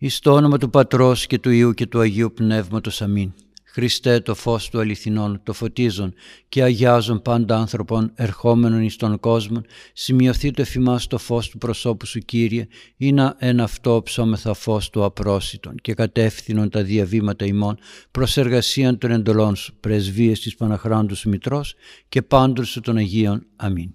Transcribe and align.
Εις 0.00 0.18
το 0.18 0.32
όνομα 0.32 0.58
του 0.58 0.70
Πατρός 0.70 1.26
και 1.26 1.38
του 1.38 1.50
Υιού 1.50 1.72
και 1.72 1.86
του 1.86 2.00
Αγίου 2.00 2.32
Πνεύματος. 2.32 3.02
Αμήν. 3.02 3.32
Χριστέ 3.64 4.20
το 4.20 4.34
φως 4.34 4.68
του 4.68 4.80
αληθινών, 4.80 5.40
το 5.42 5.52
φωτίζον 5.52 6.14
και 6.48 6.62
αγιάζον 6.62 7.22
πάντα 7.22 7.56
άνθρωπον 7.56 8.12
ερχόμενων 8.14 8.82
εις 8.82 8.96
τον 8.96 9.20
κόσμο, 9.20 9.62
σημειωθεί 9.92 10.50
το 10.50 10.62
εφημάς 10.62 11.06
το 11.06 11.18
φως 11.18 11.48
του 11.48 11.58
προσώπου 11.58 12.06
σου 12.06 12.18
Κύριε, 12.18 12.66
ή 12.96 13.12
να 13.12 13.36
εν 13.38 13.60
αυτό 13.60 14.02
ψώμεθα 14.04 14.54
φως 14.54 14.90
του 14.90 15.04
απρόσιτον 15.04 15.74
και 15.74 15.94
κατεύθυνον 15.94 16.70
τα 16.70 16.82
διαβήματα 16.82 17.44
ημών 17.44 17.78
προς 18.10 18.36
εργασίαν 18.36 18.98
των 18.98 19.10
εντολών 19.10 19.56
σου, 19.56 19.76
πρεσβείες 19.80 20.40
της 20.40 20.54
Παναχράντους 20.54 21.18
σου 21.18 21.28
Μητρός 21.28 21.74
και 22.08 22.22
πάντων 22.22 22.64
σου 22.64 22.80
των 22.80 22.96
Αγίων. 22.96 23.46
Αμήν. 23.56 23.94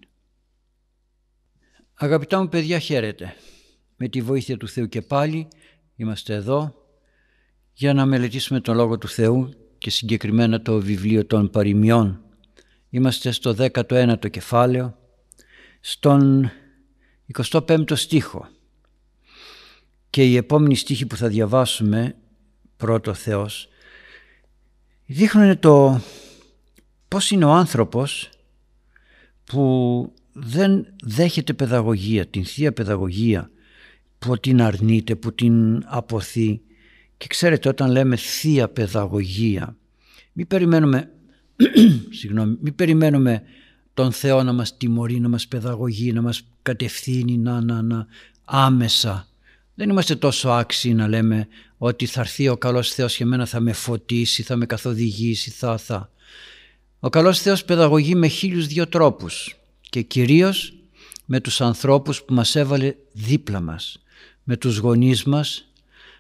Αγαπητά 1.94 2.42
μου 2.42 2.50
παιδιά 2.50 2.80
χαίρετε. 2.80 3.36
Με 3.98 4.08
τη 4.08 4.22
βοήθεια 4.22 4.58
του 4.58 4.68
Θεού 4.68 4.88
και 4.88 5.02
πάλι 5.02 5.48
Είμαστε 5.96 6.34
εδώ 6.34 6.76
για 7.74 7.94
να 7.94 8.06
μελετήσουμε 8.06 8.60
τον 8.60 8.76
Λόγο 8.76 8.98
του 8.98 9.08
Θεού 9.08 9.50
και 9.78 9.90
συγκεκριμένα 9.90 10.62
το 10.62 10.80
βιβλίο 10.80 11.26
των 11.26 11.50
παροιμιών. 11.50 12.22
Είμαστε 12.90 13.32
στο 13.32 13.56
19ο 13.58 14.30
κεφάλαιο, 14.30 14.98
στον 15.80 16.52
25ο 17.34 17.96
στίχο. 17.96 18.48
Και 20.10 20.24
η 20.24 20.36
επόμενη 20.36 20.76
στίχη 20.76 21.06
που 21.06 21.16
θα 21.16 21.28
διαβάσουμε, 21.28 22.16
πρώτο 22.78 23.14
Θεός, 23.14 23.68
δείχνουν 25.06 25.60
το 25.60 26.02
πώς 27.08 27.32
είναι 27.32 27.46
ο 27.46 27.52
άνθρωπος 27.52 28.30
που 29.44 30.14
δεν 30.34 30.86
δέχεται 31.04 31.54
παιδαγωγία, 31.54 32.28
την 32.28 32.46
Θεία 32.46 32.74
Παιδαγωγία, 32.74 33.52
που 34.26 34.38
την 34.38 34.62
αρνείται, 34.62 35.16
που 35.16 35.34
την 35.34 35.84
αποθεί. 35.86 36.62
Και 37.18 37.28
ξέρετε 37.28 37.70
όταν 37.70 37.92
λέμε 37.92 38.16
θεία 38.16 38.70
παιδαγωγία, 38.70 39.76
μην 40.34 40.48
περιμένουμε, 40.48 41.10
συγγνώμη, 42.18 42.58
μην 42.62 42.76
περιμένουμε 42.76 43.44
τον 43.94 44.12
Θεό 44.12 44.44
να 44.44 44.54
μας 44.54 44.78
τιμωρεί, 44.78 45.20
να 45.20 45.30
μας 45.30 45.48
παιδαγωγεί, 45.48 46.14
να 46.14 46.22
μας 46.22 46.48
κατευθύνει, 46.62 47.38
να, 47.38 47.62
να, 47.62 47.82
να, 47.82 48.08
άμεσα. 48.46 49.28
Δεν 49.76 49.90
είμαστε 49.90 50.16
τόσο 50.16 50.50
άξιοι 50.50 50.94
να 50.94 51.08
λέμε 51.08 51.48
ότι 51.78 52.06
θα 52.06 52.22
έρθει 52.22 52.48
ο 52.48 52.58
καλός 52.58 52.94
Θεός 52.94 53.16
και 53.16 53.24
εμένα 53.24 53.46
θα 53.46 53.60
με 53.60 53.74
φωτίσει, 53.74 54.44
θα 54.44 54.56
με 54.56 54.66
καθοδηγήσει, 54.66 55.50
θα, 55.50 55.78
θα. 55.78 56.12
Ο 57.00 57.10
καλός 57.10 57.42
Θεός 57.42 57.66
παιδαγωγεί 57.66 58.16
με 58.16 58.28
χίλιους 58.28 58.68
δύο 58.68 58.88
τρόπους 58.88 59.56
και 59.90 60.02
κυρίως 60.02 60.74
με 61.26 61.40
τους 61.40 61.62
ανθρώπους 61.62 62.24
που 62.24 62.34
μας 62.34 62.56
έβαλε 62.56 62.96
δίπλα 63.12 63.60
μας 63.60 64.03
με 64.44 64.58
τους 64.58 64.78
γονείς 64.78 65.24
μας, 65.24 65.72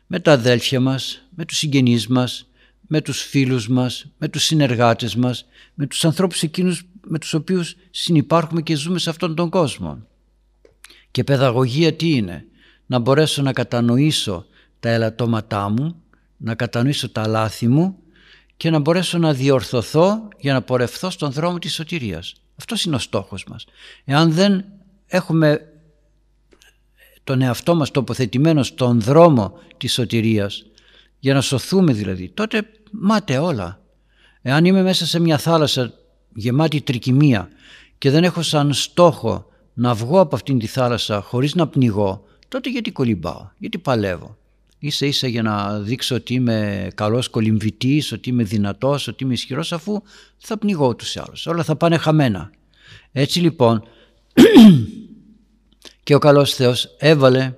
με 0.07 0.19
τα 0.19 0.31
αδέλφια 0.31 0.79
μας, 0.79 1.27
με 1.29 1.45
τους 1.45 1.57
συγγενείς 1.57 2.07
μας, 2.07 2.47
με 2.87 3.01
τους 3.01 3.21
φίλους 3.21 3.67
μας, 3.67 4.05
με 4.17 4.27
τους 4.27 4.43
συνεργάτες 4.43 5.15
μας, 5.15 5.45
με 5.73 5.87
τους 5.87 6.05
ανθρώπους 6.05 6.43
εκείνους 6.43 6.83
με 7.07 7.19
τους 7.19 7.33
οποίους 7.33 7.75
συνυπάρχουμε 7.91 8.61
και 8.61 8.75
ζούμε 8.75 8.99
σε 8.99 9.09
αυτόν 9.09 9.35
τον 9.35 9.49
κόσμο. 9.49 10.07
Και 11.11 11.23
παιδαγωγία 11.23 11.93
τι 11.93 12.09
είναι, 12.09 12.45
να 12.85 12.99
μπορέσω 12.99 13.41
να 13.41 13.53
κατανοήσω 13.53 14.45
τα 14.79 14.89
ελαττώματά 14.89 15.69
μου, 15.69 15.95
να 16.37 16.55
κατανοήσω 16.55 17.09
τα 17.09 17.27
λάθη 17.27 17.67
μου 17.67 17.97
και 18.57 18.69
να 18.69 18.79
μπορέσω 18.79 19.17
να 19.17 19.33
διορθωθώ 19.33 20.27
για 20.37 20.53
να 20.53 20.61
πορευθώ 20.61 21.09
στον 21.09 21.31
δρόμο 21.31 21.59
της 21.59 21.73
σωτηρίας. 21.73 22.33
Αυτός 22.59 22.83
είναι 22.83 22.95
ο 22.95 22.99
στόχος 22.99 23.45
μας. 23.49 23.65
Εάν 24.05 24.31
δεν 24.31 24.65
έχουμε 25.07 25.72
τον 27.23 27.41
εαυτό 27.41 27.75
μας 27.75 27.91
τοποθετημένο 27.91 28.63
στον 28.63 29.01
δρόμο 29.01 29.59
της 29.77 29.93
σωτηρίας 29.93 30.65
για 31.19 31.33
να 31.33 31.41
σωθούμε 31.41 31.93
δηλαδή 31.93 32.29
τότε 32.29 32.63
μάται 32.91 33.37
όλα 33.37 33.79
εάν 34.41 34.65
είμαι 34.65 34.81
μέσα 34.81 35.05
σε 35.05 35.19
μια 35.19 35.37
θάλασσα 35.37 35.93
γεμάτη 36.33 36.81
τρικυμία 36.81 37.49
και 37.97 38.09
δεν 38.09 38.23
έχω 38.23 38.41
σαν 38.41 38.73
στόχο 38.73 39.45
να 39.73 39.93
βγω 39.93 40.19
από 40.19 40.35
αυτήν 40.35 40.59
τη 40.59 40.67
θάλασσα 40.67 41.21
χωρίς 41.21 41.55
να 41.55 41.67
πνιγώ 41.67 42.25
τότε 42.47 42.69
γιατί 42.69 42.91
κολυμπάω, 42.91 43.49
γιατί 43.57 43.77
παλεύω 43.77 44.37
ίσα 44.85 45.05
ίσα 45.05 45.27
για 45.27 45.41
να 45.41 45.79
δείξω 45.79 46.15
ότι 46.15 46.33
είμαι 46.33 46.87
καλός 46.95 47.29
κολυμβητής, 47.29 48.11
ότι 48.11 48.29
είμαι 48.29 48.43
δυνατός, 48.43 49.07
ότι 49.07 49.23
είμαι 49.23 49.33
ισχυρός 49.33 49.73
αφού 49.73 50.01
θα 50.37 50.57
πνιγώ 50.57 50.95
τους 50.95 51.17
άλλους. 51.17 51.45
Όλα 51.45 51.63
θα 51.63 51.75
πάνε 51.75 51.97
χαμένα. 51.97 52.51
Έτσι 53.11 53.39
λοιπόν 53.39 53.83
και 56.03 56.15
ο 56.15 56.19
καλός 56.19 56.53
Θεός 56.53 56.95
έβαλε 56.97 57.53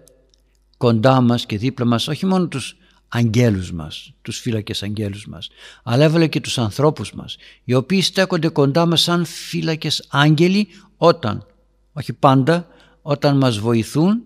κοντά 0.77 1.21
μας 1.21 1.45
και 1.45 1.57
δίπλα 1.57 1.85
μας 1.85 2.07
όχι 2.07 2.25
μόνο 2.25 2.47
τους 2.47 2.77
αγγέλους 3.07 3.71
μας, 3.71 4.13
τους 4.21 4.39
φύλακες 4.39 4.83
αγγέλους 4.83 5.27
μας, 5.27 5.49
αλλά 5.83 6.03
έβαλε 6.03 6.27
και 6.27 6.41
τους 6.41 6.57
ανθρώπους 6.57 7.13
μας, 7.13 7.37
οι 7.63 7.73
οποίοι 7.73 8.01
στέκονται 8.01 8.47
κοντά 8.47 8.85
μας 8.85 9.01
σαν 9.01 9.25
φύλακες 9.25 10.05
άγγελοι 10.09 10.67
όταν, 10.97 11.45
όχι 11.93 12.13
πάντα, 12.13 12.67
όταν 13.01 13.37
μας 13.37 13.57
βοηθούν 13.57 14.23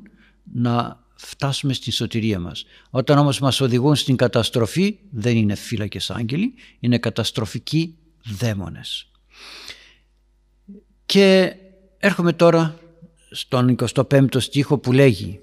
να 0.54 1.04
φτάσουμε 1.16 1.74
στην 1.74 1.92
σωτηρία 1.92 2.40
μας. 2.40 2.66
Όταν 2.90 3.18
όμως 3.18 3.40
μας 3.40 3.62
οδηγούν 3.62 3.96
στην 3.96 4.16
καταστροφή 4.16 5.00
δεν 5.10 5.38
είναι 5.38 5.56
φύλακες 5.56 6.10
άγγελοι, 6.10 6.54
είναι 6.80 6.98
καταστροφικοί 6.98 7.96
δαίμονες. 8.26 9.12
Και 11.06 11.56
έρχομαι 11.98 12.34
τώρα 12.34 12.80
στον 13.32 13.76
25ο 13.94 14.42
στίχο 14.42 14.78
που 14.78 14.92
λέγει 14.92 15.40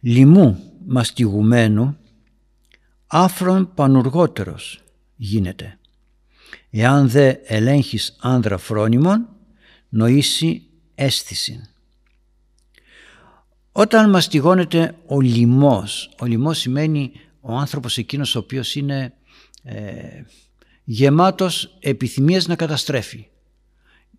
«Λιμού 0.00 0.72
μαστιγουμένου 0.86 1.96
άφρον 3.06 3.74
πανουργότερος 3.74 4.82
γίνεται. 5.16 5.78
Εάν 6.70 7.08
δε 7.08 7.34
ελέγχεις 7.44 8.16
άνδρα 8.20 8.58
φρόνιμον 8.58 9.28
νοήσει 9.88 10.62
αίσθηση». 10.94 11.60
Όταν 13.72 14.10
μαστιγώνεται 14.10 14.94
ο 15.06 15.20
λιμός, 15.20 16.14
ο 16.20 16.26
λιμός 16.26 16.58
σημαίνει 16.58 17.12
ο 17.40 17.54
άνθρωπος 17.54 17.98
εκείνος 17.98 18.34
ο 18.34 18.38
οποίος 18.38 18.74
είναι 18.74 19.12
ε, 19.62 20.22
γεμάτος 20.84 21.76
επιθυμίες 21.80 22.46
να 22.46 22.56
καταστρέφει 22.56 23.28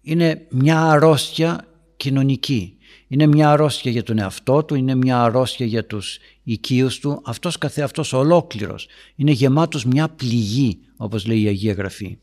είναι 0.07 0.47
μια 0.49 0.81
αρρώστια 0.81 1.67
κοινωνική. 1.97 2.77
Είναι 3.07 3.25
μια 3.25 3.51
αρρώστια 3.51 3.91
για 3.91 4.03
τον 4.03 4.19
εαυτό 4.19 4.63
του, 4.63 4.75
είναι 4.75 4.95
μια 4.95 5.21
αρρώστια 5.23 5.65
για 5.65 5.85
τους 5.85 6.17
οικείους 6.43 6.99
του. 6.99 7.21
Αυτός 7.25 7.57
καθεαυτός 7.57 8.13
ολόκληρος 8.13 8.87
είναι 9.15 9.31
γεμάτος 9.31 9.85
μια 9.85 10.09
πληγή 10.09 10.79
όπως 10.97 11.25
λέει 11.25 11.41
η 11.41 11.47
Αγία 11.47 11.73
Γραφή. 11.73 12.17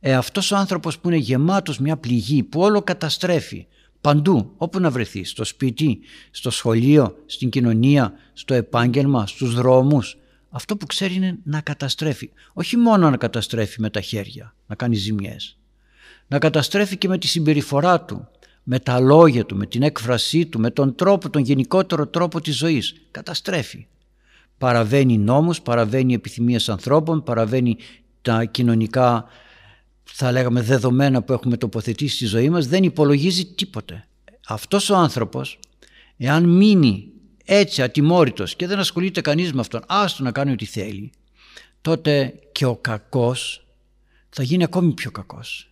Ε, 0.00 0.14
αυτός 0.14 0.50
ο 0.50 0.56
άνθρωπος 0.56 0.98
που 0.98 1.08
είναι 1.08 1.18
γεμάτος 1.18 1.78
μια 1.78 1.96
πληγή 1.96 2.42
που 2.42 2.60
όλο 2.60 2.82
καταστρέφει 2.82 3.66
παντού 4.00 4.52
όπου 4.56 4.80
να 4.80 4.90
βρεθεί, 4.90 5.24
στο 5.24 5.44
σπίτι, 5.44 5.98
στο 6.30 6.50
σχολείο, 6.50 7.14
στην 7.26 7.50
κοινωνία, 7.50 8.12
στο 8.32 8.54
επάγγελμα, 8.54 9.26
στους 9.26 9.54
δρόμους. 9.54 10.16
Αυτό 10.50 10.76
που 10.76 10.86
ξέρει 10.86 11.14
είναι 11.14 11.38
να 11.44 11.60
καταστρέφει. 11.60 12.30
Όχι 12.52 12.76
μόνο 12.76 13.10
να 13.10 13.16
καταστρέφει 13.16 13.80
με 13.80 13.90
τα 13.90 14.00
χέρια, 14.00 14.54
να 14.66 14.74
κάνει 14.74 14.94
ζημιές 14.94 15.56
να 16.32 16.38
καταστρέφει 16.38 16.96
και 16.96 17.08
με 17.08 17.18
τη 17.18 17.26
συμπεριφορά 17.26 18.00
του, 18.00 18.28
με 18.62 18.78
τα 18.78 19.00
λόγια 19.00 19.44
του, 19.44 19.56
με 19.56 19.66
την 19.66 19.82
έκφρασή 19.82 20.46
του, 20.46 20.60
με 20.60 20.70
τον 20.70 20.94
τρόπο, 20.94 21.30
τον 21.30 21.42
γενικότερο 21.42 22.06
τρόπο 22.06 22.40
της 22.40 22.56
ζωής. 22.56 22.94
Καταστρέφει. 23.10 23.86
Παραβαίνει 24.58 25.18
νόμους, 25.18 25.62
παραβαίνει 25.62 26.14
επιθυμίες 26.14 26.68
ανθρώπων, 26.68 27.22
παραβαίνει 27.22 27.76
τα 28.22 28.44
κοινωνικά 28.44 29.24
θα 30.04 30.32
λέγαμε 30.32 30.62
δεδομένα 30.62 31.22
που 31.22 31.32
έχουμε 31.32 31.56
τοποθετήσει 31.56 32.14
στη 32.14 32.26
ζωή 32.26 32.50
μας, 32.50 32.66
δεν 32.66 32.82
υπολογίζει 32.82 33.44
τίποτε. 33.44 34.04
Αυτός 34.46 34.90
ο 34.90 34.96
άνθρωπος, 34.96 35.58
εάν 36.16 36.44
μείνει 36.44 37.08
έτσι 37.44 37.82
ατιμόρυτος 37.82 38.56
και 38.56 38.66
δεν 38.66 38.78
ασχολείται 38.78 39.20
κανείς 39.20 39.52
με 39.52 39.60
αυτόν, 39.60 39.80
άστο 39.86 40.22
να 40.22 40.32
κάνει 40.32 40.52
ό,τι 40.52 40.64
θέλει, 40.64 41.10
τότε 41.80 42.34
και 42.52 42.64
ο 42.64 42.76
κακός 42.76 43.66
θα 44.28 44.42
γίνει 44.42 44.64
ακόμη 44.64 44.92
πιο 44.92 45.10
κακός. 45.10 45.66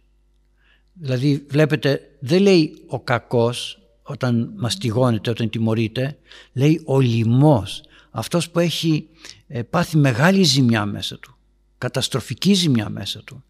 Δηλαδή 1.03 1.45
βλέπετε 1.49 2.01
δεν 2.19 2.43
λέει 2.43 2.83
ο 2.87 3.01
κακός 3.01 3.79
όταν 4.03 4.53
μαστιγώνεται, 4.57 5.31
όταν 5.31 5.51
τιμωρείται, 5.51 6.19
λέει 6.53 6.83
ο 6.85 7.01
λοιμός, 7.01 7.83
αυτός 8.11 8.51
που 8.51 8.59
έχει 8.59 9.09
ε, 9.47 9.63
πάθει 9.63 9.97
μεγάλη 9.97 10.43
ζημιά 10.43 10.87
μέσα 10.87 11.19
του, 11.19 11.37
καταστροφική 11.79 12.53
ζημιά 12.53 12.89
μέσα 12.89 13.23
του. 13.25 13.45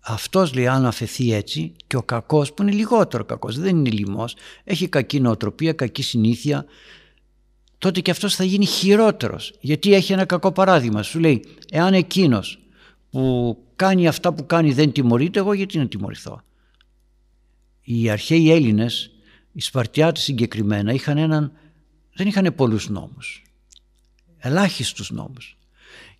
Αυτός 0.00 0.54
λέει 0.54 0.66
αν 0.66 0.86
αφαιθεί 0.86 1.32
έτσι 1.32 1.72
και 1.86 1.96
ο 1.96 2.02
κακός 2.02 2.52
που 2.52 2.62
είναι 2.62 2.72
λιγότερο 2.72 3.24
κακός, 3.24 3.58
δεν 3.58 3.76
είναι 3.76 3.90
λοιμός, 3.90 4.36
έχει 4.64 4.88
κακή 4.88 5.20
νοοτροπία, 5.20 5.72
κακή 5.72 6.02
συνήθεια, 6.02 6.64
τότε 7.78 8.00
και 8.00 8.10
αυτός 8.10 8.34
θα 8.34 8.44
γίνει 8.44 8.66
χειρότερος. 8.66 9.52
Γιατί 9.60 9.94
έχει 9.94 10.12
ένα 10.12 10.24
κακό 10.24 10.52
παράδειγμα. 10.52 11.02
Σου 11.02 11.18
λέει, 11.18 11.44
εάν 11.70 11.94
εκείνος 11.94 12.58
που 13.10 13.56
κάνει 13.76 14.08
αυτά 14.08 14.32
που 14.32 14.46
κάνει 14.46 14.72
δεν 14.72 14.92
τιμωρείται, 14.92 15.38
εγώ 15.38 15.52
γιατί 15.52 15.78
να 15.78 15.88
τιμωρηθώ; 15.88 16.42
Οι 17.88 18.10
αρχαίοι 18.10 18.50
Έλληνες, 18.50 19.10
οι 19.52 19.60
Σπαρτιάτες 19.60 20.22
συγκεκριμένα, 20.22 20.92
είχαν 20.92 21.18
έναν 21.18 21.52
δεν 22.14 22.26
είχαν 22.26 22.54
πολλούς 22.54 22.88
νόμους. 22.88 23.42
Ελάχιστους 24.38 25.10
νόμους. 25.10 25.58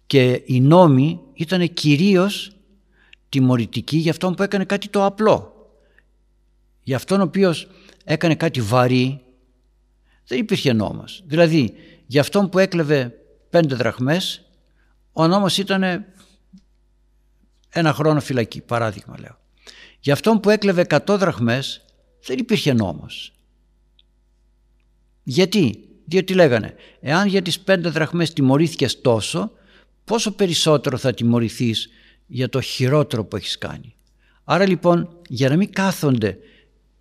Και 0.07 0.43
οι 0.47 0.61
νόμοι 0.61 1.21
ήταν 1.35 1.73
κυρίως 1.73 2.57
τιμωρητικοί 3.29 3.97
για 3.97 4.11
αυτόν 4.11 4.35
που 4.35 4.43
έκανε 4.43 4.65
κάτι 4.65 4.89
το 4.89 5.05
απλό. 5.05 5.71
Για 6.83 6.97
αυτόν 6.97 7.21
ο 7.21 7.23
οποίος 7.23 7.69
έκανε 8.05 8.35
κάτι 8.35 8.61
βαρύ 8.61 9.21
δεν 10.27 10.39
υπήρχε 10.39 10.73
νόμος. 10.73 11.23
Δηλαδή 11.27 11.75
για 12.07 12.21
αυτόν 12.21 12.49
που 12.49 12.59
έκλεβε 12.59 13.15
πέντε 13.51 13.75
δραχμές 13.75 14.45
ο 15.13 15.27
νόμος 15.27 15.59
ήταν 15.59 16.05
ένα 17.69 17.93
χρόνο 17.93 18.21
φυλακή, 18.21 18.61
παράδειγμα 18.61 19.19
λέω. 19.19 19.39
Για 20.01 20.13
αυτόν 20.13 20.41
που 20.41 20.51
έκλεβε 20.51 20.87
100 20.89 21.17
δραχμές 21.19 21.85
δεν 22.27 22.39
υπήρχε 22.39 22.73
νόμος. 22.73 23.33
Γιατί, 25.23 25.89
διότι 26.05 26.35
λέγανε, 26.35 26.75
εάν 27.01 27.29
για 27.29 27.43
τις 27.43 27.61
πέντε 27.61 27.89
δραχμές 27.89 28.33
τιμωρήθηκες 28.33 29.01
τόσο, 29.01 29.51
πόσο 30.05 30.31
περισσότερο 30.31 30.97
θα 30.97 31.15
τιμωρηθείς 31.15 31.89
για 32.27 32.49
το 32.49 32.61
χειρότερο 32.61 33.25
που 33.25 33.37
έχεις 33.37 33.59
κάνει. 33.59 33.95
Άρα 34.45 34.67
λοιπόν, 34.67 35.09
για 35.29 35.49
να 35.49 35.57
μην 35.57 35.73
κάθονται 35.73 36.39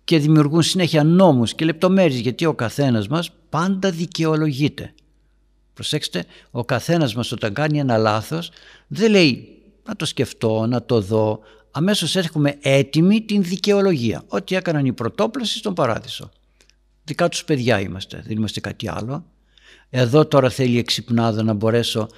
και 0.04 0.18
δημιουργούν 0.18 0.62
συνέχεια 0.62 1.04
νόμους 1.04 1.54
και 1.54 1.64
λεπτομέρειες, 1.64 2.20
γιατί 2.20 2.44
ο 2.44 2.54
καθένας 2.54 3.08
μας 3.08 3.30
πάντα 3.48 3.90
δικαιολογείται. 3.90 4.94
Προσέξτε, 5.74 6.24
ο 6.50 6.64
καθένας 6.64 7.14
μας 7.14 7.32
όταν 7.32 7.52
κάνει 7.52 7.78
ένα 7.78 7.96
λάθος 7.96 8.50
δεν 8.86 9.10
λέει 9.10 9.62
να 9.84 9.96
το 9.96 10.04
σκεφτώ, 10.04 10.66
να 10.66 10.82
το 10.84 11.00
δω. 11.00 11.40
Αμέσως 11.76 12.16
έχουμε 12.16 12.58
έτοιμη 12.60 13.22
την 13.22 13.42
δικαιολογία. 13.42 14.22
Ό,τι 14.28 14.54
έκαναν 14.54 14.86
οι 14.86 14.92
πρωτόπλασοι 14.92 15.58
στον 15.58 15.74
παράδεισο. 15.74 16.30
Δικά 17.04 17.28
τους 17.28 17.44
παιδιά 17.44 17.80
είμαστε, 17.80 18.22
δεν 18.26 18.36
είμαστε 18.36 18.60
κάτι 18.60 18.88
άλλο. 18.88 19.24
Εδώ 19.90 20.26
τώρα 20.26 20.50
θέλει 20.50 20.78
εξυπνάδα 20.78 21.42
να 21.42 21.52
μπορέσω 21.52 22.08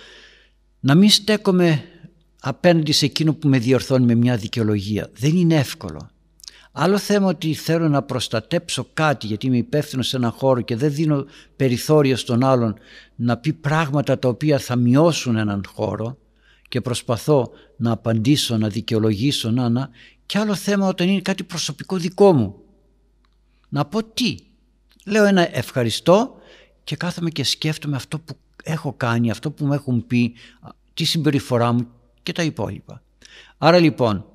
να 0.81 0.95
μην 0.95 1.11
στέκομαι 1.11 1.85
απέναντι 2.41 2.93
σε 2.93 3.05
εκείνο 3.05 3.35
που 3.35 3.49
με 3.49 3.59
διορθώνει 3.59 4.05
με 4.05 4.15
μια 4.15 4.37
δικαιολογία. 4.37 5.11
Δεν 5.13 5.37
είναι 5.37 5.55
εύκολο. 5.55 6.11
Άλλο 6.73 6.99
θέμα 6.99 7.27
ότι 7.29 7.55
θέλω 7.55 7.89
να 7.89 8.03
προστατέψω 8.03 8.87
κάτι 8.95 9.27
γιατί 9.27 9.47
είμαι 9.47 9.57
υπεύθυνο 9.57 10.03
σε 10.03 10.17
έναν 10.17 10.31
χώρο 10.31 10.61
και 10.61 10.77
δεν 10.77 10.93
δίνω 10.93 11.25
περιθώριο 11.57 12.17
στον 12.17 12.45
άλλον 12.45 12.79
να 13.15 13.37
πει 13.37 13.53
πράγματα 13.53 14.19
τα 14.19 14.29
οποία 14.29 14.59
θα 14.59 14.77
μειώσουν 14.77 15.37
έναν 15.37 15.65
χώρο 15.75 16.19
και 16.69 16.81
προσπαθώ 16.81 17.53
να 17.79 17.93
απαντήσω, 17.93 18.57
να 18.57 18.69
δικαιολογήσω, 18.69 19.51
να, 19.51 19.69
να. 19.69 19.91
Και 20.27 20.39
άλλο 20.39 20.55
θέμα 20.55 20.87
όταν 20.87 21.09
είναι 21.09 21.21
κάτι 21.21 21.45
προσωπικό 21.45 21.97
δικό 21.97 22.33
μου. 22.33 22.55
Να 23.69 23.85
πω 23.85 24.05
τι. 24.05 24.37
Λέω 25.05 25.25
ένα 25.25 25.57
ευχαριστώ 25.57 26.37
και 26.85 26.97
κάθομαι 26.97 27.31
και 27.31 27.45
σκέφτομαι 27.45 27.97
αυτό 27.97 28.19
που 28.19 28.37
έχω 28.63 28.93
κάνει, 28.93 29.31
αυτό 29.31 29.51
που 29.51 29.67
μου 29.67 29.73
έχουν 29.73 30.07
πει, 30.07 30.35
τη 30.95 31.05
συμπεριφορά 31.05 31.73
μου 31.73 31.89
και 32.23 32.33
τα 32.33 32.43
υπόλοιπα. 32.43 33.03
Άρα 33.59 33.79
λοιπόν, 33.79 34.27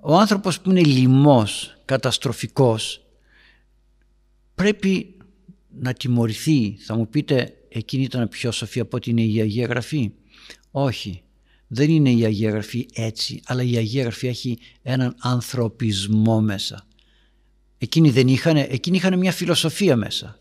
ο 0.00 0.16
άνθρωπος 0.16 0.60
που 0.60 0.70
είναι 0.70 0.82
λιμός, 0.82 1.76
καταστροφικός, 1.84 3.04
πρέπει 4.54 5.16
να 5.68 5.92
τιμωρηθεί. 5.92 6.76
Θα 6.78 6.96
μου 6.96 7.08
πείτε, 7.08 7.54
εκείνη 7.68 8.02
ήταν 8.02 8.28
πιο 8.28 8.52
σοφή 8.52 8.80
από 8.80 8.96
ότι 8.96 9.10
είναι 9.10 9.22
η 9.22 9.40
Αγία 9.40 9.66
Γραφή. 9.66 10.12
Όχι, 10.70 11.23
δεν 11.74 11.90
είναι 11.90 12.10
η 12.10 12.24
Αγία 12.24 12.50
Γραφή 12.50 12.86
έτσι, 12.92 13.40
αλλά 13.46 13.62
η 13.62 13.76
Αγία 13.76 14.02
Γραφή 14.02 14.26
έχει 14.26 14.58
έναν 14.82 15.14
ανθρωπισμό 15.18 16.40
μέσα. 16.40 16.86
Εκείνοι 17.78 18.10
δεν 18.10 18.28
είχαν, 18.28 18.56
εκείνοι 18.56 18.96
είχαν 18.96 19.18
μια 19.18 19.32
φιλοσοφία 19.32 19.96
μέσα. 19.96 20.38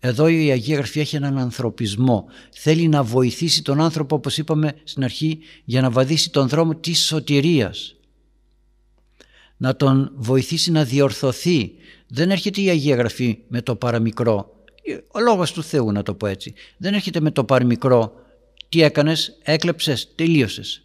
Εδώ 0.00 0.28
η 0.28 0.50
Αγία 0.50 0.76
Γραφή 0.76 1.00
έχει 1.00 1.16
έναν 1.16 1.38
ανθρωπισμό. 1.38 2.24
Θέλει 2.50 2.88
να 2.88 3.02
βοηθήσει 3.02 3.62
τον 3.62 3.80
άνθρωπο, 3.80 4.16
όπως 4.16 4.38
είπαμε 4.38 4.74
στην 4.84 5.04
αρχή, 5.04 5.38
για 5.64 5.80
να 5.80 5.90
βαδίσει 5.90 6.30
τον 6.30 6.48
δρόμο 6.48 6.74
της 6.74 7.06
σωτηρίας. 7.06 7.96
Να 9.56 9.76
τον 9.76 10.12
βοηθήσει 10.16 10.70
να 10.70 10.84
διορθωθεί. 10.84 11.72
Δεν 12.06 12.30
έρχεται 12.30 12.60
η 12.60 12.68
Αγία 12.68 12.96
Γραφή 12.96 13.38
με 13.48 13.62
το 13.62 13.76
παραμικρό. 13.76 14.64
Ο 15.12 15.20
λόγος 15.20 15.52
του 15.52 15.62
Θεού 15.62 15.92
να 15.92 16.02
το 16.02 16.14
πω 16.14 16.26
έτσι. 16.26 16.54
Δεν 16.76 16.94
έρχεται 16.94 17.20
με 17.20 17.30
το 17.30 17.44
παραμικρό. 17.44 18.23
Τι 18.74 18.82
έκανες, 18.82 19.38
έκλεψες, 19.42 20.14
τελείωσες. 20.14 20.82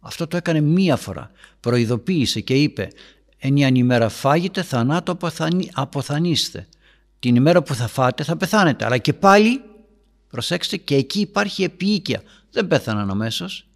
Αυτό 0.00 0.26
το 0.26 0.36
έκανε 0.36 0.60
μία 0.60 0.96
φορά. 0.96 1.30
Προειδοποίησε 1.60 2.40
και 2.40 2.54
είπε 2.54 2.88
«Ενίαν 3.38 3.74
ημέρα 3.74 4.08
φάγετε, 4.08 4.62
θανάτω 4.62 5.16
αποθανείστε» 5.72 6.66
την 7.18 7.36
ημέρα 7.36 7.62
που 7.62 7.74
θα 7.74 7.86
φάτε 7.88 8.24
θα 8.24 8.36
πεθάνετε. 8.36 8.84
Αλλά 8.84 8.98
και 8.98 9.12
πάλι, 9.12 9.60
προσέξτε, 10.30 10.76
και 10.76 10.94
εκεί 10.94 11.20
υπάρχει 11.20 11.62
επίοικια. 11.62 12.22
Δεν 12.50 12.66
πέθαναν 12.66 13.10
αμέσως. 13.10 13.66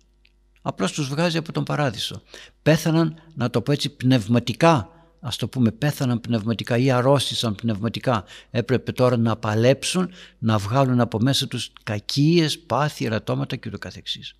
Απλώς 0.63 0.93
τους 0.93 1.09
βγάζει 1.09 1.37
από 1.37 1.53
τον 1.53 1.65
παράδεισο. 1.65 2.23
Πέθαναν, 2.63 3.23
να 3.35 3.51
το 3.51 3.61
πω 3.61 3.73
έτσι, 3.73 3.91
πνευματικά. 3.91 4.91
Ας 5.25 5.37
το 5.37 5.49
πούμε, 5.49 5.71
πέθαναν 5.71 6.21
πνευματικά 6.21 6.77
ή 6.77 6.91
αρρώστησαν 6.91 7.55
πνευματικά. 7.55 8.25
Έπρεπε 8.51 8.93
τώρα 8.93 9.17
να 9.17 9.37
παλέψουν, 9.37 10.11
να 10.39 10.59
βγάλουν 10.59 11.01
από 11.01 11.19
μέσα 11.21 11.49
τους 11.49 11.73
κακίες, 11.83 12.59
πάθη, 12.59 13.05
ερατώματα 13.05 13.57
και 13.57 13.71
καθεξής. 13.79 14.35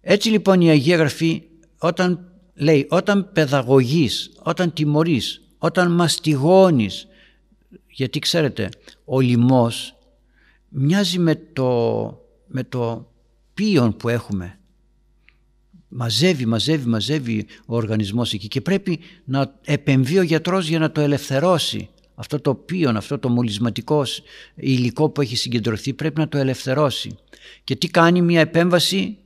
Έτσι 0.00 0.28
λοιπόν 0.28 0.60
η 0.60 0.70
Αγία 0.70 0.96
Γραφή 0.96 1.42
όταν 1.78 2.30
λέει, 2.54 2.86
όταν 2.90 3.32
παιδαγωγείς, 3.32 4.30
όταν 4.42 4.72
τιμωρείς, 4.72 5.42
όταν 5.58 5.92
μαστιγώνεις, 5.92 7.06
γιατί 7.86 8.18
ξέρετε, 8.18 8.68
ο 9.04 9.20
λιμός 9.20 9.96
μοιάζει 10.68 11.18
με 11.18 11.34
το, 11.34 11.70
με 12.46 12.64
το 12.64 13.12
πίον 13.54 13.96
που 13.96 14.08
έχουμε. 14.08 14.57
Μαζεύει, 15.88 16.46
μαζεύει, 16.46 16.88
μαζεύει 16.88 17.46
ο 17.66 17.76
οργανισμός 17.76 18.32
εκεί 18.32 18.48
και 18.48 18.60
πρέπει 18.60 18.98
να 19.24 19.54
επεμβεί 19.64 20.18
ο 20.18 20.22
γιατρός 20.22 20.68
για 20.68 20.78
να 20.78 20.92
το 20.92 21.00
ελευθερώσει. 21.00 21.88
Αυτό 22.14 22.40
το 22.40 22.54
πίον, 22.54 22.96
αυτό 22.96 23.18
το 23.18 23.28
μολυσματικό 23.28 24.04
υλικό 24.54 25.08
που 25.08 25.20
έχει 25.20 25.36
συγκεντρωθεί 25.36 25.92
πρέπει 25.92 26.20
να 26.20 26.28
το 26.28 26.38
ελευθερώσει. 26.38 27.16
Και 27.64 27.76
τι 27.76 27.88
κάνει 27.88 28.22
μια 28.22 28.40
επέμβαση 28.40 29.16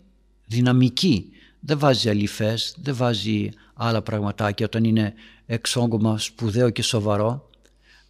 δυναμική. 0.47 1.31
Δεν 1.61 1.79
βάζει 1.79 2.09
αλифές, 2.09 2.77
δεν 2.83 2.95
βάζει 2.95 3.49
άλλα 3.75 4.03
πραγματάκια 4.03 4.67
όταν 4.67 4.85
είναι 4.85 5.15
εξόγκωμα 5.47 6.19
σπουδαίο 6.19 6.71
και 6.71 6.83
σοβαρό. 6.83 7.51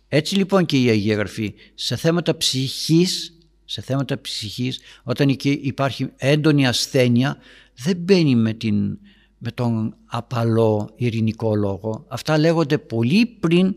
Έτσι 0.09 0.37
λοιπόν 0.37 0.67
και 0.67 0.83
η 0.83 0.89
Αγία 0.89 1.15
Γραφή 1.15 1.55
σε 1.75 1.97
θέματα 1.97 2.37
ψυχής, 2.37 3.39
σε 3.65 3.81
θέματα 3.81 4.21
ψυχής 4.21 4.81
όταν 5.03 5.37
υπάρχει 5.43 6.11
έντονη 6.17 6.67
ασθένεια 6.67 7.37
δεν 7.75 7.97
μπαίνει 7.97 8.35
με, 8.35 8.53
την, 8.53 8.99
με 9.39 9.51
τον 9.51 9.97
απαλό 10.07 10.91
ειρηνικό 10.97 11.55
λόγο. 11.55 12.05
Αυτά 12.09 12.39
λέγονται 12.39 12.79
πολύ 12.79 13.27
πριν 13.27 13.77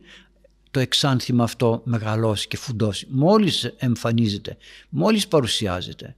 το 0.71 0.79
εξάνθημα 0.79 1.43
αυτό 1.43 1.81
μεγαλώσει 1.85 2.47
και 2.47 2.57
φουντώσει. 2.57 3.07
Μόλις 3.09 3.63
εμφανίζεται, 3.77 4.57
μόλις 4.89 5.27
παρουσιάζεται. 5.27 6.15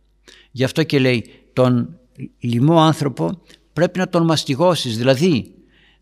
Γι' 0.51 0.63
αυτό 0.63 0.83
και 0.83 0.99
λέει 0.99 1.25
τον 1.53 1.99
λοιμό 2.39 2.81
άνθρωπο 2.81 3.41
πρέπει 3.73 3.99
να 3.99 4.09
τον 4.09 4.25
μαστιγώσεις, 4.25 4.97
δηλαδή 4.97 5.53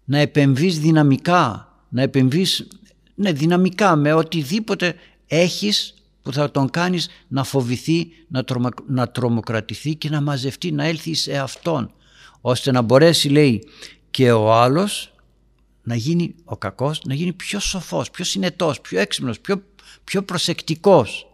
να 0.06 0.18
επεμβείς 0.18 0.80
δυναμικά, 0.80 1.74
να 1.90 2.02
επεμβείς 2.02 2.68
ναι, 3.16 3.32
δυναμικά 3.32 3.96
με 3.96 4.14
οτιδήποτε 4.14 4.96
έχεις 5.28 5.94
που 6.26 6.34
θα 6.34 6.52
τον 6.52 6.70
κάνεις 6.70 7.10
να 7.28 7.44
φοβηθεί, 7.44 8.08
να, 8.28 8.44
να 8.88 9.08
τρομοκρατηθεί 9.08 9.96
και 9.96 10.10
να 10.10 10.22
μαζευτεί, 10.22 10.72
να 10.72 10.84
έλθει 10.84 11.14
σε 11.14 11.38
αυτόν 11.38 11.92
ώστε 12.42 12.72
να 12.72 12.82
μπορέσει 12.82 13.30
λέει 13.30 13.68
και 14.12 14.32
ο 14.32 14.54
άλλος 14.54 15.14
να 15.84 15.96
γίνει 15.96 16.36
ο 16.44 16.58
κακός, 16.58 17.02
να 17.06 17.14
γίνει 17.14 17.34
πιο 17.34 17.60
σοφός, 17.60 18.12
πιο 18.12 18.26
συνετός, 18.26 18.82
πιο 18.82 19.00
έξυπνος, 19.00 19.40
πιο, 19.40 19.64
πιο 20.04 20.24
προσεκτικός. 20.24 21.32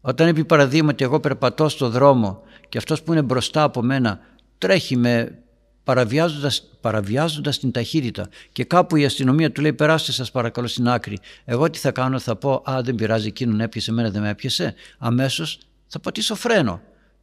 Όταν 0.00 0.28
επί 0.28 0.44
παραδείγματι 0.44 1.04
εγώ 1.04 1.20
περπατώ 1.20 1.68
στο 1.68 1.90
δρόμο 1.90 2.42
και 2.68 2.78
αυτός 2.78 3.02
που 3.02 3.12
είναι 3.12 3.22
μπροστά 3.22 3.62
από 3.62 3.82
μένα 3.82 4.20
τρέχει 4.58 4.96
με 4.96 5.42
παραβιάζοντας, 5.90 6.62
παραβιάζοντας 6.80 7.58
την 7.58 7.70
ταχύτητα. 7.70 8.28
Και 8.52 8.64
κάπου 8.64 8.96
η 8.96 9.04
αστυνομία 9.04 9.52
του 9.52 9.60
λέει 9.60 9.72
περάστε 9.72 10.12
σας 10.12 10.30
παρακαλώ 10.30 10.66
στην 10.66 10.88
άκρη. 10.88 11.18
Εγώ 11.44 11.70
τι 11.70 11.78
θα 11.78 11.90
κάνω 11.90 12.18
θα 12.18 12.36
πω 12.36 12.62
α 12.70 12.80
δεν 12.82 12.94
πειράζει 12.94 13.26
εκείνον 13.26 13.60
έπιασε 13.60 13.90
εμένα 13.90 14.10
δεν 14.10 14.22
με 14.22 14.28
έπιασε 14.28 14.74
αμέσως 14.98 15.58
θα 15.86 15.98
πατήσω 16.00 16.34
φρένο. 16.34 16.80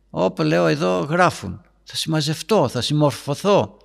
Όπου 0.10 0.42
λέω 0.42 0.68
εδώ 0.68 1.00
γράφουν. 1.00 1.62
Θα 1.84 1.96
συμμαζευτώ, 1.96 2.68
θα 2.68 2.82
συμμορφωθώ 2.82 3.78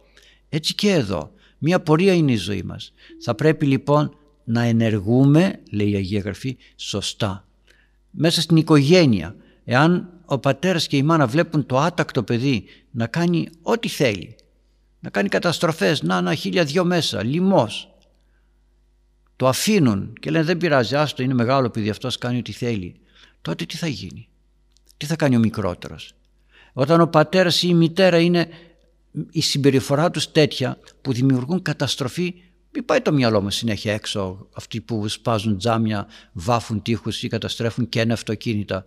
έτσι 0.48 0.74
και 0.74 0.90
εδώ. 0.90 1.30
Μια 1.58 1.80
πορεία 1.80 2.14
είναι 2.14 2.32
η 2.32 2.36
ζωή 2.36 2.62
μας. 2.62 2.92
Θα 3.24 3.34
πρέπει 3.34 3.66
λοιπόν 3.66 4.16
να 4.44 4.62
ενεργούμε 4.62 5.60
λέει 5.70 5.90
η 5.90 5.94
Αγία 5.94 6.20
Γραφή 6.20 6.56
σωστά. 6.76 7.44
Μέσα 8.10 8.40
στην 8.40 8.56
οικογένεια 8.56 9.34
εάν 9.64 10.08
ο 10.24 10.38
πατέρας 10.38 10.86
και 10.86 10.96
η 10.96 11.02
μάνα 11.02 11.26
βλέπουν 11.26 11.66
το 11.66 11.78
άτακτο 11.78 12.22
παιδί 12.22 12.64
να 12.90 13.06
κάνει 13.06 13.48
ό,τι 13.62 13.88
θέλει 13.88 14.36
να 15.02 15.10
κάνει 15.10 15.28
καταστροφές, 15.28 16.02
να, 16.02 16.20
να, 16.20 16.34
χίλια 16.34 16.64
δυο 16.64 16.84
μέσα, 16.84 17.24
λιμός. 17.24 17.94
το 19.36 19.48
αφήνουν 19.48 20.12
και 20.20 20.30
λένε 20.30 20.44
δεν 20.44 20.56
πειράζει, 20.56 20.96
άστο 20.96 21.22
είναι 21.22 21.34
μεγάλο 21.34 21.70
παιδί 21.70 21.90
αυτός 21.90 22.18
κάνει 22.18 22.38
ό,τι 22.38 22.52
θέλει. 22.52 23.00
Τότε 23.40 23.64
τι 23.64 23.76
θα 23.76 23.86
γίνει, 23.86 24.28
τι 24.96 25.06
θα 25.06 25.16
κάνει 25.16 25.36
ο 25.36 25.38
μικρότερος; 25.38 26.14
Όταν 26.72 27.00
ο 27.00 27.06
πατέρας 27.06 27.62
ή 27.62 27.66
η 27.70 27.74
μητέρα 27.74 28.18
είναι 28.18 28.48
η 29.30 29.40
συμπεριφορά 29.40 30.10
τους 30.10 30.32
τέτοια 30.32 30.78
που 31.00 31.12
δημιουργούν 31.12 31.62
καταστροφή 31.62 32.34
μην 32.74 32.84
πάει 32.84 33.00
το 33.00 33.12
μυαλό 33.12 33.40
μας 33.40 33.54
συνέχεια 33.54 33.92
έξω 33.92 34.46
αυτοί 34.52 34.80
που 34.80 35.08
σπάζουν 35.08 35.58
τζάμια, 35.58 36.06
βάφουν 36.32 36.82
τείχους 36.82 37.22
ή 37.22 37.28
καταστρέφουν 37.28 37.88
και 37.88 38.00
ένα 38.00 38.12
αυτοκίνητα. 38.12 38.86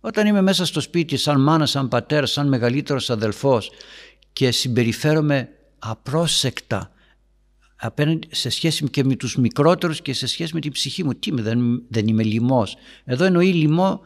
Όταν 0.00 0.26
είμαι 0.26 0.40
μέσα 0.42 0.66
στο 0.66 0.80
σπίτι 0.80 1.16
σαν 1.16 1.40
μάνα, 1.40 1.66
σαν 1.66 1.88
πατέρα, 1.88 2.26
σαν 2.26 2.48
μεγαλύτερος 2.48 3.10
αδελφός 3.10 3.70
και 4.32 4.50
συμπεριφέρομαι 4.50 5.48
απρόσεκτα 5.78 6.92
απέναντι 7.76 8.28
σε 8.30 8.50
σχέση 8.50 8.88
και 8.90 9.04
με 9.04 9.16
τους 9.16 9.36
μικρότερους 9.36 10.02
και 10.02 10.12
σε 10.12 10.26
σχέση 10.26 10.54
με 10.54 10.60
την 10.60 10.72
ψυχή 10.72 11.04
μου. 11.04 11.14
Τι 11.14 11.30
είμαι, 11.30 11.42
δεν, 11.42 11.82
δεν 11.88 12.06
είμαι 12.06 12.22
λοιμός. 12.22 12.76
Εδώ 13.04 13.24
εννοεί 13.24 13.52
λοιμό 13.52 14.00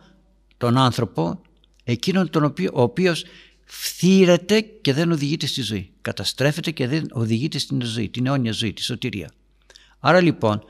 τον 0.57 0.77
άνθρωπο, 0.77 1.41
εκείνον 1.85 2.31
τον 2.31 2.45
οποίο, 2.45 2.71
ο 2.75 2.83
οποίος 2.83 3.25
φθήρεται 3.65 4.61
και 4.61 4.93
δεν 4.93 5.13
οδηγείται 5.13 5.47
στη 5.47 5.63
ζωή. 5.63 5.91
Καταστρέφεται 6.01 6.71
και 6.71 6.87
δεν 6.89 7.07
οδηγείται 7.13 7.59
στην 7.59 7.83
ζωή, 7.83 8.09
την 8.09 8.27
αιώνια 8.27 8.53
ζωή, 8.53 8.73
τη 8.73 8.83
σωτηρία. 8.83 9.31
Άρα 9.99 10.21
λοιπόν, 10.21 10.65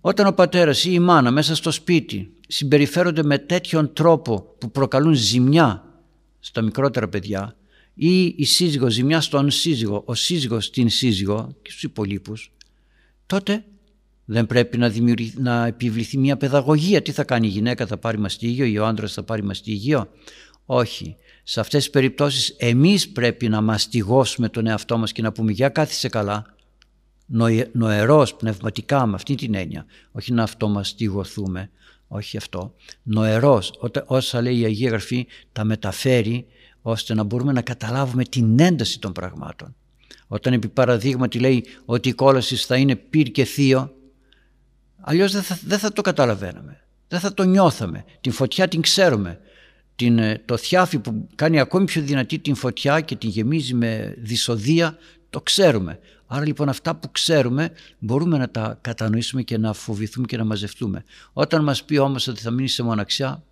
όταν 0.00 0.26
ο 0.26 0.32
πατέρας 0.32 0.84
ή 0.84 0.90
η 0.92 0.98
μάνα 0.98 1.30
μέσα 1.30 1.54
στο 1.54 1.70
σπίτι 1.70 2.32
συμπεριφέρονται 2.48 3.22
με 3.22 3.38
τέτοιον 3.38 3.92
τρόπο 3.92 4.54
που 4.58 4.70
προκαλούν 4.70 5.14
ζημιά 5.14 5.84
στα 6.40 6.62
μικρότερα 6.62 7.08
παιδιά 7.08 7.56
ή 8.00 8.34
η 8.36 8.44
σύζυγος 8.44 8.92
ζημιά 8.92 9.20
στον 9.20 9.50
σύζυγο, 9.50 10.02
ο 10.06 10.14
σύζυγος 10.14 10.64
στην 10.64 10.88
σύζυγο 10.88 11.56
και 11.62 11.70
στους 11.70 11.82
υπολείπους, 11.82 12.52
τότε 13.26 13.64
δεν 14.24 14.46
πρέπει 14.46 14.78
να, 14.78 14.92
να 15.34 15.66
επιβληθεί 15.66 16.18
μια 16.18 16.36
παιδαγωγία. 16.36 17.02
Τι 17.02 17.12
θα 17.12 17.24
κάνει 17.24 17.46
η 17.46 17.50
γυναίκα, 17.50 17.86
θα 17.86 17.96
πάρει 17.98 18.18
μαστίγιο 18.18 18.64
ή 18.64 18.78
ο 18.78 18.86
άντρας 18.86 19.12
θα 19.12 19.22
πάρει 19.22 19.42
μαστίγιο. 19.42 20.08
Όχι. 20.66 21.16
Σε 21.42 21.60
αυτές 21.60 21.82
τις 21.82 21.90
περιπτώσεις 21.90 22.54
εμείς 22.58 23.08
πρέπει 23.08 23.48
να 23.48 23.60
μαστιγώσουμε 23.60 24.48
τον 24.48 24.66
εαυτό 24.66 24.98
μας 24.98 25.12
και 25.12 25.22
να 25.22 25.32
πούμε 25.32 25.52
για 25.52 25.68
κάθισε 25.68 26.08
καλά, 26.08 26.54
νοερός 27.72 28.34
πνευματικά 28.34 29.06
με 29.06 29.14
αυτή 29.14 29.34
την 29.34 29.54
έννοια, 29.54 29.86
όχι 30.12 30.32
να 30.32 30.42
αυτομαστιγωθούμε, 30.42 31.70
όχι 32.08 32.36
αυτό. 32.36 32.74
Νοερός, 33.02 33.72
όσα 34.06 34.42
λέει 34.42 34.58
η 34.58 34.64
Αγία 34.64 34.88
Γραφή 34.88 35.26
τα 35.52 35.64
μεταφέρει 35.64 36.46
ώστε 36.90 37.14
να 37.14 37.22
μπορούμε 37.22 37.52
να 37.52 37.62
καταλάβουμε 37.62 38.24
την 38.24 38.60
ένταση 38.60 39.00
των 39.00 39.12
πραγμάτων. 39.12 39.74
Όταν 40.26 40.52
επί 40.52 40.68
παραδείγματι 40.68 41.38
λέει 41.38 41.64
ότι 41.84 42.08
η 42.08 42.12
κόλαση 42.12 42.56
θα 42.56 42.76
είναι 42.76 42.96
πυρ 42.96 43.30
και 43.30 43.44
θείο, 43.44 43.94
αλλιώς 45.00 45.32
δεν 45.32 45.42
θα, 45.42 45.58
δεν 45.64 45.78
θα 45.78 45.92
το 45.92 46.02
καταλαβαίναμε, 46.02 46.80
δεν 47.08 47.20
θα 47.20 47.34
το 47.34 47.42
νιώθαμε, 47.42 48.04
την 48.20 48.32
φωτιά 48.32 48.68
την 48.68 48.80
ξέρουμε, 48.80 49.40
την, 49.96 50.18
ε, 50.18 50.42
το 50.44 50.56
θιάφι 50.56 50.98
που 50.98 51.28
κάνει 51.34 51.60
ακόμη 51.60 51.84
πιο 51.84 52.02
δυνατή 52.02 52.38
την 52.38 52.54
φωτιά 52.54 53.00
και 53.00 53.16
την 53.16 53.28
γεμίζει 53.28 53.74
με 53.74 54.14
δυσοδεία, 54.18 54.96
το 55.30 55.40
ξέρουμε. 55.40 55.98
Άρα 56.26 56.46
λοιπόν 56.46 56.68
αυτά 56.68 56.96
που 56.96 57.10
ξέρουμε 57.10 57.70
μπορούμε 57.98 58.38
να 58.38 58.50
τα 58.50 58.78
κατανοήσουμε 58.80 59.42
και 59.42 59.58
να 59.58 59.72
φοβηθούμε 59.72 60.26
και 60.26 60.36
να 60.36 60.44
μαζευτούμε. 60.44 61.04
Όταν 61.32 61.62
μας 61.62 61.84
πει 61.84 61.96
όμως 61.96 62.28
ότι 62.28 62.40
θα 62.40 62.50
μείνει 62.50 62.68
σε 62.68 62.82
μοναξιά, 62.82 63.42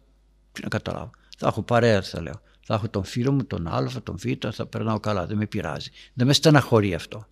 τι 0.52 0.62
να 0.62 0.68
καταλάβω. 0.68 1.10
Θα 1.38 1.46
έχω 1.46 1.62
παρέα 1.62 2.02
θα 2.02 2.22
λέω. 2.22 2.40
Θα 2.68 2.74
έχω 2.74 2.88
τον 2.88 3.04
φίλο 3.04 3.32
μου, 3.32 3.44
τον 3.44 3.66
Α, 3.66 3.90
τον 4.02 4.16
Β, 4.18 4.24
θα 4.52 4.66
περνάω 4.66 5.00
καλά, 5.00 5.26
δεν 5.26 5.36
με 5.36 5.46
πειράζει. 5.46 5.90
Δεν 6.14 6.26
με 6.26 6.32
στεναχωρεί 6.32 6.94
αυτό. 6.94 7.26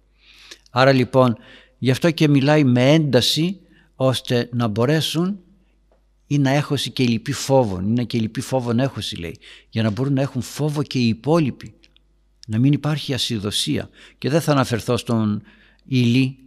Άρα 0.70 0.92
λοιπόν 0.92 1.36
γι' 1.78 1.90
αυτό 1.90 2.10
και 2.10 2.28
μιλάει 2.28 2.64
με 2.64 2.92
ένταση 2.92 3.60
ώστε 3.94 4.48
να 4.52 4.68
μπορέσουν 4.68 5.40
ή 6.26 6.38
να 6.38 6.50
έχωση 6.50 6.90
και 6.90 7.04
λυπή 7.04 7.32
φόβων, 7.32 7.88
είναι 7.88 8.04
και 8.04 8.18
λυπή 8.18 8.40
φόβων 8.40 8.78
έχωση 8.78 9.16
λέει, 9.16 9.38
για 9.68 9.82
να 9.82 9.90
μπορούν 9.90 10.12
να 10.12 10.22
έχουν 10.22 10.42
φόβο 10.42 10.82
και 10.82 10.98
οι 10.98 11.08
υπόλοιποι. 11.08 11.74
Να 12.46 12.58
μην 12.58 12.72
υπάρχει 12.72 13.14
ασυδοσία. 13.14 13.88
Και 14.18 14.28
δεν 14.28 14.40
θα 14.40 14.52
αναφερθώ 14.52 14.96
στον 14.96 15.42
Ηλί 15.84 16.38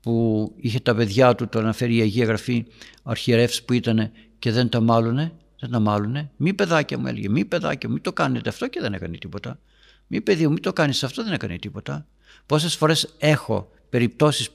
που 0.00 0.52
είχε 0.56 0.80
τα 0.80 0.94
παιδιά 0.94 1.34
του, 1.34 1.48
το 1.48 1.58
αναφέρει 1.58 1.96
η 1.96 2.00
Αγία 2.00 2.24
Γραφή, 2.24 2.66
ο 3.02 3.10
αρχιερεύς 3.10 3.62
που 3.62 3.72
ήταν 3.72 4.10
και 4.38 4.52
δεν 4.52 4.68
τα 4.68 4.80
μάλωνε, 4.80 5.32
δεν 5.60 5.70
τα 5.70 5.78
μάλωνε. 5.78 6.30
Μη 6.36 6.54
παιδάκια 6.54 6.98
μου 6.98 7.06
έλεγε, 7.06 7.28
μη 7.28 7.44
παιδάκια 7.44 7.88
μου, 7.88 7.94
μη 7.94 8.00
το 8.00 8.12
κάνετε 8.12 8.48
αυτό 8.48 8.68
και 8.68 8.80
δεν 8.80 8.94
έκανε 8.94 9.16
τίποτα. 9.16 9.58
Μη 10.06 10.20
παιδί 10.20 10.46
μου, 10.46 10.52
μη 10.52 10.60
το 10.60 10.72
κάνεις 10.72 11.04
αυτό, 11.04 11.24
δεν 11.24 11.32
έκανε 11.32 11.58
τίποτα. 11.58 12.06
Πόσες 12.46 12.74
φορές 12.76 13.14
έχω 13.18 13.70
περιπτώσεις 13.88 14.50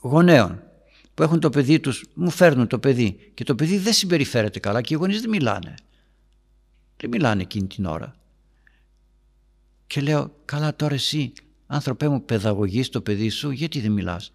γονέων 0.00 0.62
που 1.14 1.22
έχουν 1.22 1.40
το 1.40 1.50
παιδί 1.50 1.80
τους, 1.80 2.04
μου 2.14 2.30
φέρνουν 2.30 2.66
το 2.66 2.78
παιδί 2.78 3.32
και 3.34 3.44
το 3.44 3.54
παιδί 3.54 3.78
δεν 3.78 3.92
συμπεριφέρεται 3.92 4.58
καλά 4.58 4.80
και 4.80 4.94
οι 4.94 4.96
γονείς 4.96 5.20
δεν 5.20 5.30
μιλάνε. 5.30 5.74
Δεν 6.96 7.10
μιλάνε 7.10 7.42
εκείνη 7.42 7.66
την 7.66 7.84
ώρα. 7.84 8.16
Και 9.86 10.00
λέω, 10.00 10.34
καλά 10.44 10.76
τώρα 10.76 10.94
εσύ 10.94 11.32
άνθρωπέ 11.66 12.08
μου 12.08 12.24
παιδαγωγείς 12.24 12.88
το 12.88 13.00
παιδί 13.00 13.28
σου, 13.28 13.50
γιατί 13.50 13.80
δεν 13.80 13.92
μιλάς; 13.92 14.32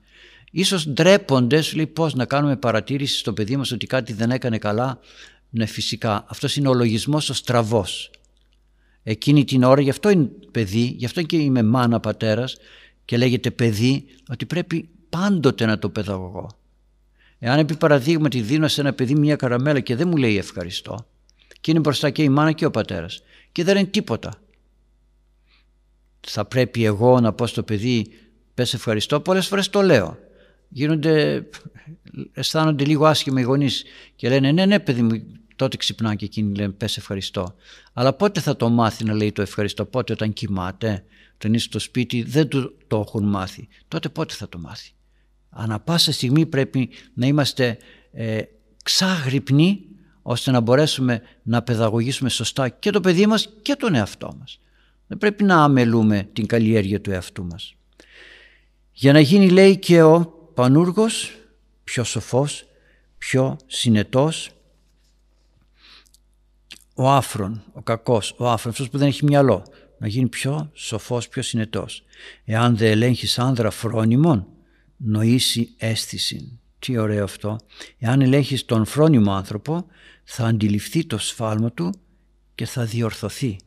Ίσως 0.56 0.90
ντρέπονται, 0.90 1.62
σου 1.62 1.76
λέει 1.76 1.88
πώς 1.88 2.14
να 2.14 2.26
κάνουμε 2.26 2.56
παρατήρηση 2.56 3.18
στο 3.18 3.34
παιδί 3.34 3.58
μας 3.58 3.72
ότι 3.72 3.86
κάτι 3.88 4.14
δεν 4.14 4.32
έκανε 4.32 4.58
καλά. 4.58 5.00
Ναι 5.56 5.66
φυσικά, 5.66 6.26
αυτός 6.28 6.56
είναι 6.56 6.68
ο 6.68 6.74
λογισμός 6.74 7.30
ο 7.30 7.34
στραβός. 7.34 8.12
Εκείνη 9.04 9.46
την 9.46 9.64
ώρα, 9.64 9.82
γι' 9.82 9.90
αυτό 9.90 10.10
είναι 10.10 10.30
παιδί, 10.52 10.96
γι' 10.98 11.06
αυτό 11.06 11.22
και 11.22 11.38
είμαι 11.38 11.64
μάνα 11.64 12.00
πατέρας 12.00 12.58
και 13.06 13.18
λέγεται 13.18 13.52
παιδί, 13.52 14.06
ότι 14.30 14.46
πρέπει 14.46 14.90
πάντοτε 15.10 15.66
να 15.66 15.80
το 15.80 15.90
παιδαγωγώ. 15.90 16.50
Εάν 17.40 17.60
επί 17.60 17.76
παραδείγματι 17.76 18.42
δίνω 18.42 18.68
σε 18.68 18.82
ένα 18.82 18.94
παιδί 18.94 19.16
μια 19.16 19.36
καραμέλα 19.36 19.80
και 19.80 19.96
δεν 19.96 20.08
μου 20.08 20.18
λέει 20.18 20.38
ευχαριστώ 20.38 21.08
και 21.62 21.72
είναι 21.72 21.80
μπροστά 21.80 22.10
και 22.10 22.24
η 22.24 22.30
μάνα 22.30 22.52
και 22.52 22.66
ο 22.66 22.72
πατέρας 22.72 23.24
και 23.52 23.64
δεν 23.64 23.78
είναι 23.78 23.88
τίποτα. 23.88 24.34
Θα 26.22 26.46
πρέπει 26.46 26.86
εγώ 26.86 27.20
να 27.20 27.34
πω 27.34 27.48
στο 27.48 27.64
παιδί 27.64 28.08
πες 28.54 28.74
ευχαριστώ, 28.74 29.20
πολλές 29.20 29.48
φορές 29.48 29.70
το 29.70 29.82
λέω. 29.82 30.18
Γίνονται, 30.70 31.46
αισθάνονται 32.34 32.86
λίγο 32.86 33.06
άσχημα 33.06 33.40
οι 33.40 33.44
γονείς 33.44 33.84
και 34.16 34.30
λένε 34.30 34.52
ναι 34.52 34.66
ναι 34.66 34.80
παιδί 34.80 35.02
μου 35.02 35.24
τότε 35.56 35.78
ξυπνά 35.78 36.16
και 36.16 36.26
εκείνοι 36.26 36.56
λένε 36.56 36.72
πες 36.72 36.98
ευχαριστώ. 36.98 37.56
Αλλά 37.94 38.14
πότε 38.14 38.40
θα 38.40 38.56
το 38.56 38.70
μάθει 38.70 39.04
να 39.04 39.14
λέει 39.14 39.32
το 39.32 39.42
ευχαριστώ, 39.42 39.86
πότε 39.86 40.14
όταν 40.14 40.34
κοιμάται, 40.34 41.04
όταν 41.36 41.50
είναι 41.50 41.58
στο 41.58 41.80
σπίτι 41.80 42.24
δεν 42.24 42.48
του 42.48 42.78
το 42.88 43.04
έχουν 43.08 43.24
μάθει. 43.24 43.68
Τότε 43.88 44.10
πότε 44.10 44.34
θα 44.34 44.50
το 44.50 44.58
μάθει. 44.58 44.92
Ανά 45.50 45.80
πάσα 45.80 46.12
στιγμή 46.12 46.46
πρέπει 46.46 46.90
να 47.14 47.26
είμαστε 47.26 47.78
ε, 48.12 48.42
ξάγρυπνοι 48.84 49.86
ώστε 50.22 50.52
να 50.52 50.60
μπορέσουμε 50.60 51.22
να 51.44 51.62
παιδαγωγήσουμε 51.62 52.30
σωστά 52.30 52.70
και 52.70 52.90
το 52.90 53.00
παιδί 53.00 53.28
μας 53.28 53.50
και 53.62 53.76
τον 53.76 53.96
εαυτό 53.96 54.36
μας. 54.40 54.60
Δεν 55.08 55.18
πρέπει 55.18 55.44
να 55.44 55.64
αμελούμε 55.64 56.30
την 56.34 56.46
καλλιέργεια 56.46 57.02
του 57.02 57.12
εαυτού 57.12 57.46
μας. 57.46 57.76
Για 58.92 59.14
να 59.14 59.20
γίνει 59.20 59.50
λέει 59.50 59.78
και 59.78 60.02
ο 60.02 60.34
πανούργος 60.54 61.38
πιο 61.84 62.04
σοφός, 62.04 62.66
πιο 63.18 63.58
συνετός, 63.66 64.50
ο 66.94 67.10
άφρον, 67.10 67.64
ο 67.74 67.82
κακός, 67.82 68.36
ο 68.38 68.50
άφρον, 68.50 68.72
αυτός 68.72 68.90
που 68.90 68.98
δεν 68.98 69.08
έχει 69.08 69.26
μυαλό, 69.26 69.66
να 69.98 70.08
γίνει 70.08 70.28
πιο 70.28 70.70
σοφός, 70.74 71.28
πιο 71.28 71.42
συνετός. 71.42 72.04
Εάν 72.46 72.78
δεν 72.78 72.92
ελέγχεις 72.92 73.40
άνδρα 73.40 73.70
φρόνιμον, 73.70 74.48
νοήσει 74.98 75.74
αίσθηση. 75.78 76.60
Τι 76.80 76.98
ωραίο 76.98 77.24
αυτό. 77.24 77.60
Εάν 78.00 78.22
ελέγχεις 78.22 78.66
τον 78.66 78.86
φρόνιμο 78.86 79.34
άνθρωπο 79.34 79.86
θα 80.24 80.46
αντιληφθεί 80.46 81.06
το 81.06 81.18
σφάλμα 81.18 81.72
του 81.72 81.94
και 82.56 82.66
θα 82.66 82.86
διορθωθεί. 82.86 83.58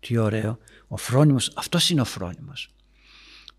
Τι 0.00 0.16
ωραίο. 0.18 0.58
Ο 0.88 0.96
φρόνιμος, 0.96 1.52
αυτός 1.54 1.90
είναι 1.90 2.00
ο 2.00 2.04
φρόνιμος. 2.04 2.70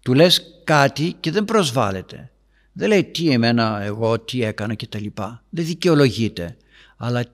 Του 0.01 0.13
λες 0.13 0.61
κάτι 0.63 1.15
και 1.19 1.31
δεν 1.31 1.45
προσβάλλεται. 1.45 2.31
Δεν 2.71 2.87
λέει 2.87 3.03
τι 3.03 3.31
εμένα 3.31 3.81
εγώ, 3.81 4.19
τι 4.19 4.43
έκανα 4.43 4.73
και 4.73 4.87
τα 4.87 4.99
λοιπά. 4.99 5.43
Δεν 5.49 5.65
δικαιολογείται. 5.65 6.57
Αλλά 6.97 7.25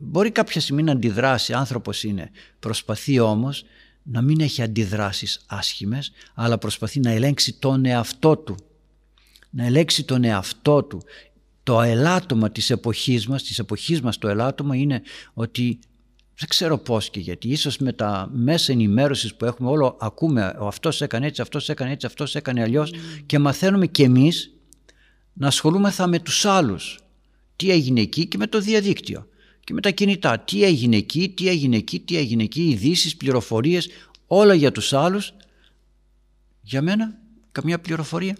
μπορεί 0.00 0.30
κάποια 0.30 0.60
στιγμή 0.60 0.82
να 0.82 0.92
αντιδράσει, 0.92 1.52
άνθρωπος 1.52 2.04
είναι. 2.04 2.30
Προσπαθεί 2.58 3.18
όμως 3.18 3.64
να 4.02 4.22
μην 4.22 4.40
έχει 4.40 4.62
αντιδράσεις 4.62 5.44
άσχημες, 5.46 6.12
αλλά 6.34 6.58
προσπαθεί 6.58 7.00
να 7.00 7.10
ελέγξει 7.10 7.52
τον 7.52 7.84
εαυτό 7.84 8.36
του 8.36 8.56
να 9.50 9.64
ελέξει 9.64 10.04
τον 10.04 10.24
εαυτό 10.24 10.82
του. 10.82 11.02
Το 11.62 11.80
ελάττωμα 11.80 12.50
της 12.50 12.70
εποχής 12.70 13.26
μας, 13.26 13.42
της 13.42 13.58
εποχής 13.58 14.00
μας 14.00 14.18
το 14.18 14.28
ελάττωμα 14.28 14.76
είναι 14.76 15.02
ότι 15.32 15.78
δεν 16.36 16.48
ξέρω 16.48 16.78
πώς 16.78 17.10
και 17.10 17.20
γιατί, 17.20 17.48
ίσως 17.48 17.78
με 17.78 17.92
τα 17.92 18.28
μέσα 18.32 18.72
ενημέρωσης 18.72 19.34
που 19.34 19.44
έχουμε 19.44 19.70
όλο 19.70 19.96
ακούμε 20.00 20.56
ο 20.60 20.66
αυτός 20.66 21.00
έκανε 21.00 21.26
έτσι, 21.26 21.40
αυτός 21.40 21.68
έκανε 21.68 21.92
έτσι, 21.92 22.06
αυτός 22.06 22.34
έκανε 22.34 22.62
αλλιώς 22.62 22.90
mm. 22.90 23.22
και 23.26 23.38
μαθαίνουμε 23.38 23.86
και 23.86 24.02
εμείς 24.02 24.54
να 25.32 25.46
ασχολούμεθα 25.46 26.06
με 26.06 26.18
τους 26.18 26.44
άλλους. 26.44 27.00
Τι 27.56 27.70
έγινε 27.70 28.00
εκεί 28.00 28.26
και 28.26 28.36
με 28.36 28.46
το 28.46 28.60
διαδίκτυο 28.60 29.26
και 29.70 29.76
με 29.76 29.82
τα 29.82 29.90
κινητά. 29.90 30.38
Τι 30.38 30.64
έγινε 30.64 30.96
εκεί, 30.96 31.28
τι 31.28 31.48
έγινε 31.48 31.76
εκεί, 31.76 32.00
τι 32.00 32.16
έγινε 32.16 32.42
εκεί, 32.42 32.68
ειδήσεις, 32.68 33.16
πληροφορίες, 33.16 33.88
όλα 34.26 34.54
για 34.54 34.72
τους 34.72 34.92
άλλους. 34.92 35.32
Για 36.60 36.82
μένα 36.82 37.18
καμιά 37.52 37.80
πληροφορία 37.80 38.36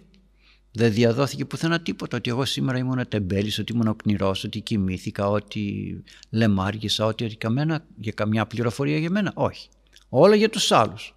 Δεν 0.71 0.93
διαδόθηκε 0.93 1.45
πουθενά 1.45 1.81
τίποτα 1.81 2.17
ότι 2.17 2.29
εγώ 2.29 2.45
σήμερα 2.45 2.77
ήμουν 2.77 3.07
τεμπέλης, 3.07 3.59
ότι 3.59 3.73
ήμουν 3.73 3.87
οκνηρός, 3.87 4.43
ότι 4.43 4.59
κοιμήθηκα, 4.59 5.29
ότι 5.29 6.03
λεμάργησα, 6.29 7.05
ότι, 7.05 7.23
ότι 7.23 7.35
καμένα, 7.35 7.85
για 7.95 8.11
καμιά 8.11 8.45
πληροφορία 8.45 8.97
για 8.97 9.09
μένα. 9.09 9.31
Όχι. 9.35 9.67
Όλα 10.09 10.35
για 10.35 10.49
τους 10.49 10.71
άλλους. 10.71 11.15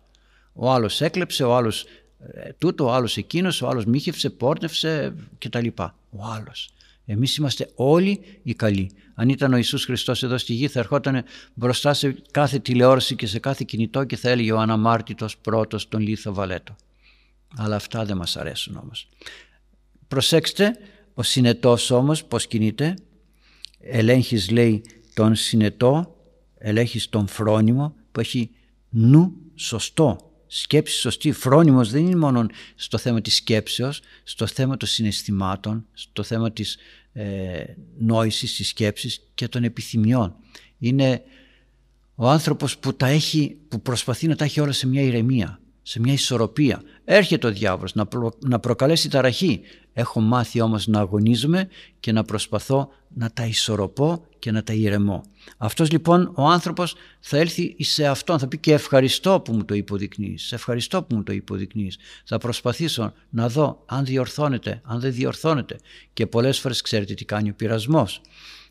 Ο 0.52 0.71
άλλος 0.71 1.00
έκλεψε, 1.00 1.44
ο 1.44 1.56
άλλος 1.56 1.85
ε, 2.18 2.52
τούτο, 2.59 2.85
ο 2.85 2.92
άλλος 2.92 3.16
εκείνος, 3.16 3.62
ο 3.62 3.68
άλλος 3.68 3.85
μύχευσε, 3.85 4.30
πόρνευσε 4.30 5.14
κτλ. 5.38 5.66
Ο 6.11 6.25
άλλος. 6.25 6.74
Εμείς 7.06 7.37
είμαστε 7.37 7.70
όλοι 7.75 8.20
οι 8.42 8.54
καλοί. 8.54 8.90
Αν 9.14 9.28
ήταν 9.28 9.52
ο 9.52 9.56
Ιησούς 9.56 9.84
Χριστός 9.84 10.23
εδώ 10.23 10.38
στη 10.38 10.52
γη 10.52 10.68
θα 10.68 10.78
ερχόταν 10.78 11.25
μπροστά 11.54 11.94
σε 11.94 12.16
κάθε 12.30 12.58
τηλεόραση 12.58 13.16
και 13.16 13.26
σε 13.26 13.38
κάθε 13.38 13.64
κινητό 13.66 14.04
και 14.04 14.16
θα 14.16 14.30
έλεγε 14.30 14.52
ο 14.52 14.58
αναμάρτητος 14.58 15.37
πρώτος 15.38 15.88
τον 15.88 16.00
Λίθο 16.00 16.32
Βαλέτο. 16.32 16.76
Αλλά 17.56 17.76
αυτά 17.76 18.04
δεν 18.04 18.16
μας 18.16 18.37
αρέσουν 18.37 18.76
όμως. 18.76 19.08
Προσέξτε, 20.08 20.78
ο 21.14 21.23
συνετός 21.23 21.90
όμως 21.90 22.25
πώς 22.25 22.46
κινείται. 22.46 22.94
Ελέγχεις 23.80 24.50
λέει 24.50 24.82
τον 25.14 25.34
συνετό, 25.34 26.16
ελέγχεις 26.58 27.08
τον 27.08 27.26
φρόνιμο 27.26 27.94
που 28.12 28.20
έχει 28.20 28.50
νου 28.88 29.32
σωστό, 29.54 30.34
σκέψης 30.61 31.00
σωστή. 31.00 31.32
Φρόνιμος 31.32 31.90
δεν 31.90 32.06
είναι 32.06 32.16
μόνο 32.16 32.46
στο 32.75 32.99
θέμα 32.99 33.20
της 33.20 33.34
σκέψεως, 33.34 34.00
στο 34.25 34.46
θέμα 34.46 34.76
των 34.76 34.88
συναισθημάτων, 34.88 35.87
στο 35.92 36.23
θέμα 36.23 36.52
της 36.52 36.76
ε, 37.12 37.64
νόησης, 37.99 38.56
της 38.56 38.68
σκέψης 38.68 39.20
και 39.34 39.49
των 39.49 39.64
επιθυμιών. 39.64 40.34
Είναι 40.78 41.23
ο 42.14 42.28
άνθρωπος 42.28 42.78
που, 42.78 42.94
τα 42.94 43.06
έχει, 43.06 43.56
που 43.68 43.82
προσπαθεί 43.82 44.26
να 44.26 44.37
τα 44.37 44.44
έχει 44.44 44.61
όλα 44.61 44.73
σε 44.73 44.87
μια 44.87 45.02
ηρεμία, 45.02 45.61
σε 45.87 46.00
μια 46.00 46.12
ισορροπία. 46.12 46.83
Έρχεται 47.05 47.47
ο 47.47 47.50
διάβολος 47.50 47.95
να, 47.95 48.09
να 48.47 48.59
προκαλέσει 48.59 49.11
ταραχή. 49.11 49.61
Έχω 49.93 50.21
μάθει 50.21 50.61
όμως 50.61 50.87
να 50.87 51.00
αγωνίζομαι 51.00 51.69
και 52.00 52.12
να 52.12 52.25
προσπαθώ 52.25 52.88
να 53.14 53.31
τα 53.31 53.47
ισορροπώ 53.47 54.26
και 54.38 54.50
να 54.50 54.62
τα 54.62 54.73
ηρεμώ. 54.73 55.23
Αυτός 55.57 55.91
λοιπόν 55.91 56.33
ο 56.35 56.49
άνθρωπος 56.49 56.95
θα 57.21 57.37
έλθει 57.37 57.76
σε 57.79 58.07
αυτόν, 58.07 58.38
θα 58.38 58.49
πει 58.49 58.59
και 58.59 58.73
ευχαριστώ 58.73 59.41
που 59.41 59.53
μου 59.53 59.64
το 59.64 59.75
υποδεικνύεις, 59.75 60.53
ευχαριστώ 60.53 61.03
που 61.03 61.17
μου 61.17 61.23
το 61.23 61.33
υποδεικνύεις. 61.33 61.99
Θα 62.25 62.38
προσπαθήσω 62.38 63.12
να 63.31 63.49
δω 63.49 63.83
αν 63.87 64.05
διορθώνεται, 64.05 64.81
αν 64.85 65.00
δεν 65.00 65.12
διορθώνεται. 65.12 65.79
Και 66.12 66.26
πολλές 66.26 66.59
φορές 66.59 66.81
ξέρετε 66.81 67.14
τι 67.14 67.25
κάνει 67.25 67.50
ο 67.50 67.55
πειρασμός. 67.55 68.21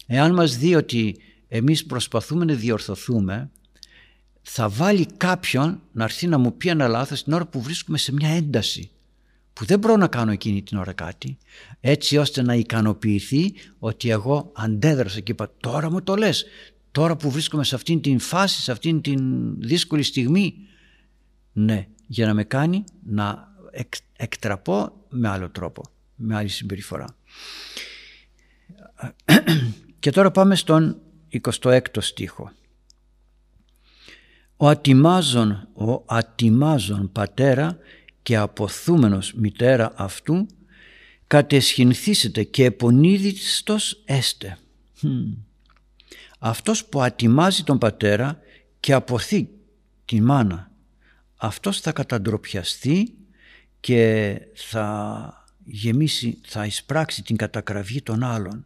Εάν 0.08 0.34
μας 0.34 0.58
δει 0.58 0.75
ότι 0.75 1.15
εμείς 1.48 1.86
προσπαθούμε 1.86 2.46
να 2.46 2.53
διορθωθούμε, 2.53 3.50
θα 4.43 4.69
βάλει 4.69 5.07
κάποιον 5.17 5.81
να 5.91 6.03
έρθει 6.03 6.27
να 6.27 6.38
μου 6.38 6.57
πει 6.57 6.69
ένα 6.69 6.88
λάθος 6.88 7.23
την 7.23 7.33
ώρα 7.33 7.45
που 7.45 7.62
βρίσκουμε 7.62 7.97
σε 7.97 8.13
μια 8.13 8.29
ένταση 8.29 8.91
που 9.53 9.65
δεν 9.65 9.79
μπορώ 9.79 9.95
να 9.95 10.07
κάνω 10.07 10.31
εκείνη 10.31 10.63
την 10.63 10.77
ώρα 10.77 10.93
κάτι 10.93 11.38
έτσι 11.79 12.17
ώστε 12.17 12.41
να 12.41 12.55
ικανοποιηθεί 12.55 13.53
ότι 13.79 14.09
εγώ 14.09 14.51
αντέδρασα 14.55 15.19
και 15.19 15.31
είπα 15.31 15.51
τώρα 15.59 15.91
μου 15.91 16.01
το 16.01 16.15
λες. 16.15 16.45
Τώρα 16.91 17.15
που 17.15 17.31
βρίσκομαι 17.31 17.63
σε 17.63 17.75
αυτήν 17.75 18.01
την 18.01 18.19
φάση 18.19 18.62
σε 18.62 18.71
αυτήν 18.71 19.01
την 19.01 19.21
δύσκολη 19.59 20.03
στιγμή 20.03 20.55
ναι 21.53 21.88
για 22.07 22.25
να 22.25 22.33
με 22.33 22.43
κάνει 22.43 22.83
να 23.05 23.51
εκτραπώ 24.17 25.05
με 25.09 25.29
άλλο 25.29 25.50
τρόπο 25.50 25.83
με 26.15 26.35
άλλη 26.35 26.47
συμπεριφορά 26.47 27.15
και 30.00 30.12
τώρα 30.12 30.31
πάμε 30.31 30.55
στον 30.55 31.01
26ο 31.41 31.81
στίχο 32.00 32.51
ο 34.63 34.67
ατιμάζων, 34.67 35.67
ο 35.74 36.03
ατιμάζων 36.05 37.12
πατέρα 37.12 37.77
και 38.24 38.36
αποθούμενος 38.36 39.34
μητέρα 39.34 39.93
αυτού 39.96 40.48
κατεσχυνθήσετε 41.27 42.43
και 42.43 42.63
επονίδιστος 42.65 44.02
έστε. 44.06 44.58
Αυτός 46.39 46.86
που 46.86 47.02
ατιμάζει 47.02 47.63
τον 47.63 47.78
πατέρα 47.78 48.39
και 48.80 48.93
αποθεί 48.93 49.49
τη 50.06 50.21
μάνα 50.21 50.71
αυτός 51.36 51.80
θα 51.80 51.91
καταντροπιαστεί 51.91 53.13
και 53.80 54.38
θα 54.54 55.45
γεμίσει, 55.63 56.39
θα 56.45 56.65
εισπράξει 56.65 57.23
την 57.23 57.36
κατακραυγή 57.36 58.02
των 58.02 58.23
άλλων. 58.23 58.65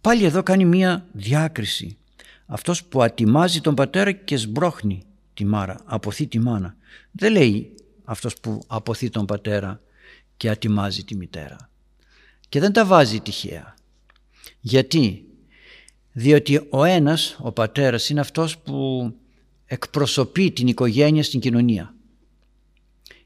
Πάλι 0.00 0.24
εδώ 0.24 0.42
κάνει 0.42 0.64
μία 0.64 1.06
διάκριση 1.12 1.98
αυτός 2.52 2.84
που 2.84 3.02
ατιμάζει 3.02 3.60
τον 3.60 3.74
πατέρα 3.74 4.12
και 4.12 4.36
σμπρώχνει 4.36 5.02
τη 5.34 5.44
μάρα, 5.44 5.80
αποθεί 5.84 6.26
τη 6.26 6.38
μάνα. 6.38 6.76
Δεν 7.10 7.32
λέει 7.32 7.74
αυτός 8.04 8.40
που 8.40 8.62
αποθεί 8.66 9.10
τον 9.10 9.26
πατέρα 9.26 9.80
και 10.36 10.50
ατιμάζει 10.50 11.04
τη 11.04 11.16
μητέρα. 11.16 11.70
Και 12.48 12.60
δεν 12.60 12.72
τα 12.72 12.84
βάζει 12.84 13.20
τυχαία. 13.20 13.74
Γιατί; 14.60 15.24
Διότι 16.12 16.66
ο 16.70 16.84
ένας, 16.84 17.36
ο 17.40 17.52
πατέρας, 17.52 18.08
είναι 18.08 18.20
αυτός 18.20 18.58
που 18.58 19.12
εκπροσωπεί 19.66 20.50
την 20.50 20.66
οικογένεια 20.66 21.22
στην 21.22 21.40
κοινωνία. 21.40 21.94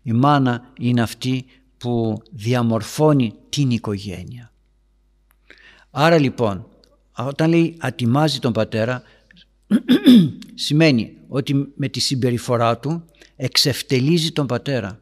Η 0.03 0.13
μάνα 0.13 0.73
είναι 0.79 1.03
αυτή 1.03 1.45
που 1.79 2.23
διαμορφώνει 2.31 3.35
την 3.49 3.71
οικογένεια. 3.71 4.53
Άρα 5.91 6.19
λοιπόν, 6.19 6.67
όταν 7.17 7.49
λέει 7.49 7.77
ατιμάζει 7.79 8.39
τον 8.39 8.53
πατέρα, 8.53 9.03
σημαίνει 10.55 11.17
ότι 11.29 11.73
με 11.77 11.89
τη 11.89 12.01
συμπεριφορά 12.01 12.79
του 12.79 13.05
εξευτελίζει 13.37 14.33
τον 14.33 14.47
πατέρα. 14.47 14.99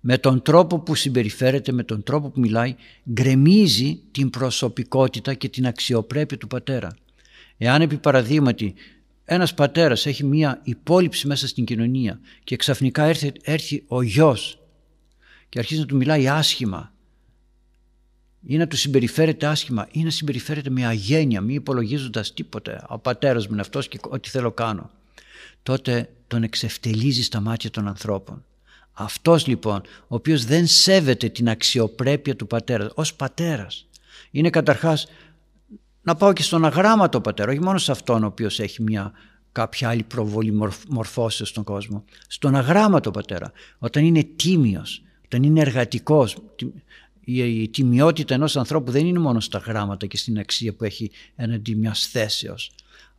Με 0.00 0.18
τον 0.18 0.42
τρόπο 0.42 0.78
που 0.78 0.94
συμπεριφέρεται, 0.94 1.72
με 1.72 1.82
τον 1.82 2.02
τρόπο 2.02 2.30
που 2.30 2.40
μιλάει, 2.40 2.74
γκρεμίζει 3.12 4.00
την 4.10 4.30
προσωπικότητα 4.30 5.34
και 5.34 5.48
την 5.48 5.66
αξιοπρέπεια 5.66 6.38
του 6.38 6.46
πατέρα. 6.46 6.96
Εάν 7.58 7.80
επί 7.80 7.96
παραδείγματι 7.96 8.74
ένας 9.24 9.54
πατέρας 9.54 10.06
έχει 10.06 10.24
μία 10.24 10.60
υπόλοιψη 10.62 11.26
μέσα 11.26 11.48
στην 11.48 11.64
κοινωνία 11.64 12.20
και 12.44 12.56
ξαφνικά 12.56 13.04
έρθει, 13.04 13.32
έρθει 13.42 13.84
ο 13.86 14.02
γιος 14.02 14.58
και 15.48 15.58
αρχίζει 15.58 15.80
να 15.80 15.86
του 15.86 15.96
μιλάει 15.96 16.28
άσχημα 16.28 16.92
ή 18.46 18.56
να 18.56 18.66
του 18.66 18.76
συμπεριφέρεται 18.76 19.46
άσχημα 19.46 19.88
ή 19.92 20.02
να 20.02 20.10
συμπεριφέρεται 20.10 20.70
με 20.70 20.86
αγένεια, 20.86 21.40
μη 21.40 21.54
υπολογίζοντας 21.54 22.32
τίποτε. 22.32 22.84
Ο 22.88 22.98
πατέρας 22.98 23.46
μου 23.46 23.52
είναι 23.52 23.60
αυτός 23.60 23.88
και 23.88 23.98
ό,τι 24.08 24.28
θέλω 24.28 24.52
κάνω. 24.52 24.90
Τότε 25.62 26.10
τον 26.26 26.42
εξευτελίζει 26.42 27.22
στα 27.22 27.40
μάτια 27.40 27.70
των 27.70 27.88
ανθρώπων. 27.88 28.44
Αυτός 28.92 29.46
λοιπόν, 29.46 29.82
ο 30.00 30.14
οποίος 30.14 30.44
δεν 30.44 30.66
σέβεται 30.66 31.28
την 31.28 31.48
αξιοπρέπεια 31.48 32.36
του 32.36 32.46
πατέρα, 32.46 32.90
ως 32.94 33.14
πατέρας. 33.14 33.86
Είναι 34.30 34.50
καταρχάς 34.50 35.06
να 36.02 36.14
πάω 36.14 36.32
και 36.32 36.42
στον 36.42 36.64
αγράμματο 36.64 37.20
πατέρα, 37.20 37.50
όχι 37.50 37.60
μόνο 37.60 37.78
σε 37.78 37.92
αυτόν 37.92 38.22
ο 38.22 38.26
οποίος 38.26 38.60
έχει 38.60 38.82
μια 38.82 39.12
κάποια 39.52 39.88
άλλη 39.88 40.02
προβολή 40.02 40.52
μορφώσεως 40.88 41.48
στον 41.48 41.64
κόσμο. 41.64 42.04
Στον 42.28 42.56
αγράμματο 42.56 43.10
πατέρα, 43.10 43.52
όταν 43.78 44.04
είναι 44.04 44.22
τίμιος, 44.36 45.02
όταν 45.24 45.42
είναι 45.42 45.60
εργατικός, 45.60 46.36
η 47.24 47.68
τιμιότητα 47.68 48.34
ενός 48.34 48.56
ανθρώπου 48.56 48.90
δεν 48.90 49.06
είναι 49.06 49.18
μόνο 49.18 49.40
στα 49.40 49.58
γράμματα 49.58 50.06
και 50.06 50.16
στην 50.16 50.38
αξία 50.38 50.74
που 50.74 50.84
έχει 50.84 51.10
έναντι 51.36 51.74
μιας 51.74 52.06
θέσεως 52.06 52.70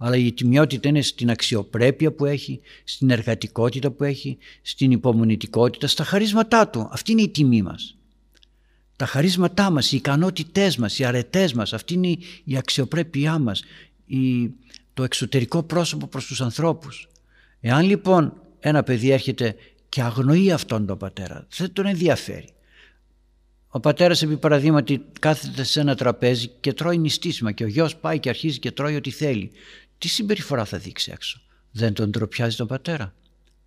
αλλά 0.04 0.16
η 0.16 0.32
τιμιότητα 0.32 0.88
είναι 0.88 1.02
στην 1.02 1.30
αξιοπρέπεια 1.30 2.12
που 2.12 2.26
έχει, 2.26 2.60
στην 2.84 3.10
εργατικότητα 3.10 3.92
που 3.92 4.04
έχει, 4.04 4.38
στην 4.62 4.92
υπομονητικότητα, 4.92 5.88
στα 5.88 6.04
χαρίσματά 6.04 6.68
του. 6.68 6.88
Αυτή 6.92 7.12
είναι 7.12 7.22
η 7.22 7.30
τιμή 7.30 7.62
μας. 7.62 7.98
Τα 8.96 9.06
χαρίσματά 9.06 9.70
μας, 9.70 9.92
οι 9.92 9.96
ικανότητές 9.96 10.78
μας, 10.78 11.00
οι 11.00 11.04
αρετές 11.04 11.54
μας, 11.54 11.74
αυτή 11.74 11.94
είναι 11.94 12.18
η 12.44 12.58
αξιοπρέπειά 12.58 13.38
μας, 13.40 13.64
η, 14.06 14.50
το 14.94 15.04
εξωτερικό 15.04 15.64
πρόσωπο 15.64 16.08
προς 16.08 16.26
τους 16.26 16.42
ανθρώπους. 16.42 17.08
Εάν 17.60 17.86
λοιπόν 17.86 18.34
ένα 18.60 18.84
παιδί 18.84 19.12
έρχεται 19.12 19.56
και 19.90 20.02
αγνοεί 20.02 20.52
αυτόν 20.52 20.86
τον 20.86 20.98
πατέρα, 20.98 21.48
δεν 21.58 21.74
τον 21.74 21.86
ενδιαφέρει. 21.86 22.50
Ο 23.73 23.79
πατέρας, 23.79 24.21
επί 24.21 24.38
παραδείγματι, 24.38 25.05
κάθεται 25.19 25.63
σε 25.63 25.79
ένα 25.79 25.95
τραπέζι 25.95 26.47
και 26.47 26.73
τρώει 26.73 26.97
νηστίσιμα 26.97 27.51
και 27.51 27.63
ο 27.63 27.67
γιος 27.67 27.95
πάει 27.95 28.19
και 28.19 28.29
αρχίζει 28.29 28.60
και 28.60 28.71
τρώει 28.71 28.95
ό,τι 28.95 29.12
θέλει. 29.12 29.51
Τι 29.97 30.07
συμπεριφορά 30.07 30.65
θα 30.65 30.77
δείξει 30.77 31.12
έξω; 31.12 31.41
Δεν 31.71 31.93
τον 31.93 32.12
τροπιάζει 32.12 32.55
τον 32.55 32.67
πατέρα; 32.67 33.15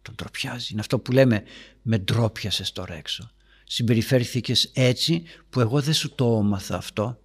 Τον 0.03 0.15
τροπιάζει. 0.15 0.69
Είναι 0.73 0.81
αυτό 0.81 0.99
που 0.99 1.13
λέμε 1.13 1.43
με 1.83 1.99
ντρόπιασες 1.99 2.73
τώρα 2.73 2.95
έξω. 2.95 3.31
Συμπεριφέρθηκες 3.65 4.71
έτσι 4.75 5.23
που 5.51 5.61
εγώ 5.61 5.81
δεν 5.81 5.95
σου 5.95 6.15
το 6.15 6.39
έμαθα 6.39 6.77
αυτό. 6.77 7.19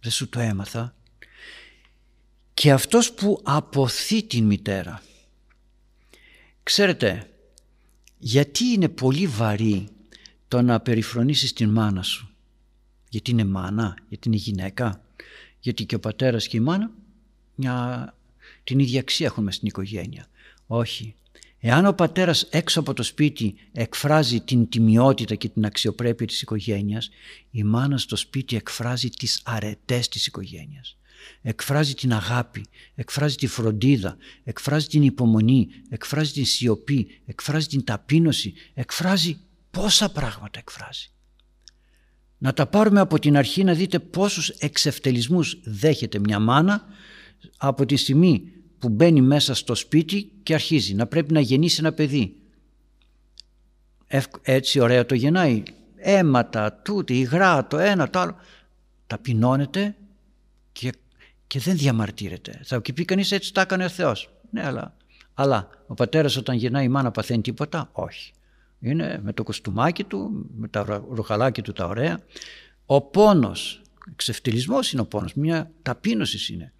Δεν 0.00 0.12
σου 0.12 0.28
το 0.28 0.40
έμαθα. 0.40 0.94
Και 2.54 2.72
αυτός 2.72 3.12
που 3.12 3.40
αποθεί 3.42 4.22
την 4.22 4.44
μητέρα. 4.44 5.02
Ξέρετε, 6.62 7.30
γιατί 8.18 8.64
είναι 8.64 8.88
πολύ 8.88 9.26
βαρύ 9.26 9.88
το 10.48 10.62
να 10.62 10.80
περιφρονήσεις 10.80 11.52
την 11.52 11.68
μάνα 11.68 12.02
σου. 12.02 12.28
Γιατί 13.08 13.30
είναι 13.30 13.44
μάνα, 13.44 13.96
γιατί 14.08 14.28
είναι 14.28 14.36
γυναίκα, 14.36 15.02
γιατί 15.60 15.84
και 15.84 15.94
ο 15.94 16.00
πατέρας 16.00 16.48
και 16.48 16.56
η 16.56 16.60
μάνα 16.60 16.90
μια, 17.54 18.14
την 18.64 18.78
ίδια 18.78 19.00
αξία 19.00 19.26
έχουμε 19.26 19.52
στην 19.52 19.68
οικογένεια. 19.68 20.26
Όχι. 20.66 21.14
Εάν 21.58 21.86
ο 21.86 21.92
πατέρας 21.92 22.42
έξω 22.42 22.80
από 22.80 22.94
το 22.94 23.02
σπίτι 23.02 23.54
εκφράζει 23.72 24.40
την 24.40 24.68
τιμιότητα 24.68 25.34
και 25.34 25.48
την 25.48 25.64
αξιοπρέπεια 25.64 26.26
της 26.26 26.42
οικογένειας, 26.42 27.10
η 27.50 27.62
μάνα 27.62 27.98
στο 27.98 28.16
σπίτι 28.16 28.56
εκφράζει 28.56 29.08
τις 29.08 29.40
αρετές 29.44 30.08
της 30.08 30.26
οικογένειας. 30.26 30.96
Εκφράζει 31.42 31.94
την 31.94 32.12
αγάπη, 32.12 32.66
εκφράζει 32.94 33.36
τη 33.36 33.46
φροντίδα, 33.46 34.16
εκφράζει 34.44 34.86
την 34.86 35.02
υπομονή, 35.02 35.68
εκφράζει 35.88 36.32
την 36.32 36.44
σιωπή, 36.44 37.20
εκφράζει 37.26 37.66
την 37.66 37.84
ταπείνωση, 37.84 38.54
εκφράζει 38.74 39.38
πόσα 39.76 40.08
πράγματα 40.08 40.58
εκφράζει. 40.58 41.10
Να 42.38 42.52
τα 42.52 42.66
πάρουμε 42.66 43.00
από 43.00 43.18
την 43.18 43.36
αρχή 43.36 43.64
να 43.64 43.74
δείτε 43.74 43.98
πόσους 43.98 44.48
εξευτελισμούς 44.48 45.60
δέχεται 45.64 46.18
μια 46.18 46.38
μάνα 46.38 46.84
από 47.56 47.86
τη 47.86 47.96
στιγμή 47.96 48.52
που 48.78 48.88
μπαίνει 48.88 49.20
μέσα 49.20 49.54
στο 49.54 49.74
σπίτι 49.74 50.32
και 50.42 50.54
αρχίζει 50.54 50.94
να 50.94 51.06
πρέπει 51.06 51.32
να 51.32 51.40
γεννήσει 51.40 51.76
ένα 51.80 51.92
παιδί. 51.92 52.36
Έτσι 54.42 54.80
ωραία 54.80 55.06
το 55.06 55.14
γεννάει. 55.14 55.62
Αίματα, 55.96 56.72
τούτη, 56.72 57.18
υγρά, 57.18 57.66
το 57.66 57.78
ένα, 57.78 58.10
το 58.10 58.18
άλλο. 58.18 58.36
Ταπεινώνεται 59.06 59.96
και, 60.72 60.92
και 61.46 61.58
δεν 61.58 61.76
διαμαρτύρεται. 61.76 62.60
Θα 62.64 62.80
πει 62.80 63.04
κανείς 63.04 63.32
έτσι 63.32 63.54
τα 63.54 63.60
έκανε 63.60 63.84
ο 63.84 63.88
Θεός. 63.88 64.30
Ναι, 64.50 64.66
αλλά, 64.66 64.96
αλλά 65.34 65.70
ο 65.86 65.94
πατέρας 65.94 66.36
όταν 66.36 66.56
γεννάει 66.56 66.84
η 66.84 66.88
μάνα 66.88 67.10
παθαίνει 67.10 67.42
τίποτα; 67.42 67.88
Όχι. 67.92 68.32
Είναι 68.80 69.20
με 69.22 69.32
το 69.32 69.42
κοστούμάκι 69.42 70.04
του, 70.04 70.46
με 70.56 70.68
τα 70.68 71.02
ρουχαλάκια 71.10 71.62
του 71.62 71.72
τα 71.72 71.86
ωραία. 71.86 72.20
Ο 72.86 73.00
πόνος, 73.00 73.82
εξευτελισμός 74.12 74.92
είναι 74.92 75.00
ο 75.00 75.04
πόνος, 75.04 75.34
μια 75.34 75.70
ταπείνωσης 75.82 76.48
είναι. 76.48 76.72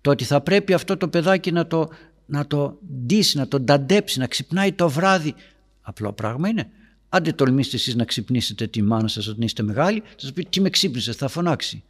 Το 0.00 0.10
ότι 0.10 0.24
θα 0.24 0.40
πρέπει 0.40 0.72
αυτό 0.72 0.96
το 0.96 1.08
παιδάκι 1.08 1.52
να 1.52 1.66
το, 1.66 1.88
να 2.26 2.46
το 2.46 2.78
ντύσει, 3.04 3.36
να 3.36 3.48
το 3.48 3.60
νταντέψει, 3.60 4.18
να 4.18 4.26
ξυπνάει 4.26 4.72
το 4.72 4.88
βράδυ. 4.88 5.34
Απλό 5.82 6.12
πράγμα 6.12 6.48
είναι. 6.48 6.70
Άντε 7.08 7.32
τολμήστε 7.32 7.76
εσείς 7.76 7.94
να 7.94 8.04
ξυπνήσετε 8.04 8.66
τη 8.66 8.82
μάνα 8.82 9.08
σας 9.08 9.26
όταν 9.26 9.42
είστε 9.42 9.62
μεγάλοι, 9.62 10.00
θα 10.00 10.14
σας 10.16 10.32
πει 10.32 10.44
τι 10.44 10.60
με 10.60 10.70
ξύπνησε, 10.70 11.12
θα 11.12 11.28
φωνάξει. 11.28 11.82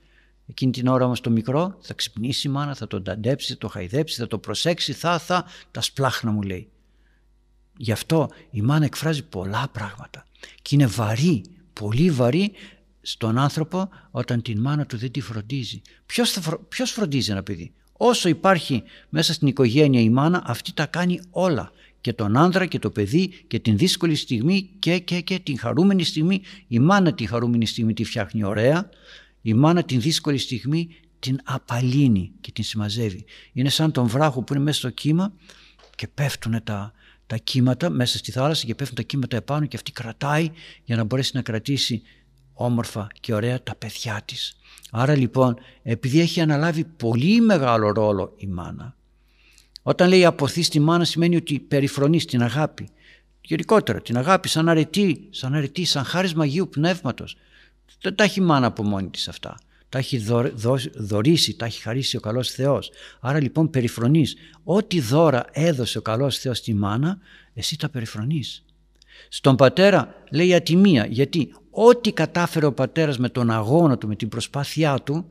Εκείνη 0.46 0.72
την 0.72 0.86
ώρα 0.86 1.04
όμως 1.04 1.20
το 1.20 1.30
μικρό 1.30 1.76
θα 1.80 1.94
ξυπνήσει 1.94 2.48
η 2.48 2.50
μάνα, 2.50 2.74
θα 2.74 2.86
το 2.86 3.00
νταντέψει, 3.00 3.52
θα 3.52 3.58
το 3.58 3.68
χαϊδέψει, 3.68 4.20
θα 4.20 4.26
το 4.26 4.38
προσέξει, 4.38 4.92
θα, 4.92 5.18
θα, 5.18 5.44
τα 5.70 5.80
σπλάχνα 5.80 6.30
μου 6.30 6.42
λέει. 6.42 6.68
Γι' 7.76 7.92
αυτό 7.92 8.28
η 8.50 8.62
μάνα 8.62 8.84
εκφράζει 8.84 9.22
πολλά 9.22 9.68
πράγματα 9.72 10.24
και 10.62 10.74
είναι 10.74 10.86
βαρύ, 10.86 11.44
πολύ 11.72 12.10
βαρύ 12.10 12.52
στον 13.00 13.38
άνθρωπο 13.38 13.88
όταν 14.10 14.42
την 14.42 14.60
μάνα 14.60 14.86
του 14.86 14.96
δεν 14.96 15.10
τη 15.10 15.20
φροντίζει. 15.20 15.82
Ποιος, 16.06 16.30
θα, 16.30 16.58
ποιος 16.68 16.90
φροντίζει 16.90 17.30
ένα 17.30 17.42
παιδί; 17.42 17.72
Όσο 17.92 18.28
υπάρχει 18.28 18.82
μέσα 19.08 19.32
στην 19.32 19.48
οικογένεια 19.48 20.00
η 20.00 20.10
μάνα 20.10 20.42
αυτή 20.46 20.72
τα 20.72 20.86
κάνει 20.86 21.20
όλα. 21.30 21.72
Και 22.00 22.12
τον 22.12 22.36
άνδρα 22.36 22.66
και 22.66 22.78
το 22.78 22.90
παιδί 22.90 23.28
και 23.46 23.58
την 23.58 23.76
δύσκολη 23.76 24.14
στιγμή 24.14 24.70
και, 24.78 24.98
και, 24.98 25.20
και 25.20 25.38
την 25.38 25.58
χαρούμενη 25.58 26.04
στιγμή. 26.04 26.42
Η 26.68 26.78
μάνα 26.78 27.14
την 27.14 27.28
χαρούμενη 27.28 27.66
στιγμή 27.66 27.92
τη 27.92 28.04
φτιάχνει 28.04 28.44
ωραία. 28.44 28.88
Η 29.42 29.54
μάνα 29.54 29.82
την 29.82 30.00
δύσκολη 30.00 30.38
στιγμή 30.38 30.88
την 31.18 31.40
απαλύνει 31.44 32.32
και 32.40 32.52
την 32.52 32.64
συμμαζεύει. 32.64 33.24
Είναι 33.52 33.68
σαν 33.68 33.92
τον 33.92 34.06
βράχο 34.06 34.42
που 34.42 34.54
είναι 34.54 34.62
μέσα 34.62 34.78
στο 34.78 34.90
κύμα 34.90 35.32
και 35.96 36.08
πέφτουν 36.08 36.62
τα, 36.64 36.92
τα 37.26 37.36
κύματα 37.36 37.90
μέσα 37.90 38.18
στη 38.18 38.32
θάλασσα 38.32 38.66
και 38.66 38.74
πέφτουν 38.74 38.96
τα 38.96 39.02
κύματα 39.02 39.36
επάνω 39.36 39.66
και 39.66 39.76
αυτή 39.76 39.92
κρατάει 39.92 40.50
για 40.84 40.96
να 40.96 41.04
μπορέσει 41.04 41.30
να 41.34 41.42
κρατήσει 41.42 42.02
όμορφα 42.52 43.06
και 43.20 43.34
ωραία 43.34 43.62
τα 43.62 43.74
παιδιά 43.74 44.22
της. 44.24 44.56
Άρα 44.90 45.16
λοιπόν 45.16 45.56
επειδή 45.82 46.20
έχει 46.20 46.40
αναλάβει 46.40 46.84
πολύ 46.84 47.40
μεγάλο 47.40 47.90
ρόλο 47.90 48.34
η 48.36 48.46
μάνα 48.46 48.96
όταν 49.86 50.08
λέει 50.08 50.24
αποθεί 50.24 50.68
τη 50.68 50.80
μάνα 50.80 51.04
σημαίνει 51.04 51.36
ότι 51.36 51.58
περιφρονεί 51.58 52.22
την 52.22 52.42
αγάπη. 52.42 52.88
Γενικότερα 53.40 54.00
την 54.00 54.16
αγάπη 54.16 54.48
σαν 54.48 54.68
αρετή, 54.68 55.28
σαν 55.30 55.54
αρετή, 55.54 55.84
σαν 55.84 56.04
χάρισμα 56.04 56.42
Αγίου 56.42 56.68
Πνεύματος. 56.68 57.36
Δεν 58.00 58.14
τα 58.14 58.24
έχει 58.24 58.40
η 58.40 58.42
μάνα 58.42 58.66
από 58.66 58.82
μόνη 58.82 59.08
της 59.08 59.28
αυτά. 59.28 59.58
Τα 59.94 60.00
έχει 60.00 60.22
δωρήσει, 60.94 61.56
τα 61.56 61.64
έχει 61.64 61.82
χαρίσει 61.82 62.16
ο 62.16 62.20
καλός 62.20 62.50
Θεός. 62.50 62.90
Άρα 63.20 63.40
λοιπόν 63.40 63.70
περιφρονείς. 63.70 64.34
Ό,τι 64.64 65.00
δώρα 65.00 65.44
έδωσε 65.52 65.98
ο 65.98 66.02
καλός 66.02 66.38
Θεός 66.38 66.58
στη 66.58 66.74
μάνα, 66.74 67.18
εσύ 67.54 67.78
τα 67.78 67.88
περιφρονείς. 67.88 68.64
Στον 69.28 69.56
πατέρα 69.56 70.24
λέει 70.30 70.54
ατιμία 70.54 71.06
γιατί 71.06 71.54
ό,τι 71.70 72.12
κατάφερε 72.12 72.66
ο 72.66 72.72
πατέρας 72.72 73.18
με 73.18 73.28
τον 73.28 73.50
αγώνα 73.50 73.98
του, 73.98 74.08
με 74.08 74.16
την 74.16 74.28
προσπάθειά 74.28 75.00
του 75.02 75.30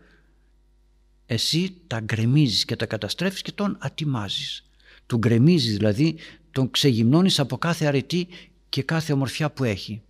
εσύ 1.25 1.75
τα 1.87 1.99
γκρεμίζεις 1.99 2.65
και 2.65 2.75
τα 2.75 2.85
καταστρέφεις 2.85 3.41
και 3.41 3.51
τον 3.51 3.77
ατιμάζεις. 3.79 4.69
Του 5.05 5.17
γκρεμίζεις 5.17 5.77
δηλαδή, 5.77 6.15
τον 6.51 6.71
ξεγυμνώνεις 6.71 7.39
από 7.39 7.57
κάθε 7.57 7.85
αρετή 7.85 8.27
και 8.69 8.83
κάθε 8.83 9.13
ομορφιά 9.13 9.51
που 9.51 9.63
έχει. 9.63 10.01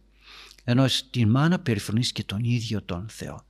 Ενώ 0.64 0.88
στην 0.88 1.30
μάνα 1.30 1.60
περιφρονείς 1.60 2.12
και 2.12 2.24
τον 2.24 2.44
ίδιο 2.44 2.82
τον 2.82 3.06
Θεό. 3.10 3.46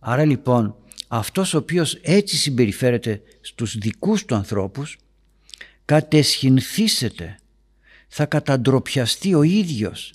Άρα 0.00 0.24
λοιπόν 0.24 0.74
αυτός 1.08 1.54
ο 1.54 1.58
οποίος 1.58 1.94
έτσι 1.94 2.36
συμπεριφέρεται 2.36 3.22
στους 3.40 3.78
δικούς 3.78 4.24
του 4.24 4.34
ανθρώπους 4.34 4.98
κατεσχυνθήσεται, 5.84 7.38
θα 8.08 8.26
καταντροπιαστεί 8.26 9.34
ο 9.34 9.42
ίδιος 9.42 10.12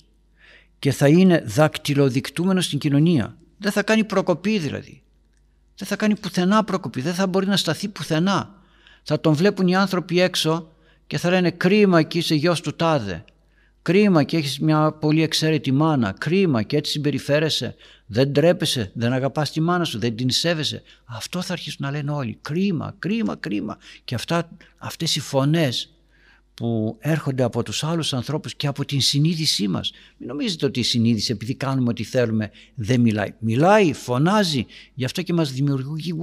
και 0.78 0.92
θα 0.92 1.08
είναι 1.08 1.42
δακτυλοδεικτούμενος 1.46 2.64
στην 2.64 2.78
κοινωνία. 2.78 3.36
Δεν 3.58 3.72
θα 3.72 3.82
κάνει 3.82 4.04
προκοπή 4.04 4.58
δηλαδή. 4.58 5.02
Δεν 5.76 5.88
θα 5.88 5.96
κάνει 5.96 6.16
πουθενά 6.16 6.64
προκοπή, 6.64 7.00
δεν 7.00 7.14
θα 7.14 7.26
μπορεί 7.26 7.46
να 7.46 7.56
σταθεί 7.56 7.88
πουθενά. 7.88 8.62
Θα 9.02 9.20
τον 9.20 9.34
βλέπουν 9.34 9.68
οι 9.68 9.76
άνθρωποι 9.76 10.20
έξω 10.20 10.72
και 11.06 11.18
θα 11.18 11.30
λένε 11.30 11.50
κρίμα 11.50 12.02
και 12.02 12.18
είσαι 12.18 12.34
γιος 12.34 12.60
του 12.60 12.76
τάδε. 12.76 13.24
Κρίμα 13.86 14.22
και 14.22 14.36
έχεις 14.36 14.58
μια 14.58 14.92
πολύ 14.92 15.22
εξαίρετη 15.22 15.72
μάνα. 15.72 16.12
Κρίμα 16.18 16.62
και 16.62 16.76
έτσι 16.76 16.92
συμπεριφέρεσαι. 16.92 17.74
Δεν 18.06 18.32
τρέπεσαι, 18.32 18.90
δεν 18.94 19.12
αγαπάς 19.12 19.50
τη 19.52 19.60
μάνα 19.60 19.84
σου, 19.84 19.98
δεν 19.98 20.16
την 20.16 20.30
σέβεσαι. 20.30 20.82
Αυτό 21.04 21.42
θα 21.42 21.52
αρχίσουν 21.52 21.78
να 21.80 21.90
λένε 21.90 22.10
όλοι. 22.10 22.38
Κρίμα, 22.42 22.94
κρίμα, 22.98 23.36
κρίμα. 23.36 23.78
Και 24.04 24.14
αυτά, 24.14 24.50
αυτές 24.78 25.16
οι 25.16 25.20
φωνές 25.20 25.94
που 26.54 26.96
έρχονται 27.00 27.42
από 27.42 27.62
τους 27.62 27.84
άλλους 27.84 28.12
ανθρώπους 28.12 28.54
και 28.54 28.66
από 28.66 28.84
την 28.84 29.00
συνείδησή 29.00 29.68
μας. 29.68 29.92
Μην 30.18 30.28
νομίζετε 30.28 30.66
ότι 30.66 30.80
η 30.80 30.82
συνείδηση 30.82 31.32
επειδή 31.32 31.54
κάνουμε 31.54 31.88
ό,τι 31.88 32.04
θέλουμε 32.04 32.50
δεν 32.74 33.00
μιλάει. 33.00 33.34
Μιλάει, 33.38 33.92
φωνάζει. 33.92 34.66
Γι' 34.94 35.04
αυτό 35.04 35.22
και 35.22 35.32
μας 35.32 35.52
δημιουργεί, 35.52 36.14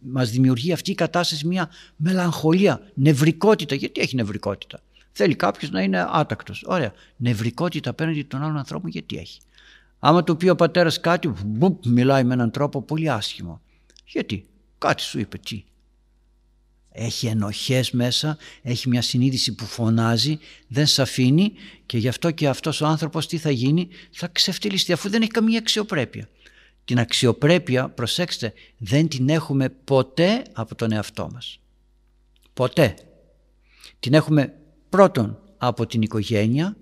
μας 0.00 0.30
δημιουργεί 0.30 0.72
αυτή 0.72 0.90
η 0.90 0.94
κατάσταση 0.94 1.46
μια 1.46 1.70
μελαγχολία, 1.96 2.80
νευρικότητα. 2.94 3.74
Γιατί 3.74 4.00
έχει 4.00 4.16
νευρικότητα; 4.16 4.80
Θέλει 5.20 5.34
κάποιος 5.34 5.70
να 5.70 5.82
είναι 5.82 6.06
άτακτος. 6.10 6.64
Ωραία. 6.66 6.92
Νευρικότητα 7.16 7.90
απέναντι 7.90 8.22
των 8.22 8.42
άλλων 8.42 8.56
ανθρώπων 8.56 8.90
γιατί 8.90 9.16
έχει; 9.16 9.40
Άμα 9.98 10.24
του 10.24 10.36
πει 10.36 10.48
ο 10.48 10.56
πατέρας 10.56 11.00
κάτι, 11.00 11.32
μπουπ, 11.46 11.86
μιλάει 11.86 12.24
με 12.24 12.34
έναν 12.34 12.50
τρόπο 12.50 12.82
πολύ 12.82 13.10
άσχημο. 13.10 13.60
Γιατί; 14.04 14.44
Κάτι 14.78 15.02
σου 15.02 15.18
είπε 15.18 15.38
τι; 15.38 15.64
Έχει 16.92 17.26
ενοχές 17.26 17.90
μέσα, 17.90 18.36
έχει 18.62 18.88
μια 18.88 19.02
συνείδηση 19.02 19.54
που 19.54 19.64
φωνάζει, 19.64 20.38
δεν 20.68 20.86
σε 20.86 21.02
αφήνει 21.02 21.52
και 21.86 21.98
γι' 21.98 22.08
αυτό 22.08 22.30
και 22.30 22.48
αυτός 22.48 22.80
ο 22.80 22.86
άνθρωπος 22.86 23.26
τι 23.26 23.38
θα 23.38 23.50
γίνει, 23.50 23.88
θα 24.10 24.28
ξεφτυλιστεί 24.28 24.92
αφού 24.92 25.08
δεν 25.08 25.22
έχει 25.22 25.30
καμία 25.30 25.58
αξιοπρέπεια. 25.58 26.28
Την 26.84 26.98
αξιοπρέπεια, 26.98 27.88
προσέξτε, 27.88 28.52
δεν 28.76 29.08
την 29.08 29.28
έχουμε 29.28 29.68
ποτέ 29.68 30.42
από 30.52 30.74
τον 30.74 30.92
εαυτό 30.92 31.30
μας. 31.32 31.60
Ποτέ. 32.54 32.94
Την 34.00 34.14
έχουμε 34.14 34.52
πρώτον 34.88 35.38
από 35.58 35.86
την 35.86 36.02
οικογένεια 36.02 36.76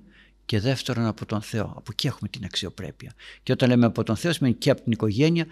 και 0.45 0.61
δεύτερον 0.61 1.07
από 1.07 1.27
τον 1.27 1.43
Θεό. 1.43 1.73
Από 1.77 1.91
εκεί 1.91 2.07
έχουμε 2.07 2.29
την 2.29 2.45
αξιοπρέπεια. 2.45 3.13
Και 3.43 3.53
όταν 3.53 3.69
λέμε 3.69 3.87
από 3.87 4.03
τον 4.03 4.17
Θεό 4.17 4.33
σημαίνει 4.33 4.55
και 4.55 4.71
από 4.71 4.83
την 4.83 4.93
οικογένεια 4.93 5.47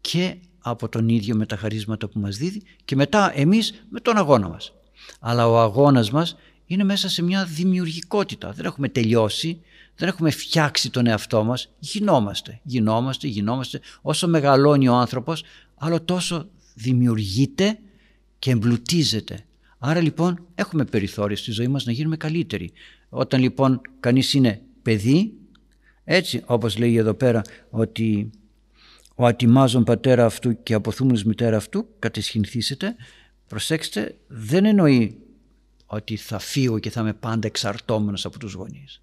και 0.00 0.36
από 0.58 0.88
τον 0.88 1.08
ίδιο 1.08 1.36
με 1.36 1.46
τα 1.46 1.56
χαρίσματα 1.56 2.08
που 2.08 2.18
μας 2.18 2.36
δίδει 2.36 2.62
και 2.84 2.96
μετά 2.96 3.32
εμείς 3.38 3.84
με 3.88 4.00
τον 4.00 4.16
αγώνα 4.16 4.48
μας. 4.48 4.72
Αλλά 5.20 5.48
ο 5.48 5.60
αγώνας 5.60 6.10
μας 6.10 6.36
είναι 6.66 6.84
μέσα 6.84 7.08
σε 7.08 7.22
μια 7.22 7.44
δημιουργικότητα. 7.44 8.52
Δεν 8.52 8.64
έχουμε 8.64 8.88
τελειώσει, 8.88 9.60
δεν 9.96 10.08
έχουμε 10.08 10.30
φτιάξει 10.30 10.90
τον 10.90 11.06
εαυτό 11.06 11.44
μας. 11.44 11.70
Γινόμαστε, 11.78 12.60
γινόμαστε, 12.62 13.26
γινόμαστε. 13.26 13.80
Όσο 14.02 14.28
μεγαλώνει 14.28 14.88
ο 14.88 14.94
άνθρωπος, 14.94 15.42
άλλο 15.74 16.00
τόσο 16.02 16.48
δημιουργείται 16.74 17.78
και 18.38 18.50
εμπλουτίζεται. 18.50 19.44
Άρα 19.86 20.00
λοιπόν 20.00 20.46
έχουμε 20.54 20.84
περιθώριο 20.84 21.36
στη 21.36 21.50
ζωή 21.50 21.68
μας 21.68 21.84
να 21.84 21.92
γίνουμε 21.92 22.16
καλύτεροι. 22.16 22.72
Όταν 23.08 23.40
λοιπόν 23.40 23.80
κανείς 24.00 24.34
είναι 24.34 24.60
παιδί, 24.82 25.32
έτσι 26.04 26.42
όπως 26.46 26.78
λέει 26.78 26.96
εδώ 26.96 27.14
πέρα 27.14 27.42
ότι 27.70 28.30
ο 29.14 29.26
ατιμάζων 29.26 29.84
πατέρα 29.84 30.24
αυτού 30.24 30.62
και 30.62 30.74
αποθούμενος 30.74 31.24
μητέρα 31.24 31.56
αυτού 31.56 31.88
κατεσχυνθήσετε 31.98 32.96
προσέξτε 33.46 34.16
δεν 34.26 34.64
εννοεί 34.64 35.18
ότι 35.86 36.16
θα 36.16 36.38
φύγω 36.38 36.78
και 36.78 36.90
θα 36.90 37.00
είμαι 37.00 37.12
πάντα 37.12 37.46
εξαρτώμενος 37.46 38.24
από 38.24 38.38
τους 38.38 38.52
γονείς 38.52 39.02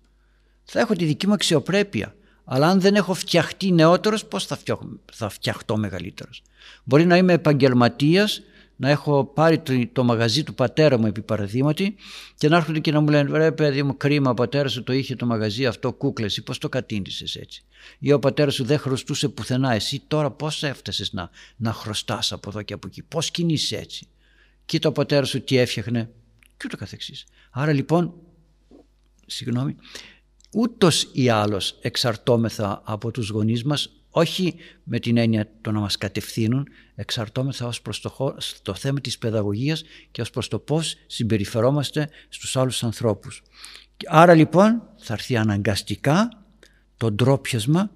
θα 0.64 0.80
έχω 0.80 0.94
τη 0.94 1.06
δική 1.06 1.28
μου 1.28 1.34
αξιοπρέπεια 1.34 2.16
αλλά 2.44 2.68
αν 2.68 2.82
δεν 2.82 2.96
έχω 2.96 3.14
φτιαχτεί 3.14 3.72
νεότερος 3.72 4.26
πώς 4.26 4.46
θα, 4.46 4.58
φτιαχ... 4.58 4.80
θα 5.12 5.30
φτιαχτώ 5.30 5.78
μεγαλύτερος 5.78 6.42
μπορεί 6.84 7.06
να 7.06 7.18
είμαι 7.18 7.34
επαγγελματίας 7.34 8.42
να 8.82 8.90
έχω 8.90 9.26
πάρει 9.26 9.60
το, 9.60 9.88
το 9.94 10.04
μαγαζί 10.04 10.44
του 10.44 10.54
πατέρα 10.54 10.98
μου 10.98 11.06
επί 11.06 11.22
παραδείγματι 11.22 11.96
και 12.38 12.50
να 12.50 12.58
έρχονται 12.58 12.80
και 12.80 12.92
να 12.92 13.00
μου 13.00 13.10
λένε 13.10 13.38
ρε 13.38 13.52
παιδί 13.52 13.84
μου 13.84 13.98
κρίμα 13.98 14.30
ο 14.30 14.34
πατέρας 14.34 14.72
σου 14.72 14.84
το 14.84 14.94
είχε 14.94 15.16
το 15.16 15.26
μαγαζί 15.26 15.66
αυτό 15.66 15.94
κούκλες 15.94 16.38
ή 16.38 16.44
πώς 16.44 16.58
το 16.58 16.70
κατήντησες 16.70 17.36
έτσι. 17.36 17.64
Ή 18.00 18.12
ο 18.12 18.20
πατέρας 18.20 18.54
σου 18.54 18.64
δεν 18.64 18.80
χρωστούσε 18.80 19.30
πουθενά 19.30 19.74
εσύ 19.74 20.04
τώρα 20.08 20.32
πώς 20.32 20.64
έφτασες 20.64 21.14
να, 21.14 21.30
να 21.58 21.74
χρωστάς 21.74 22.32
από 22.32 22.50
εδώ 22.50 22.62
και 22.62 22.74
από 22.74 22.88
εκεί 22.88 23.02
πώς 23.02 23.32
κινείσαι 23.32 23.78
έτσι 23.78 24.08
κοίτα 24.66 24.90
ο 24.90 24.92
πατέρας 24.92 25.30
σου 25.30 25.42
τι 25.42 25.58
έφτιαχνε 25.58 26.10
και 26.40 26.64
ούτω 26.66 26.78
καθεξής. 26.78 27.26
Άρα 27.52 27.74
λοιπόν 27.74 28.14
συγγνώμη 29.26 29.76
ούτως 30.52 31.10
ή 31.12 31.30
άλλως 31.30 31.78
εξαρτώμεθα 31.82 32.82
από 32.86 33.12
τους 33.12 33.30
γονείς 33.30 33.64
μας 33.64 34.01
όχι 34.12 34.56
με 34.84 35.00
την 35.00 35.18
έννοια 35.18 35.48
το 35.62 35.72
να 35.72 35.80
μας 35.80 35.98
κατευθύνουν, 35.98 36.68
εξαρτώμεθα 36.96 37.68
ως 37.68 37.82
προς 37.82 38.02
το, 38.02 38.38
το 38.62 38.74
θέμα 38.74 39.02
της 39.02 39.18
παιδαγωγίας 39.18 39.84
και 40.12 40.22
ως 40.22 40.30
προς 40.30 40.48
το 40.48 40.60
πώς 40.60 40.96
συμπεριφερόμαστε 41.08 42.10
στους 42.30 42.58
άλλους 42.58 42.84
ανθρώπους. 42.84 43.42
Άρα 44.06 44.34
λοιπόν 44.34 44.82
θα 44.98 45.14
έρθει 45.14 45.38
αναγκαστικά 45.38 46.44
το 46.98 47.12
ντρόπιασμα 47.12 47.92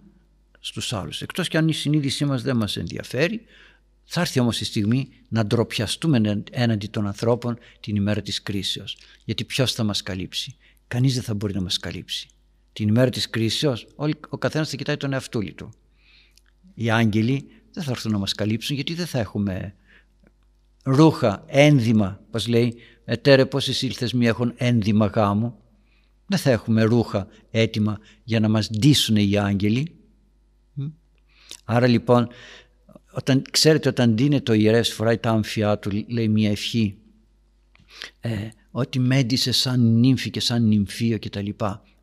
στους 0.60 0.94
άλλους. 0.94 1.22
Εκτός 1.22 1.48
και 1.48 1.58
αν 1.58 1.68
η 1.68 1.74
συνείδησή 1.74 2.26
μας 2.26 2.42
δεν 2.42 2.56
μας 2.56 2.78
ενδιαφέρει, 2.78 3.42
θα 4.04 4.22
έρθει 4.22 4.40
όμως 4.40 4.62
η 4.62 4.66
στιγμή 4.66 5.10
να 5.28 5.46
ντροπιαστούμε 5.46 6.44
έναντι 6.52 6.88
των 6.88 7.08
ανθρώπων 7.08 7.58
την 7.80 7.96
ημέρα 7.96 8.22
της 8.22 8.42
κρίσεως. 8.42 8.98
Γιατί 9.26 9.44
ποιος 9.44 9.74
θα 9.74 9.84
μας 9.84 10.04
καλύψει; 10.04 10.56
Κανείς 10.88 11.14
δεν 11.14 11.24
θα 11.24 11.34
μπορεί 11.34 11.54
να 11.54 11.62
μας 11.62 11.78
καλύψει. 11.78 12.28
Την 12.74 12.88
ημέρα 12.88 13.10
της 13.10 13.30
κρίσεως 13.30 13.88
ο 14.30 14.38
καθένας 14.38 14.70
θα 14.70 14.76
κοιτάει 14.76 14.98
τον 14.98 15.14
εαυτούλη 15.14 15.54
του 15.54 15.74
οι 16.76 16.90
άγγελοι 16.90 17.48
δεν 17.72 17.84
θα 17.84 17.92
έρθουν 17.92 18.12
να 18.12 18.18
μας 18.18 18.34
καλύψουν 18.34 18.76
γιατί 18.76 18.94
δεν 18.94 19.06
θα 19.06 19.20
έχουμε 19.20 19.76
ρούχα, 20.84 21.44
ένδυμα, 21.48 22.22
πώς 22.32 22.48
λέει, 22.48 22.76
ετέρε 23.06 23.46
πόσες 23.46 23.82
ήλθες 23.82 24.14
μη 24.14 24.28
έχουν 24.28 24.54
ένδυμα 24.56 25.06
γάμου. 25.06 25.56
Δεν 26.28 26.40
θα 26.40 26.52
έχουμε 26.52 26.84
ρούχα 26.84 27.28
έτοιμα 27.52 28.00
για 28.24 28.40
να 28.40 28.50
μας 28.50 28.70
ντύσουν 28.70 29.16
οι 29.16 29.38
άγγελοι. 29.38 29.96
Άρα 31.66 31.88
λοιπόν, 31.88 32.28
όταν, 33.12 33.42
ξέρετε 33.52 33.90
όταν 33.90 34.14
ντύνεται 34.14 34.52
ο 34.52 34.56
ιερεύς 34.56 34.94
φοράει 34.94 35.18
τα 35.18 35.30
άμφια 35.30 35.80
του, 35.80 36.06
λέει 36.08 36.28
μια 36.28 36.50
ευχή, 36.50 36.98
ε, 38.20 38.48
ότι 38.72 39.00
μέντισε 39.00 39.52
σαν 39.52 40.00
νύμφη 40.00 40.30
και 40.30 40.40
σαν 40.40 40.64
νυμφίο 40.64 41.18
και 41.18 41.30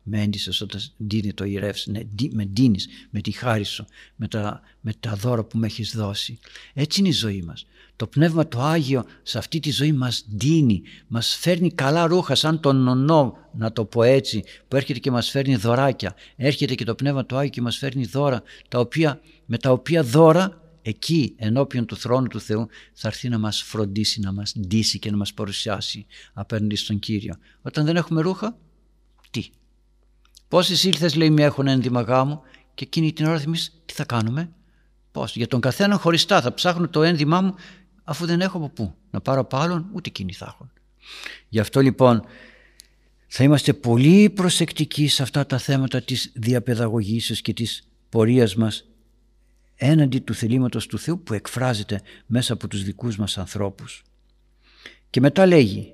τα 0.03 0.19
λοιπά 0.19 0.21
με 0.21 0.21
έντυσες 0.21 0.61
όταν 0.61 0.81
ντύνει 1.03 1.33
το 1.33 1.43
ιερεύς, 1.43 1.87
ναι, 1.87 1.99
με 2.31 2.45
ντύνεις 2.45 2.87
με 3.09 3.21
τη 3.21 3.31
χάρη 3.31 3.63
σου, 3.63 3.85
με 4.15 4.27
τα, 4.27 4.61
με 4.81 4.93
τα 4.99 5.15
δώρα 5.15 5.43
που 5.43 5.57
με 5.57 5.65
έχεις 5.65 5.95
δώσει. 5.95 6.39
Έτσι 6.73 6.99
είναι 6.99 7.09
η 7.09 7.11
ζωή 7.11 7.41
μας. 7.41 7.65
Το 7.95 8.07
Πνεύμα 8.07 8.47
το 8.47 8.61
Άγιο 8.61 9.05
σε 9.23 9.37
αυτή 9.37 9.59
τη 9.59 9.71
ζωή 9.71 9.91
μας 9.91 10.25
ντύνει, 10.35 10.81
μας 11.07 11.35
φέρνει 11.35 11.71
καλά 11.71 12.07
ρούχα 12.07 12.35
σαν 12.35 12.59
τον 12.59 12.75
νονό, 12.75 13.37
να 13.53 13.71
το 13.71 13.85
πω 13.85 14.03
έτσι, 14.03 14.43
που 14.67 14.75
έρχεται 14.75 14.99
και 14.99 15.11
μας 15.11 15.29
φέρνει 15.29 15.55
δωράκια. 15.55 16.15
Έρχεται 16.35 16.75
και 16.75 16.85
το 16.85 16.95
Πνεύμα 16.95 17.25
το 17.25 17.37
Άγιο 17.37 17.49
και 17.49 17.61
μας 17.61 17.77
φέρνει 17.77 18.05
δώρα, 18.05 18.43
τα 18.67 18.79
οποία, 18.79 19.21
με 19.45 19.57
τα 19.57 19.71
οποία 19.71 20.03
δώρα 20.03 20.63
εκεί 20.81 21.35
ενώπιον 21.37 21.85
του 21.85 21.95
θρόνου 21.95 22.27
του 22.27 22.39
Θεού 22.39 22.67
θα 22.93 23.07
έρθει 23.07 23.29
να 23.29 23.37
μας 23.37 23.61
φροντίσει, 23.61 24.19
να 24.19 24.33
μας 24.33 24.55
ντύσει 24.59 24.99
και 24.99 25.11
να 25.11 25.17
μας 25.17 25.33
παρουσιάσει 25.33 26.05
απέναντι 26.33 26.75
στον 26.75 26.99
Κύριο. 26.99 27.35
Όταν 27.61 27.85
δεν 27.85 27.95
έχουμε 27.95 28.21
ρούχα, 28.21 28.47
τι, 28.47 28.72
Πόσες 30.53 30.83
ήλθες, 30.83 31.15
λέει, 31.15 31.29
με 31.29 31.43
έχουν 31.43 31.67
ένδυμα 31.67 32.01
γάμου 32.01 32.41
και 32.73 32.83
εκείνη 32.83 33.13
την 33.13 33.25
ώρα 33.25 33.41
εμεί 33.41 33.57
τι 33.85 33.93
θα 33.93 34.05
κάνουμε. 34.05 34.49
Πώς, 35.11 35.35
για 35.35 35.47
τον 35.47 35.61
καθένα 35.61 35.97
χωριστά 35.97 36.41
θα 36.41 36.53
ψάχνω 36.53 36.87
το 36.87 37.03
ένδυμά 37.03 37.41
μου 37.41 37.55
αφού 38.03 38.25
δεν 38.25 38.41
έχω 38.41 38.57
από 38.57 38.69
πού. 38.69 38.93
Να 39.11 39.21
πάρω 39.21 39.39
από 39.39 39.57
άλλον, 39.57 39.89
ούτε 39.93 40.09
εκείνοι 40.09 40.33
θα 40.33 40.45
έχουν. 40.53 40.71
Γι' 41.49 41.59
αυτό 41.59 41.79
λοιπόν 41.79 42.25
θα 43.27 43.43
είμαστε 43.43 43.73
πολύ 43.73 44.29
προσεκτικοί 44.29 45.07
σε 45.07 45.23
αυτά 45.23 45.45
τα 45.45 45.57
θέματα 45.57 46.01
της 46.01 46.31
διαπαιδαγωγήσεως 46.35 47.41
και 47.41 47.53
της 47.53 47.87
πορείας 48.09 48.55
μας 48.55 48.85
έναντι 49.75 50.19
του 50.19 50.33
θελήματος 50.33 50.87
του 50.87 50.99
Θεού 50.99 51.23
που 51.23 51.33
εκφράζεται 51.33 52.01
μέσα 52.25 52.53
από 52.53 52.67
τους 52.67 52.83
δικούς 52.83 53.17
μας 53.17 53.37
ανθρώπους. 53.37 54.03
Και 55.09 55.19
μετά 55.19 55.45
λέγει 55.45 55.93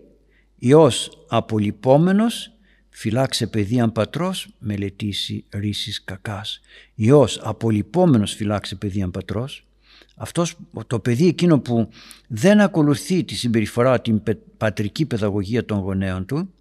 «Υιός 0.55 1.25
απολυπόμενος 1.29 2.53
Φυλάξε 2.99 3.47
παιδί 3.47 3.79
αν 3.79 3.91
πατρός 3.91 4.47
μελετήσει 4.59 5.43
ρίσεις 5.49 6.03
κακάς. 6.03 6.61
Υιός 6.95 7.39
απολυπόμενος 7.43 8.33
φυλάξε 8.33 8.75
παιδί 8.75 9.01
αν 9.01 9.11
πατρός. 9.11 9.65
Αυτός 10.15 10.55
το 10.87 10.99
παιδί 10.99 11.27
εκείνο 11.27 11.59
που 11.59 11.89
δεν 12.27 12.59
ακολουθεί 12.59 13.23
τη 13.23 13.35
συμπεριφορά 13.35 14.01
την 14.01 14.21
πατρική 14.57 15.05
παιδαγωγία 15.05 15.65
των 15.65 15.79
γονέων 15.79 16.25
του 16.25 16.53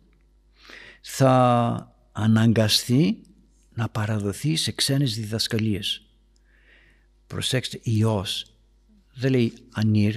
θα 1.01 1.95
αναγκαστεί 2.13 3.21
να 3.75 3.89
παραδοθεί 3.89 4.57
σε 4.57 4.73
ξένες 4.73 5.15
διδασκαλίες. 5.15 6.03
Προσέξτε, 7.27 7.81
Υιός, 7.83 8.55
δεν 9.15 9.31
λέει 9.31 9.53
ανήρ, 9.73 10.15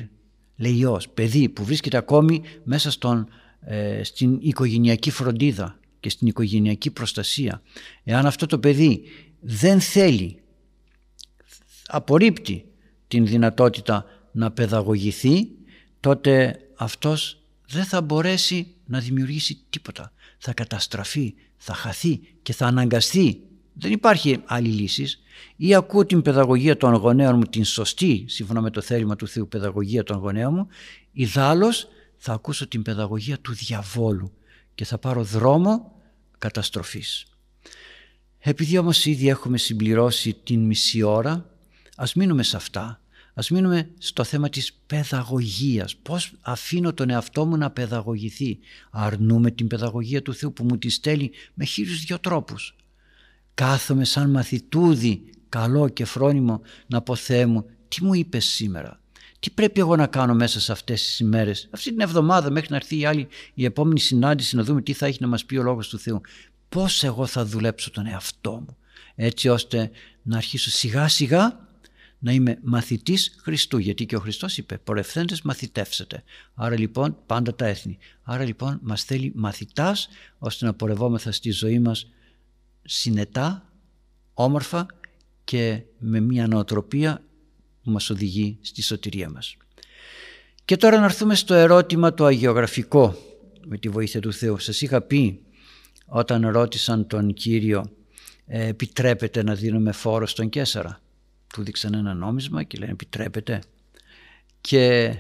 λέει 0.56 0.74
Υιός, 0.74 1.10
παιδί 1.10 1.50
που 1.50 1.66
βρίσκεται 1.66 1.98
ακόμη 1.98 2.42
μέσα 2.64 2.92
στον, 2.92 3.28
ε, 3.62 4.04
στην 4.04 4.38
οικογενειακή 4.42 5.12
φροντίδα 5.12 5.80
και 6.02 6.10
στην 6.10 6.28
οικογενειακή 6.28 6.92
προστασία. 6.92 7.62
Εάν 8.04 8.26
αυτό 8.26 8.46
το 8.46 8.60
παιδί 8.60 9.04
δεν 9.40 9.80
θέλει, 9.80 10.42
απορρίπτει 11.88 12.66
την 13.08 13.26
δυνατότητα 13.26 14.06
να 14.32 14.52
παιδαγωγηθεί, 14.52 15.48
τότε 16.00 16.60
αυτός 16.76 17.42
δεν 17.68 17.84
θα 17.84 18.02
μπορέσει 18.02 18.68
να 18.86 19.00
δημιουργήσει 19.00 19.64
τίποτα. 19.70 20.14
Θα 20.38 20.54
καταστραφεί, 20.54 21.34
θα 21.58 21.74
χαθεί 21.74 22.20
και 22.42 22.54
θα 22.54 22.66
αναγκαστεί. 22.66 23.42
Δεν 23.74 23.92
υπάρχει 23.92 24.42
άλλη 24.46 24.70
λύση. 24.70 25.06
Ή 25.56 25.76
ακούω 25.76 26.06
την 26.06 26.22
παιδαγωγία 26.22 26.78
των 26.78 26.94
γονέων 26.94 27.36
μου, 27.36 27.44
την 27.44 27.66
σωστή, 27.66 28.26
σύμφωνα 28.28 28.62
με 28.62 28.70
το 28.70 28.82
θέλημα 28.82 29.16
του 29.16 29.28
Θεού, 29.28 29.48
παιδαγωγία 29.48 30.04
των 30.04 30.18
γονέων 30.18 30.54
μου, 30.54 30.68
ή 31.12 31.26
δάλος 31.26 31.88
θα 32.18 32.34
ακούσω 32.34 32.68
την 32.68 32.82
παιδαγωγία 32.82 33.40
του 33.40 33.54
διαβόλου 33.54 34.32
και 34.82 34.88
θα 34.88 34.98
πάρω 34.98 35.24
δρόμο 35.24 35.92
καταστροφής. 36.38 37.26
Επειδή 38.40 38.78
όμως 38.78 39.06
ήδη 39.06 39.28
έχουμε 39.28 39.58
συμπληρώσει 39.58 40.34
την 40.34 40.66
μισή 40.66 41.02
ώρα, 41.02 41.50
ας 41.96 42.14
μείνουμε 42.14 42.44
σε 42.44 42.56
αυτά. 42.56 43.02
Ας 43.34 43.50
μείνουμε 43.50 43.90
στο 43.98 44.24
θέμα 44.24 44.50
της 44.50 44.74
παιδαγωγίας. 44.88 45.96
Πώς 45.96 46.34
αφήνω 46.42 46.94
τον 46.94 47.10
εαυτό 47.10 47.46
μου 47.46 47.58
να 47.58 47.72
παιδαγωγηθεί. 47.72 48.60
Αρνούμε 48.92 49.52
την 49.52 49.68
παιδαγωγία 49.68 50.22
του 50.22 50.34
Θεού 50.34 50.54
που 50.54 50.64
μου 50.64 50.78
τη 50.78 50.90
στέλνει 50.90 51.32
με 51.54 51.66
χίλιους 51.66 52.04
δυο 52.04 52.20
τρόπους. 52.20 52.76
Κάθομαι 53.54 54.06
σαν 54.06 54.30
μαθητούδι 54.30 55.24
καλό 55.50 55.90
και 55.90 56.06
φρόνιμο 56.06 56.62
να 56.88 57.02
πω 57.02 57.16
Θεέ 57.16 57.46
μου 57.46 57.66
τι 57.88 58.04
μου 58.04 58.14
είπες 58.14 58.46
σήμερα; 58.46 59.01
Τι 59.42 59.50
πρέπει 59.50 59.80
εγώ 59.80 59.96
να 59.96 60.08
κάνω 60.08 60.34
μέσα 60.34 60.60
σε 60.60 60.72
αυτές 60.72 61.04
τις 61.04 61.20
ημέρες, 61.20 61.68
αυτή 61.72 61.90
την 61.90 62.00
εβδομάδα 62.00 62.52
μέχρι 62.52 62.68
να 62.70 62.76
έρθει 62.76 63.00
η 63.00 63.06
άλλη 63.06 63.28
η 63.54 63.66
επόμενη 63.66 64.00
συνάντηση 64.00 64.56
να 64.56 64.64
δούμε 64.64 64.82
τι 64.82 64.94
θα 64.94 65.06
έχει 65.06 65.18
να 65.22 65.28
μας 65.28 65.46
πει 65.46 65.58
ο 65.58 65.64
Λόγος 65.64 65.90
του 65.90 66.00
Θεού. 66.00 66.22
Πώς 66.70 67.04
εγώ 67.04 67.26
θα 67.26 67.46
δουλέψω 67.46 67.92
τον 67.92 68.08
εαυτό 68.08 68.52
μου 68.52 68.78
έτσι 69.16 69.50
ώστε 69.50 69.92
να 70.22 70.38
αρχίσω 70.38 70.70
σιγά 70.70 71.08
σιγά 71.08 71.70
να 72.20 72.32
είμαι 72.32 72.60
μαθητής 72.64 73.36
Χριστού. 73.42 73.78
Γιατί 73.78 74.06
και 74.06 74.16
ο 74.16 74.20
Χριστός 74.20 74.58
είπε 74.58 74.78
πορευθέντες 74.78 75.42
μαθητεύσετε 75.42 76.24
άρα 76.54 76.80
λοιπόν 76.80 77.18
πάντα 77.26 77.56
τα 77.56 77.66
έθνη. 77.66 77.98
Άρα 78.24 78.44
λοιπόν 78.44 78.80
μας 78.82 79.04
θέλει 79.04 79.32
μαθητάς 79.36 80.10
ώστε 80.38 80.66
να 80.66 80.74
πορευόμεθα 80.74 81.32
στη 81.32 81.52
ζωή 81.52 81.80
μας 81.80 82.08
συνετά, 82.82 83.70
όμορφα 84.34 84.86
και 85.44 85.82
με 85.98 86.20
μια 86.20 86.48
νοοτροπία 86.48 87.24
που 87.84 87.92
μας 87.92 88.10
οδηγεί 88.10 88.58
στη 88.62 88.82
σωτηρία 88.82 89.30
μας. 89.30 89.56
Και 90.66 90.78
τώρα 90.78 91.00
να 91.00 91.06
έρθουμε 91.06 91.36
στο 91.36 91.54
ερώτημα 91.54 92.14
το 92.14 92.26
αγιογραφικό 92.26 93.18
με 93.66 93.78
τη 93.78 93.90
βοήθεια 93.90 94.20
του 94.20 94.34
Θεού. 94.34 94.58
Σας 94.58 94.82
είχα 94.82 95.02
πει 95.02 95.40
όταν 96.06 96.50
ρώτησαν 96.50 97.08
τον 97.08 97.34
Κύριο 97.34 97.92
ε, 98.46 98.68
επιτρέπεται 98.68 99.44
να 99.44 99.56
δίνουμε 99.56 99.92
φόρο 99.92 100.28
στον 100.28 100.50
Κέσαρα; 100.50 101.02
Του 101.54 101.64
δείξαν 101.64 101.94
ένα 101.94 102.14
νόμισμα 102.14 102.64
και 102.64 102.78
λένε 102.78 102.92
επιτρέπεται. 102.92 103.62
Και 104.62 105.14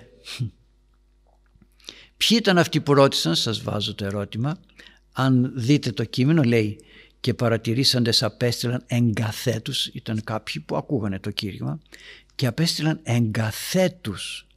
ποιοι 2.17 2.37
ήταν 2.39 2.57
αυτοί 2.57 2.81
που 2.81 2.93
ρώτησαν, 2.93 3.35
σας 3.35 3.61
βάζω 3.61 3.95
το 3.95 4.05
ερώτημα. 4.05 4.57
Αν 5.11 5.51
δείτε 5.55 5.91
το 5.91 6.03
κείμενο 6.03 6.43
λέει 6.43 6.79
και 7.19 7.33
παρατηρήσαντες 7.33 8.23
απέστειλαν 8.23 8.83
εγκαθέτους, 8.87 9.85
ήταν 9.85 10.23
κάποιοι 10.23 10.61
που 10.61 10.75
ακούγανε 10.75 11.19
το 11.19 11.31
κήρυγμα 11.31 11.79
και 12.41 12.47
απέστειλαν 12.47 12.99
εγκαθέτους 13.03 14.47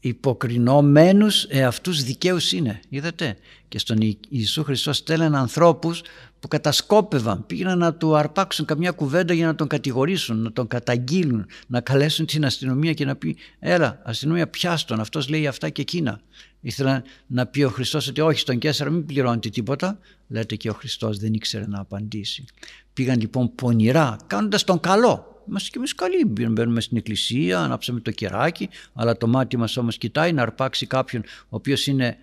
υποκρινόμενους 0.00 1.44
εαυτούς 1.44 2.02
δικαίους 2.02 2.52
είναι. 2.52 2.80
Είδατε; 2.88 3.36
Και 3.68 3.78
στον 3.78 3.98
Ιησού 4.28 4.64
Χριστό 4.64 4.92
στέλναν 4.92 5.34
ανθρώπους 5.34 6.02
που 6.40 6.48
κατασκόπευαν, 6.48 7.46
πήγαιναν 7.46 7.78
να 7.78 7.94
του 7.94 8.16
αρπάξουν 8.16 8.64
καμιά 8.64 8.90
κουβέντα 8.90 9.34
για 9.34 9.46
να 9.46 9.54
τον 9.54 9.66
κατηγορήσουν, 9.66 10.42
να 10.42 10.52
τον 10.52 10.66
καταγγείλουν, 10.66 11.46
να 11.66 11.80
καλέσουν 11.80 12.26
την 12.26 12.44
αστυνομία 12.44 12.92
και 12.92 13.04
να 13.04 13.16
πει 13.16 13.36
«Έλα, 13.58 14.00
αστυνομία 14.04 14.48
πιάστον, 14.48 15.00
αυτός 15.00 15.28
λέει 15.28 15.46
αυτά 15.46 15.68
και 15.68 15.80
εκείνα». 15.80 16.20
Ήθελα 16.60 17.02
να 17.26 17.46
πει 17.46 17.62
ο 17.62 17.68
Χριστός 17.70 18.08
ότι 18.08 18.20
όχι 18.20 18.38
στον 18.38 18.58
Κέσσαρα 18.58 18.90
μην 18.90 19.06
πληρώνετε 19.06 19.48
τίποτα. 19.48 19.98
Λέτε 20.28 20.56
και 20.56 20.70
ο 20.70 20.72
Χριστός 20.72 21.18
δεν 21.18 21.34
ήξερε 21.34 21.66
να 21.66 21.80
απαντήσει. 21.80 22.44
Πήγαν 22.92 23.20
λοιπόν 23.20 23.54
πονηρά 23.54 24.16
κάνοντας 24.26 24.64
τον 24.64 24.80
καλό 24.80 25.37
Είμαστε 25.48 25.68
και 25.70 25.78
εμείς 25.78 25.94
καλοί. 25.94 26.24
Μπαίνουμε 26.24 26.80
στην 26.80 26.96
εκκλησία, 26.96 27.60
ανάψαμε 27.60 28.00
το 28.00 28.10
κεράκι, 28.10 28.68
αλλά 28.92 29.16
το 29.16 29.26
μάτι 29.26 29.56
μας 29.56 29.76
όμως 29.76 29.98
κοιτάει 29.98 30.32
να 30.32 30.42
αρπάξει 30.42 30.86
κάποιον 30.86 31.22
ο 31.26 31.56
οποίος 31.56 31.86
είναι 31.86 32.16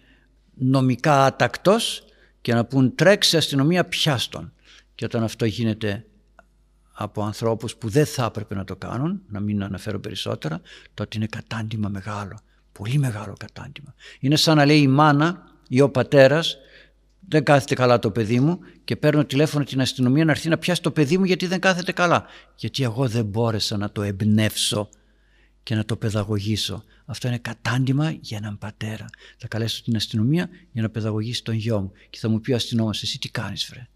νομικά 0.54 1.26
άτακτος 1.26 2.04
και 2.42 2.54
να 2.54 2.66
πούν 2.66 2.96
τρέξει 2.96 3.38
αστυνομία 3.38 3.86
πιάστον. 3.86 4.54
Και 4.96 5.06
όταν 5.06 5.24
αυτό 5.24 5.46
γίνεται 5.46 6.06
από 6.94 7.24
ανθρώπους 7.24 7.76
που 7.76 7.90
δεν 7.90 8.06
θα 8.06 8.26
έπρεπε 8.26 8.56
να 8.56 8.64
το 8.64 8.76
κάνουν, 8.76 9.22
να 9.28 9.40
μην 9.40 9.64
αναφέρω 9.64 10.00
περισσότερα, 10.00 10.62
τότε 10.94 11.18
είναι 11.18 11.26
κατάντημα 11.26 11.90
μεγάλο. 11.90 12.40
Πολύ 12.72 12.98
μεγάλο 12.98 13.34
κατάντημα. 13.40 13.96
Είναι 14.20 14.36
σαν 14.36 14.58
να 14.58 14.66
λέει 14.66 14.80
η 14.80 14.88
μάνα 14.88 15.44
ή 15.68 15.82
ο 15.82 15.90
πατέρας 15.90 16.58
δεν 17.28 17.44
κάθεται 17.44 17.76
καλά 17.76 18.00
το 18.00 18.12
παιδί 18.12 18.40
μου 18.40 18.60
και 18.84 18.96
παίρνω 18.96 19.26
τηλέφωνο 19.26 19.64
την 19.64 19.82
αστυνομία 19.82 20.26
να 20.26 20.32
έρθει 20.32 20.50
να 20.50 20.58
πιάσει 20.58 20.82
το 20.82 20.92
παιδί 20.92 21.18
μου 21.18 21.24
γιατί 21.24 21.46
δεν 21.48 21.60
κάθεται 21.60 21.92
καλά. 21.92 22.26
Γιατί 22.56 22.84
εγώ 22.84 23.08
δεν 23.08 23.26
μπόρεσα 23.26 23.78
να 23.78 23.92
το 23.92 24.02
εμπνεύσω 24.02 24.90
και 25.64 25.76
να 25.76 25.86
το 25.86 25.96
παιδαγωγήσω. 25.96 26.84
Αυτό 27.06 27.28
είναι 27.28 27.38
κατάντημα 27.38 28.12
για 28.12 28.38
έναν 28.38 28.58
πατέρα. 28.58 29.06
Θα 29.38 29.48
καλέσω 29.48 29.84
την 29.84 29.96
αστυνομία 29.96 30.50
για 30.72 30.82
να 30.82 30.90
παιδαγωγήσει 30.90 31.44
τον 31.44 31.56
γιο 31.56 31.82
μου 31.82 31.92
και 32.10 32.20
θα 32.20 32.30
μου 32.30 32.40
πει 32.40 32.52
ο 32.52 32.56
αστυνόμος 32.56 33.02
εσύ 33.02 33.20
τι 33.20 33.30
κάνεις 33.30 33.68
βρε; 33.70 33.88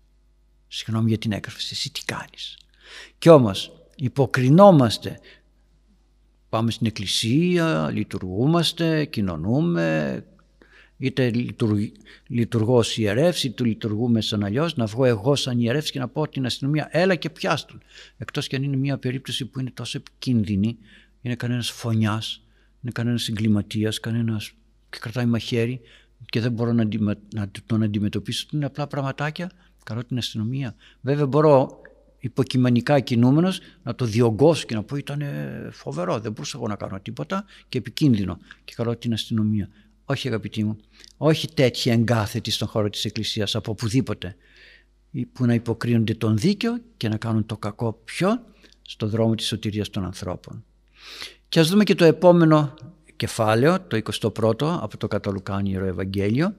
Συγγνώμη 0.68 1.10
για 1.10 1.18
την 1.18 1.32
έκρυφη, 1.32 1.68
εσύ 1.72 1.92
τι 1.92 2.06
κάνεις; 2.06 2.58
Κι 3.18 3.30
όμως 3.30 3.72
υποκρινόμαστε 3.96 5.20
Πάμε 6.50 6.72
στην 6.72 6.88
εκκλησία, 6.88 7.90
λειτουργούμαστε, 7.94 9.06
κοινωνούμε, 9.06 10.26
είτε 11.00 11.32
λειτουργώ 12.28 12.78
ως 12.78 12.98
ιερεύς 12.98 13.44
είτε 13.44 13.64
λειτουργούμε 13.64 14.22
σαν 14.22 14.44
αλλιώς, 14.44 14.76
να 14.76 14.86
βγω 14.86 15.06
εγώ 15.06 15.36
σαν 15.36 15.60
ιερεύς 15.60 15.92
και 15.92 16.00
να 16.00 16.08
πω 16.08 16.28
την 16.28 16.46
αστυνομία 16.46 16.88
έλα 16.92 17.16
και 17.16 17.30
πιάστον. 17.30 17.82
Εκτός 18.18 18.48
και 18.48 18.56
αν 18.56 18.64
είναι 18.64 18.78
μια 18.78 18.98
περίπτωση 18.98 19.46
που 19.46 19.60
είναι 19.60 19.72
τόσο 19.74 19.98
επικίνδυνη, 19.98 20.78
είναι 21.22 21.36
κανένας 21.36 21.72
φωνιάς, 21.72 22.44
είναι 22.82 22.92
κανένας 22.92 23.28
εγκληματίας, 23.28 24.00
κανένας 24.00 24.52
και 24.90 24.98
κρατάει 25.02 25.26
μαχαίρι 25.26 25.82
και 26.26 26.40
δεν 26.40 26.52
μπορώ 26.52 26.74
να, 26.74 26.88
να 27.34 27.52
τον 27.66 27.84
αντιμετωπίσω. 27.84 28.48
Είναι 28.52 28.66
απλά 28.66 28.88
πραγματάκια, 28.88 29.52
καρώ 29.84 30.04
την 30.04 30.18
αστυνομία. 30.18 30.76
Βέβαια 31.02 31.26
μπορώ 31.26 31.82
υποκειμενικά 32.20 33.00
κινούμενος 33.00 33.60
να 33.84 33.96
το 33.96 34.06
διωγγώσω 34.06 34.66
και 34.66 34.76
να 34.76 34.84
πω 34.84 34.96
ήταν 34.96 35.22
φοβερό, 35.72 36.20
δεν 36.20 36.32
μπορούσα 36.32 36.58
εγώ 36.58 36.68
να 36.68 36.76
κάνω 36.76 37.00
τίποτα 37.00 37.46
και 37.70 37.78
επικίνδυνο 37.78 38.40
και 38.66 38.74
καλώ 38.76 38.96
την 38.98 39.14
αστυνομία. 39.14 39.70
Όχι 40.12 40.28
αγαπητοί 40.28 40.64
μου, 40.64 40.78
όχι 41.18 41.48
τέτοιοι 41.54 41.90
εγκάθετοι 41.90 42.52
στον 42.52 42.68
χώρο 42.68 42.90
της 42.90 43.06
Εκκλησίας 43.06 43.56
από 43.56 43.72
οπουδήποτε 43.72 44.36
που 45.34 45.46
να 45.46 45.54
υποκρίνονται 45.54 46.14
τον 46.14 46.38
δίκαιο 46.38 46.78
και 46.98 47.10
να 47.10 47.18
κάνουν 47.18 47.46
το 47.46 47.58
κακό 47.58 48.02
πιο 48.04 48.44
στο 48.82 49.08
δρόμο 49.08 49.36
της 49.36 49.48
σωτηρίας 49.48 49.90
των 49.90 50.06
ανθρώπων. 50.06 50.64
Και 51.50 51.60
ας 51.60 51.70
δούμε 51.70 51.84
και 51.84 51.96
το 51.96 52.06
επόμενο 52.06 52.74
κεφάλαιο, 53.16 53.82
το 53.82 54.02
21ο 54.22 54.78
από 54.82 54.98
το 54.98 55.08
Καταλουκάνιερο 55.08 55.86
Ευαγγέλιο 55.86 56.56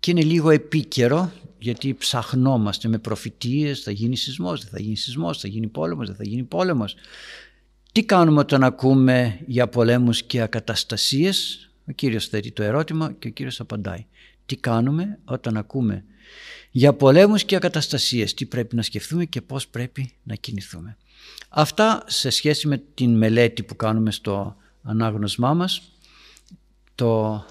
και 0.00 0.10
είναι 0.10 0.22
λίγο 0.22 0.50
επίκαιρο 0.50 1.32
γιατί 1.58 1.94
ψαχνόμαστε 1.94 2.88
με 2.88 2.98
προφητείες, 2.98 3.80
θα 3.80 3.90
γίνει 3.90 4.16
σεισμός, 4.16 4.60
δεν 4.60 4.70
θα 4.70 4.80
γίνει 4.80 4.96
σεισμός, 4.96 5.40
θα 5.40 5.48
γίνει 5.48 5.66
πόλεμος, 5.66 6.06
δεν 6.06 6.16
θα 6.16 6.24
γίνει 6.24 6.42
πόλεμος. 6.42 6.94
Τι 7.92 8.04
κάνουμε 8.04 8.40
όταν 8.40 8.64
ακούμε 8.64 9.40
για 9.46 9.68
πολέμους 9.68 10.22
και 10.22 10.40
ακαταστασίες, 10.40 11.65
ο 11.88 11.92
Κύριος 11.92 12.28
θέτει 12.28 12.52
το 12.52 12.62
ερώτημα 12.62 13.12
και 13.12 13.28
ο 13.28 13.30
Κύριος 13.30 13.60
απαντάει. 13.60 14.06
Τι 14.46 14.56
κάνουμε 14.56 15.18
όταν 15.24 15.56
ακούμε 15.56 16.04
για 16.70 16.94
πολέμους 16.94 17.44
και 17.44 17.56
ακαταστασίες, 17.56 18.34
τι 18.34 18.46
πρέπει 18.46 18.76
να 18.76 18.82
σκεφτούμε 18.82 19.24
και 19.24 19.40
πώς 19.40 19.68
πρέπει 19.68 20.12
να 20.22 20.34
κινηθούμε. 20.34 20.96
Αυτά 21.48 22.02
σε 22.06 22.30
σχέση 22.30 22.68
με 22.68 22.82
την 22.94 23.16
μελέτη 23.16 23.62
που 23.62 23.76
κάνουμε 23.76 24.10
στο 24.10 24.56
ανάγνωσμά 24.82 25.54
μας, 25.54 25.82
το 26.94 27.44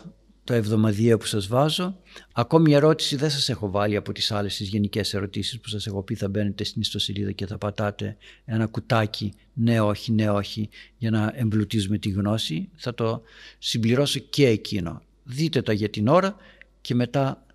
το 0.45 0.53
εβδομαδιαίο 0.53 1.17
που 1.17 1.25
σας 1.25 1.47
βάζω. 1.47 1.97
Ακόμη 2.33 2.73
ερώτηση 2.73 3.15
δεν 3.15 3.29
σας 3.29 3.49
έχω 3.49 3.69
βάλει 3.69 3.95
από 3.95 4.11
τις 4.11 4.31
άλλες 4.31 4.55
τις 4.57 4.67
γενικές 4.67 5.13
ερωτήσεις 5.13 5.59
που 5.59 5.69
σας 5.69 5.87
έχω 5.87 6.03
πει 6.03 6.15
θα 6.15 6.29
μπαίνετε 6.29 6.63
στην 6.63 6.81
ιστοσελίδα 6.81 7.31
και 7.31 7.45
θα 7.45 7.57
πατάτε 7.57 8.17
ένα 8.45 8.65
κουτάκι 8.65 9.33
ναι 9.53 9.79
όχι, 9.79 10.11
ναι 10.11 10.29
όχι 10.29 10.69
για 10.97 11.11
να 11.11 11.33
εμπλουτίζουμε 11.35 11.97
τη 11.97 12.09
γνώση. 12.09 12.69
Θα 12.75 12.93
το 12.93 13.21
συμπληρώσω 13.57 14.19
και 14.19 14.47
εκείνο. 14.47 15.01
Δείτε 15.23 15.61
τα 15.61 15.73
για 15.73 15.89
την 15.89 16.07
ώρα 16.07 16.35
και 16.81 16.95
μετά 16.95 17.45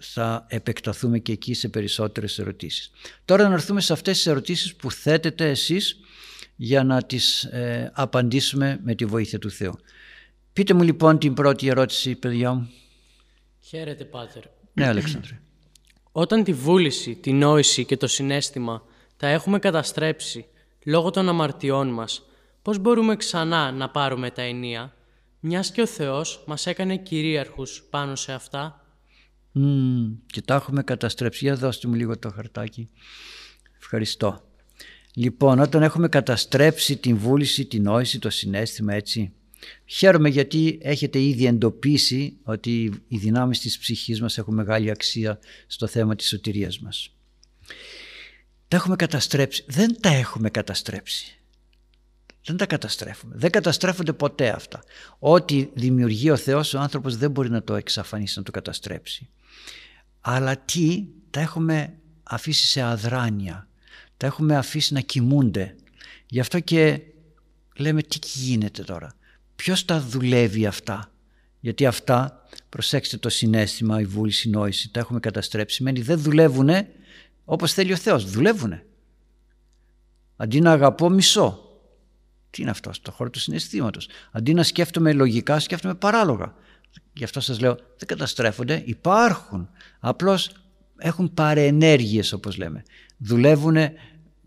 θα 0.00 0.46
επεκταθούμε 0.48 1.18
και 1.18 1.32
εκεί 1.32 1.54
σε 1.54 1.68
περισσότερες 1.68 2.38
ερωτήσεις. 2.38 2.90
Τώρα 3.24 3.48
να 3.48 3.54
έρθουμε 3.54 3.80
σε 3.80 3.92
αυτές 3.92 4.16
τις 4.16 4.26
ερωτήσεις 4.26 4.74
που 4.74 4.90
θέτετε 4.90 5.48
εσείς 5.50 6.00
για 6.56 6.84
να 6.84 7.02
τις 7.02 7.44
ε, 7.44 7.90
απαντήσουμε 7.94 8.80
με 8.82 8.94
τη 8.94 9.04
βοήθεια 9.04 9.38
του 9.38 9.50
Θεού. 9.50 9.78
Πείτε 10.54 10.74
μου 10.74 10.82
λοιπόν 10.82 11.18
την 11.18 11.34
πρώτη 11.34 11.68
ερώτηση, 11.68 12.14
παιδιά 12.14 12.52
μου. 12.52 12.70
Χαίρετε, 13.60 14.04
Πάτερ. 14.04 14.42
Ναι, 14.72 14.86
Αλέξανδρε. 14.86 15.40
Όταν 16.12 16.44
τη 16.44 16.52
βούληση, 16.52 17.14
τη 17.14 17.32
νόηση 17.32 17.84
και 17.84 17.96
το 17.96 18.06
συνέστημα 18.06 18.82
τα 19.16 19.26
έχουμε 19.26 19.58
καταστρέψει 19.58 20.46
λόγω 20.84 21.10
των 21.10 21.28
αμαρτιών 21.28 21.88
μας, 21.88 22.22
πώς 22.62 22.78
μπορούμε 22.78 23.16
ξανά 23.16 23.72
να 23.72 23.90
πάρουμε 23.90 24.30
τα 24.30 24.42
ενία, 24.42 24.94
μιας 25.40 25.72
και 25.72 25.80
ο 25.80 25.86
Θεός 25.86 26.44
μας 26.46 26.66
έκανε 26.66 26.96
κυρίαρχους 26.96 27.82
πάνω 27.90 28.16
σε 28.16 28.32
αυτά; 28.32 28.84
Mm, 29.58 30.16
και 30.26 30.40
τα 30.40 30.54
έχουμε 30.54 30.82
καταστρέψει. 30.82 31.44
Για 31.44 31.56
δώστε 31.56 31.88
μου 31.88 31.94
λίγο 31.94 32.18
το 32.18 32.30
χαρτάκι. 32.30 32.88
Ευχαριστώ. 33.78 34.40
Λοιπόν, 35.14 35.58
όταν 35.58 35.82
έχουμε 35.82 36.08
καταστρέψει 36.08 36.96
την 36.96 37.16
βούληση, 37.16 37.64
την 37.64 37.82
νόηση, 37.82 38.18
το 38.18 38.30
συνέστημα, 38.30 38.94
έτσι, 38.94 39.32
Χαίρομαι 39.86 40.28
γιατί 40.28 40.78
έχετε 40.82 41.20
ήδη 41.20 41.46
εντοπίσει 41.46 42.36
ότι 42.42 43.02
οι 43.08 43.16
δυνάμεις 43.16 43.60
της 43.60 43.78
ψυχής 43.78 44.20
μας 44.20 44.38
έχουν 44.38 44.54
μεγάλη 44.54 44.90
αξία 44.90 45.38
στο 45.66 45.86
θέμα 45.86 46.16
της 46.16 46.28
σωτηρίας 46.28 46.78
μας. 46.78 47.14
Τα 48.68 48.76
έχουμε 48.76 48.96
καταστρέψει. 48.96 49.64
Δεν 49.66 50.00
τα 50.00 50.08
έχουμε 50.08 50.50
καταστρέψει. 50.50 51.38
Δεν 52.44 52.56
τα 52.56 52.66
καταστρέφουμε. 52.66 53.34
Δεν 53.36 53.50
καταστρέφονται 53.50 54.12
ποτέ 54.12 54.48
αυτά. 54.48 54.82
Ό,τι 55.18 55.68
δημιουργεί 55.74 56.30
ο 56.30 56.36
Θεός, 56.36 56.74
ο 56.74 56.78
άνθρωπος 56.78 57.16
δεν 57.16 57.30
μπορεί 57.30 57.50
να 57.50 57.62
το 57.62 57.74
εξαφανίσει, 57.74 58.38
να 58.38 58.44
το 58.44 58.50
καταστρέψει. 58.50 59.28
Αλλά 60.20 60.56
τι, 60.56 61.04
τα 61.30 61.40
έχουμε 61.40 61.94
αφήσει 62.22 62.66
σε 62.66 62.82
αδράνεια. 62.82 63.68
Τα 64.16 64.26
έχουμε 64.26 64.56
αφήσει 64.56 64.92
να 64.92 65.00
κοιμούνται. 65.00 65.74
Γι' 66.26 66.40
αυτό 66.40 66.60
και 66.60 67.00
λέμε 67.76 68.02
τι 68.02 68.18
γίνεται 68.22 68.82
τώρα; 68.82 69.16
Ποιος 69.64 69.84
τα 69.84 70.00
δουλεύει 70.00 70.66
αυτά; 70.66 71.10
Γιατί 71.60 71.86
αυτά, 71.86 72.46
προσέξτε 72.68 73.16
το 73.16 73.28
συνέστημα, 73.28 74.00
η 74.00 74.04
βούληση, 74.04 74.48
η 74.48 74.50
νόηση, 74.50 74.90
τα 74.92 75.00
έχουμε 75.00 75.20
καταστρέψει. 75.20 75.82
Μένει 75.82 76.00
δεν 76.00 76.18
δουλεύουν 76.18 76.70
όπως 77.44 77.72
θέλει 77.72 77.92
ο 77.92 77.96
Θεός. 77.96 78.30
Δουλεύουν. 78.30 78.80
Αντί 80.36 80.60
να 80.60 80.72
αγαπώ 80.72 81.08
μισό. 81.08 81.78
Τι 82.50 82.62
είναι 82.62 82.70
αυτό 82.70 82.92
στο 82.92 83.10
χώρο 83.10 83.30
του 83.30 83.38
συναισθήματος. 83.38 84.08
Αντί 84.32 84.54
να 84.54 84.62
σκέφτομαι 84.62 85.12
λογικά, 85.12 85.58
σκέφτομαι 85.58 85.94
παράλογα. 85.94 86.54
Γι' 87.12 87.24
αυτό 87.24 87.40
σας 87.40 87.60
λέω, 87.60 87.74
δεν 87.74 88.06
καταστρέφονται, 88.06 88.82
υπάρχουν. 88.86 89.68
Απλώς 90.00 90.50
έχουν 90.96 91.34
παρενέργειες 91.34 92.32
όπως 92.32 92.56
λέμε. 92.56 92.82
Δουλεύουν 93.16 93.76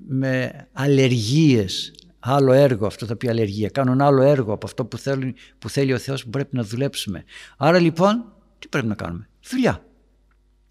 με 0.08 0.68
αλλεργίες, 0.74 1.94
άλλο 2.28 2.52
έργο, 2.52 2.86
αυτό 2.86 3.06
θα 3.06 3.16
πει 3.16 3.30
αλλεργία. 3.30 3.70
Κάνουν 3.70 4.02
άλλο 4.02 4.22
έργο 4.22 4.54
από 4.54 4.66
αυτό 4.66 4.86
που 4.86 4.98
θέλει, 4.98 5.36
που 5.60 5.70
θέλει 5.70 5.94
ο 5.94 5.98
Θεός 5.98 6.24
που 6.24 6.30
πρέπει 6.30 6.56
να 6.56 6.64
δουλέψουμε. 6.64 7.24
Άρα 7.58 7.80
λοιπόν, 7.80 8.26
τι 8.60 8.68
πρέπει 8.68 8.88
να 8.88 8.96
κάνουμε; 8.96 9.30
Δουλειά. 9.50 9.86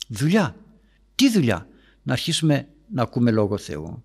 Δουλειά. 0.09 0.57
Τι 1.15 1.31
δουλειά; 1.31 1.69
Να 2.03 2.13
αρχίσουμε 2.13 2.69
να 2.93 3.03
ακούμε 3.03 3.31
Λόγο 3.31 3.59
Θεού. 3.59 4.05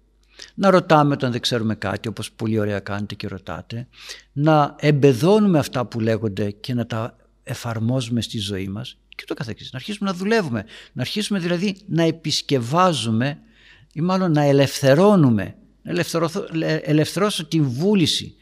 Να 0.55 0.69
ρωτάμε 0.69 1.13
όταν 1.13 1.31
δεν 1.31 1.41
ξέρουμε 1.41 1.75
κάτι, 1.75 2.07
όπως 2.07 2.31
πολύ 2.31 2.59
ωραία 2.59 2.79
κάνετε 2.79 3.15
και 3.15 3.27
ρωτάτε. 3.27 3.87
Να 4.31 4.75
εμπεδώνουμε 4.79 5.59
αυτά 5.59 5.85
που 5.85 5.99
λέγονται 5.99 6.51
και 6.51 6.73
να 6.73 6.85
τα 6.85 7.15
εφαρμόζουμε 7.43 8.21
στη 8.21 8.39
ζωή 8.39 8.67
μας 8.67 8.97
και 9.15 9.23
το 9.27 9.33
καθεξής. 9.33 9.71
Να 9.71 9.77
αρχίσουμε 9.77 10.09
να 10.09 10.15
δουλεύουμε. 10.15 10.65
Να 10.93 11.01
αρχίσουμε 11.01 11.39
δηλαδή 11.39 11.77
να 11.87 12.03
επισκευάζουμε 12.03 13.39
ή 13.93 14.01
μάλλον 14.01 14.31
να 14.31 14.41
ελευθερώνουμε 14.41 15.55
ελευθερώσω 16.83 17.45
την 17.45 17.69
βούληση. 17.69 18.35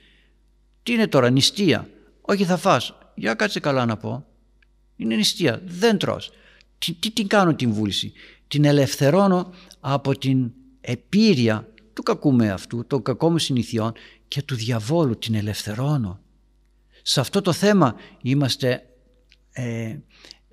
Τι 0.83 0.93
είναι 0.93 1.07
τώρα, 1.07 1.29
νηστεία; 1.29 1.89
Όχι 2.21 2.45
θα 2.45 2.57
φας. 2.57 2.93
Για 3.15 3.33
κάτσε 3.33 3.59
καλά 3.59 3.85
να 3.85 3.97
πω. 3.97 4.25
Είναι 4.95 5.15
νηστεία. 5.15 5.61
Δεν 5.65 5.97
τρως. 5.97 6.31
Τι, 6.77 6.93
τι 6.93 7.11
την 7.11 7.27
κάνω 7.27 7.55
την 7.55 7.73
βούληση; 7.73 8.13
Την 8.47 8.65
ελευθερώνω 8.65 9.53
από 9.79 10.17
την 10.17 10.51
επίρρεια 10.81 11.67
του 11.93 12.03
κακού 12.03 12.33
με 12.33 12.49
αυτού, 12.51 12.85
των 12.87 13.01
κακών 13.01 13.39
συνηθιών 13.39 13.93
και 14.27 14.41
του 14.41 14.55
διαβόλου. 14.55 15.17
Την 15.17 15.35
ελευθερώνω. 15.35 16.19
Σε 17.01 17.19
αυτό 17.19 17.41
το 17.41 17.51
θέμα 17.53 17.95
είμαστε 18.21 18.83
ε, 19.51 19.97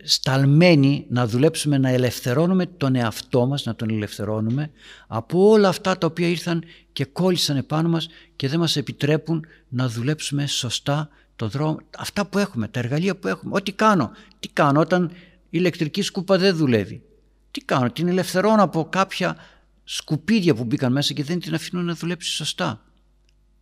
σταλμένοι 0.05 1.07
να 1.09 1.27
δουλέψουμε 1.27 1.79
να 1.79 1.89
ελευθερώνουμε 1.89 2.67
τον 2.67 2.95
εαυτό 2.95 3.47
μας, 3.47 3.65
να 3.65 3.75
τον 3.75 3.91
ελευθερώνουμε 3.91 4.71
από 5.07 5.49
όλα 5.49 5.69
αυτά 5.69 5.99
τα 5.99 6.07
οποία 6.07 6.29
ήρθαν 6.29 6.65
και 6.93 7.05
κόλλησαν 7.05 7.57
επάνω 7.57 7.89
μας 7.89 8.09
και 8.37 8.49
δεν 8.49 8.59
μας 8.59 8.77
επιτρέπουν 8.77 9.47
να 9.69 9.89
δουλέψουμε 9.89 10.47
σωστά 10.47 11.09
το 11.37 11.49
δρόμο, 11.49 11.79
αυτά 11.99 12.27
που 12.27 12.39
έχουμε, 12.39 12.69
τα 12.69 12.79
εργαλεία 12.79 13.17
που 13.17 13.29
έχουμε. 13.29 13.55
Ό,τι 13.55 13.73
κάνω, 13.73 14.11
τι 14.41 14.49
κάνω 14.49 14.81
όταν 14.81 15.11
η 15.13 15.49
ηλεκτρική 15.51 16.03
σκούπα 16.03 16.39
δεν 16.39 16.57
δουλεύει. 16.57 17.03
Τι 17.51 17.61
κάνω, 17.61 17.91
την 17.91 18.09
ελευθερώνω 18.09 18.63
από 18.63 18.89
κάποια 18.89 19.37
σκουπίδια 19.85 20.55
που 20.55 20.65
μπήκαν 20.65 20.93
μέσα 20.93 21.13
και 21.13 21.25
δεν 21.25 21.41
την 21.41 21.55
αφήνω 21.55 21.83
να 21.83 21.95
δουλέψει 21.95 22.31
σωστά. 22.31 22.81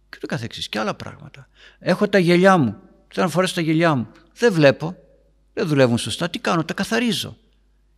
Και 0.08 0.18
το 0.20 0.26
καθεξής 0.26 0.68
και 0.68 0.78
άλλα 0.78 0.94
πράγματα. 0.94 1.48
Έχω 1.78 2.08
τα 2.08 2.18
γελιά 2.18 2.56
μου, 2.56 2.76
θέλω 3.08 3.26
να 3.26 3.32
φορέσω 3.32 3.54
τα 3.54 3.60
γελιά 3.60 3.94
μου. 3.94 4.08
Δεν 4.34 4.52
βλέπω, 4.52 4.96
δεν 5.54 5.66
δουλεύουν 5.66 5.98
σωστά. 5.98 6.30
Τι 6.30 6.38
κάνω, 6.38 6.64
τα 6.64 6.74
καθαρίζω. 6.74 7.36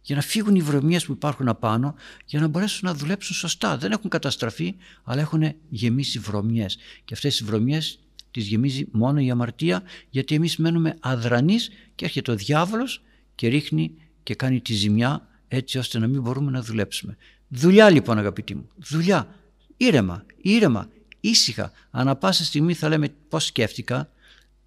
Για 0.02 0.16
να 0.16 0.22
φύγουν 0.22 0.54
οι 0.54 0.60
βρωμιές 0.60 1.04
που 1.04 1.12
υπάρχουν 1.12 1.48
απάνω, 1.48 1.94
για 2.24 2.40
να 2.40 2.46
μπορέσουν 2.46 2.88
να 2.88 2.94
δουλέψουν 2.94 3.36
σωστά. 3.36 3.76
Δεν 3.76 3.92
έχουν 3.92 4.10
καταστραφεί, 4.10 4.74
αλλά 5.04 5.20
έχουν 5.20 5.54
γεμίσει 5.68 6.18
βρωμιές. 6.18 6.78
Και 7.04 7.14
αυτές 7.14 7.38
οι 7.40 7.44
βρωμιές 7.44 7.98
τις 8.30 8.46
γεμίζει 8.46 8.86
μόνο 8.92 9.20
η 9.20 9.30
αμαρτία, 9.30 9.82
γιατί 10.10 10.34
εμείς 10.34 10.56
μένουμε 10.56 10.96
αδρανείς 11.00 11.70
και 11.94 12.04
έρχεται 12.04 12.30
ο 12.30 12.34
διάβολος 12.34 13.02
και 13.34 13.48
ρίχνει 13.48 13.94
και 14.22 14.34
κάνει 14.34 14.60
τη 14.60 14.72
ζημιά 14.72 15.28
έτσι 15.48 15.78
ώστε 15.78 15.98
να 15.98 16.06
μην 16.06 16.20
μπορούμε 16.20 16.50
να 16.50 16.62
δουλέψουμε. 16.62 17.16
Δουλειά 17.48 17.90
λοιπόν 17.90 18.18
αγαπητοί 18.18 18.54
μου, 18.54 18.68
δουλειά, 18.76 19.34
ήρεμα, 19.76 20.24
ήρεμα, 20.36 20.88
ήσυχα. 21.20 21.72
Ανά 21.90 22.16
πάσα 22.16 22.44
στιγμή 22.44 22.74
θα 22.74 22.88
λέμε 22.88 23.08
πώς 23.28 23.44
σκέφτηκα. 23.44 24.10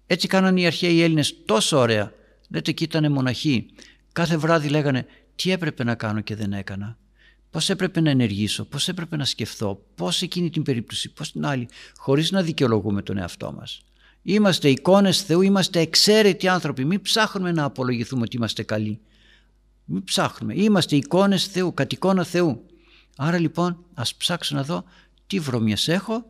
Έτσι 0.06 0.28
κάνανε 0.28 0.60
οι 0.60 0.66
αρχαίοι 0.66 1.02
Έλληνες 1.02 1.34
τόσο 1.44 1.78
ωραία 1.78 2.12
Λέτε 2.50 2.70
εκεί 2.70 2.84
ήταν 2.84 3.12
μοναχοί. 3.12 3.66
Κάθε 4.12 4.36
βράδυ 4.36 4.68
λέγανε 4.68 5.06
τι 5.36 5.50
έπρεπε 5.50 5.84
να 5.84 5.94
κάνω 5.94 6.20
και 6.20 6.34
δεν 6.34 6.52
έκανα; 6.52 6.98
Πώς 7.50 7.70
έπρεπε 7.70 8.00
να 8.00 8.10
ενεργήσω, 8.10 8.64
πώς 8.64 8.88
έπρεπε 8.88 9.16
να 9.16 9.24
σκεφτώ, 9.24 9.86
πώς 9.94 10.22
εκείνη 10.22 10.50
την 10.50 10.62
περίπτωση, 10.62 11.12
πώς 11.12 11.32
την 11.32 11.46
άλλη, 11.46 11.68
χωρίς 11.96 12.30
να 12.30 12.42
δικαιολογούμε 12.42 13.02
τον 13.02 13.18
εαυτό 13.18 13.52
μας. 13.52 13.82
Είμαστε 14.22 14.68
εικόνες 14.68 15.22
Θεού, 15.22 15.42
είμαστε 15.42 15.80
εξαίρετοι 15.80 16.48
άνθρωποι. 16.48 16.84
Μην 16.84 17.02
ψάχνουμε 17.02 17.52
να 17.52 17.64
απολογηθούμε 17.64 18.22
ότι 18.22 18.36
είμαστε 18.36 18.62
καλοί. 18.62 19.00
Μην 19.84 20.04
ψάχνουμε. 20.04 20.54
Είμαστε 20.56 20.96
εικόνες 20.96 21.46
Θεού, 21.46 21.74
κατ' 21.74 21.92
εικόνα 21.92 22.24
Θεού. 22.24 22.66
Άρα 23.16 23.38
λοιπόν 23.38 23.84
ας 23.94 24.14
ψάξω 24.14 24.54
να 24.54 24.62
δω 24.64 24.84
τι 25.26 25.38
βρωμιές 25.38 25.88
έχω 25.88 26.24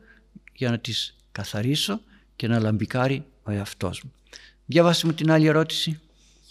για 0.54 0.70
να 0.70 0.78
τις 0.78 1.16
καθαρίσω 1.32 2.00
και 2.36 2.48
να 2.48 2.58
λαμπικάρει 2.58 3.24
ο 3.42 3.50
εαυτός 3.50 4.02
μου. 4.02 4.12
Διαβάστε 4.66 5.06
μου 5.06 5.12
την 5.12 5.30
άλλη 5.30 5.46
ερώτηση. 5.46 6.00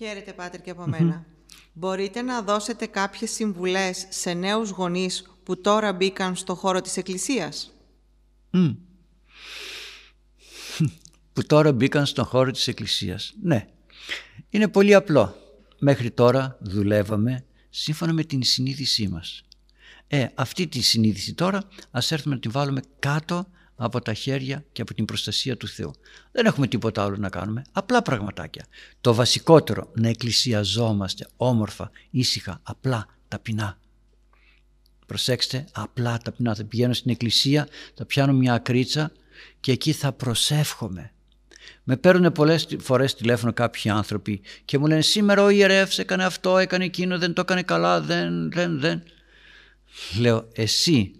Χαίρετε 0.01 0.33
Πάτερ 0.33 0.61
και 0.61 0.69
από 0.69 0.87
μένα. 0.87 1.25
Μπορείτε 1.73 2.21
να 2.21 2.41
δώσετε 2.41 2.85
κάποιες 2.85 3.31
συμβουλές 3.31 4.05
σε 4.09 4.33
νέους 4.33 4.69
γονείς 4.69 5.39
που 5.43 5.61
τώρα 5.61 5.93
μπήκαν 5.93 6.35
στο 6.35 6.55
χώρο 6.55 6.81
της 6.81 6.97
Εκκλησίας; 6.97 7.73
Που 11.33 11.45
τώρα 11.47 11.71
μπήκαν 11.71 12.05
στον 12.05 12.25
χώρο 12.25 12.51
της 12.51 12.67
Εκκλησίας. 12.67 13.33
Ναι. 13.41 13.67
Είναι 14.49 14.67
πολύ 14.67 14.93
απλό. 14.93 15.35
Μέχρι 15.79 16.11
τώρα 16.11 16.57
δουλεύαμε 16.59 17.45
σύμφωνα 17.69 18.13
με 18.13 18.23
την 18.23 18.43
συνείδησή 18.43 19.07
μας. 19.07 19.43
Ε, 20.07 20.27
αυτή 20.35 20.67
τη 20.67 20.81
συνείδηση 20.81 21.33
τώρα 21.33 21.63
ας 21.91 22.11
έρθουμε 22.11 22.35
να 22.35 22.41
την 22.41 22.51
βάλουμε 22.51 22.81
κάτω 22.99 23.47
από 23.81 24.01
τα 24.01 24.13
χέρια 24.13 24.65
και 24.71 24.81
από 24.81 24.93
την 24.93 25.05
προστασία 25.05 25.57
του 25.57 25.67
Θεού. 25.67 25.93
Δεν 26.31 26.45
έχουμε 26.45 26.67
τίποτα 26.67 27.03
άλλο 27.03 27.15
να 27.17 27.29
κάνουμε, 27.29 27.61
απλά 27.71 28.01
πραγματάκια. 28.01 28.65
Το 29.01 29.13
βασικότερο, 29.13 29.91
να 29.93 30.07
εκκλησιαζόμαστε 30.07 31.27
όμορφα, 31.37 31.91
ήσυχα, 32.09 32.59
απλά, 32.63 33.05
ταπεινά. 33.27 33.77
Προσέξτε, 35.05 35.65
απλά, 35.71 36.17
ταπεινά. 36.17 36.55
Θα 36.55 36.63
πηγαίνω 36.63 36.93
στην 36.93 37.11
εκκλησία, 37.11 37.67
θα 37.93 38.05
πιάνω 38.05 38.33
μια 38.33 38.53
ακρίτσα 38.53 39.11
και 39.59 39.71
εκεί 39.71 39.91
θα 39.91 40.11
προσεύχομαι. 40.11 41.11
Με 41.83 41.97
παίρνουν 41.97 42.31
πολλές 42.31 42.67
φορές 42.79 43.15
τηλέφωνο 43.15 43.53
κάποιοι 43.53 43.91
άνθρωποι 43.91 44.41
και 44.65 44.77
μου 44.77 44.87
λένε 44.87 45.01
σήμερα 45.01 45.43
ο 45.43 45.49
ιερεύς 45.49 45.99
έκανε 45.99 46.25
αυτό, 46.25 46.57
έκανε 46.57 46.85
εκείνο, 46.85 47.17
δεν 47.17 47.33
το 47.33 47.41
έκανε 47.41 47.63
καλά, 47.63 48.01
δεν, 48.01 48.51
δεν, 48.51 48.79
δεν. 48.79 49.03
Λέω 50.19 50.47
εσύ 50.53 51.18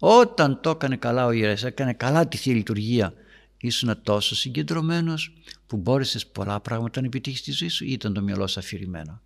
όταν 0.00 0.60
το 0.60 0.70
έκανε 0.70 0.96
καλά 0.96 1.26
ο 1.26 1.30
ιερέας, 1.30 1.64
έκανε 1.64 1.92
καλά 1.92 2.28
τη 2.28 2.36
Θεία 2.36 2.54
Λειτουργία, 2.54 3.14
ήσουν 3.56 4.02
τόσο 4.02 4.34
συγκεντρωμένος 4.34 5.32
που 5.66 5.76
μπόρεσες 5.76 6.26
πολλά 6.26 6.60
πράγματα 6.60 7.00
να 7.00 7.06
επιτύχεις 7.06 7.38
στη 7.38 7.52
ζωή 7.52 7.68
σου 7.68 7.84
ή 7.84 7.92
ήταν 7.92 8.12
το 8.12 8.22
μυαλό 8.22 8.46
σου 8.46 8.60
αφηρημένο; 8.60 9.20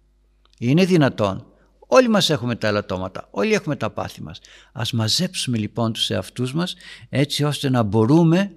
Είναι 0.58 0.84
δυνατόν. 0.84 1.46
Όλοι 1.86 2.08
μας 2.08 2.30
έχουμε 2.30 2.54
τα 2.54 2.68
ελαττώματα, 2.68 3.28
όλοι 3.30 3.52
έχουμε 3.52 3.76
τα 3.76 3.90
πάθη 3.90 4.22
μας. 4.22 4.40
Ας 4.72 4.92
μαζέψουμε 4.92 5.58
λοιπόν 5.58 5.92
τους 5.92 6.10
εαυτούς 6.10 6.54
μας 6.54 6.74
έτσι 7.08 7.44
ώστε 7.44 7.70
να 7.70 7.82
μπορούμε 7.82 8.52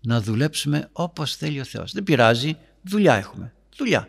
να 0.00 0.20
δουλέψουμε 0.20 0.88
όπως 0.92 1.36
θέλει 1.36 1.60
ο 1.60 1.64
Θεός. 1.64 1.92
Δεν 1.92 2.02
πειράζει, 2.02 2.56
δουλειά 2.82 3.14
έχουμε. 3.14 3.54
Δουλειά. 3.76 4.08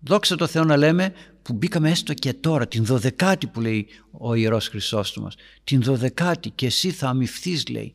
Δόξα 0.00 0.36
τω 0.36 0.46
Θεώ 0.46 0.64
να 0.64 0.76
λέμε 0.76 1.12
που 1.48 1.54
μπήκαμε 1.54 1.90
έστω 1.90 2.14
και 2.14 2.32
τώρα, 2.32 2.68
την 2.68 2.84
δωδεκάτη 2.84 3.46
που 3.46 3.60
λέει 3.60 3.88
ο 4.10 4.34
Ιερός 4.34 4.68
Χρυσόστομος, 4.68 5.34
την 5.64 5.82
δωδεκάτη 5.82 6.50
και 6.50 6.66
εσύ 6.66 6.90
θα 6.90 7.08
αμυφθείς 7.08 7.68
λέει. 7.68 7.94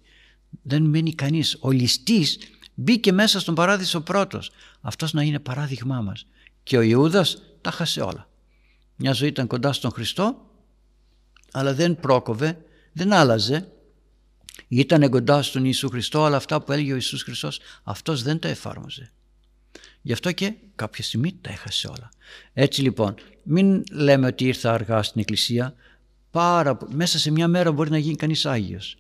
Δεν 0.61 0.83
μένει 0.83 1.13
κανείς. 1.13 1.57
Ο 1.59 1.71
ληστής 1.71 2.37
μπήκε 2.73 3.11
μέσα 3.11 3.39
στον 3.39 3.55
παράδεισο 3.55 4.01
πρώτος. 4.01 4.51
Αυτός 4.81 5.13
να 5.13 5.21
είναι 5.21 5.39
παράδειγμά 5.39 6.01
μας. 6.01 6.25
Και 6.63 6.77
ο 6.77 6.81
Ιούδας 6.81 7.41
τα 7.61 7.71
χάσε 7.71 8.01
όλα. 8.01 8.29
Μια 8.95 9.11
ζωή 9.11 9.29
ήταν 9.29 9.47
κοντά 9.47 9.73
στον 9.73 9.91
Χριστό, 9.91 10.49
αλλά 11.51 11.73
δεν 11.73 11.99
πρόκοβε, 11.99 12.57
δεν 12.93 13.13
άλλαζε. 13.13 13.71
Ήταν 14.67 15.09
κοντά 15.09 15.41
στον 15.41 15.63
Ιησού 15.65 15.89
Χριστό, 15.89 16.23
αλλά 16.23 16.35
αυτά 16.35 16.61
που 16.61 16.71
έλεγε 16.71 16.91
ο 16.91 16.95
Ιησούς 16.95 17.23
Χριστός, 17.23 17.59
αυτός 17.83 18.23
δεν 18.23 18.39
τα 18.39 18.47
εφάρμοζε. 18.47 19.11
Γι' 20.05 20.13
αυτό 20.13 20.31
και 20.31 20.53
κάποια 20.75 21.03
στιγμή 21.03 21.37
τα 21.41 21.49
έχασε 21.49 21.87
όλα. 21.87 22.09
Έτσι 22.53 22.81
λοιπόν, 22.81 23.15
μην 23.43 23.83
λέμε 23.91 24.27
ότι 24.27 24.45
ήρθα 24.45 24.73
αργά 24.73 25.03
στην 25.03 25.21
εκκλησία. 25.21 25.75
Πάρα, 26.31 26.77
μέσα 26.89 27.19
σε 27.19 27.31
μια 27.31 27.47
μέρα 27.47 27.71
μπορεί 27.71 27.89
να 27.89 27.97
γίνει 27.97 28.15
κανείς 28.15 28.45
Άγιος. 28.45 28.97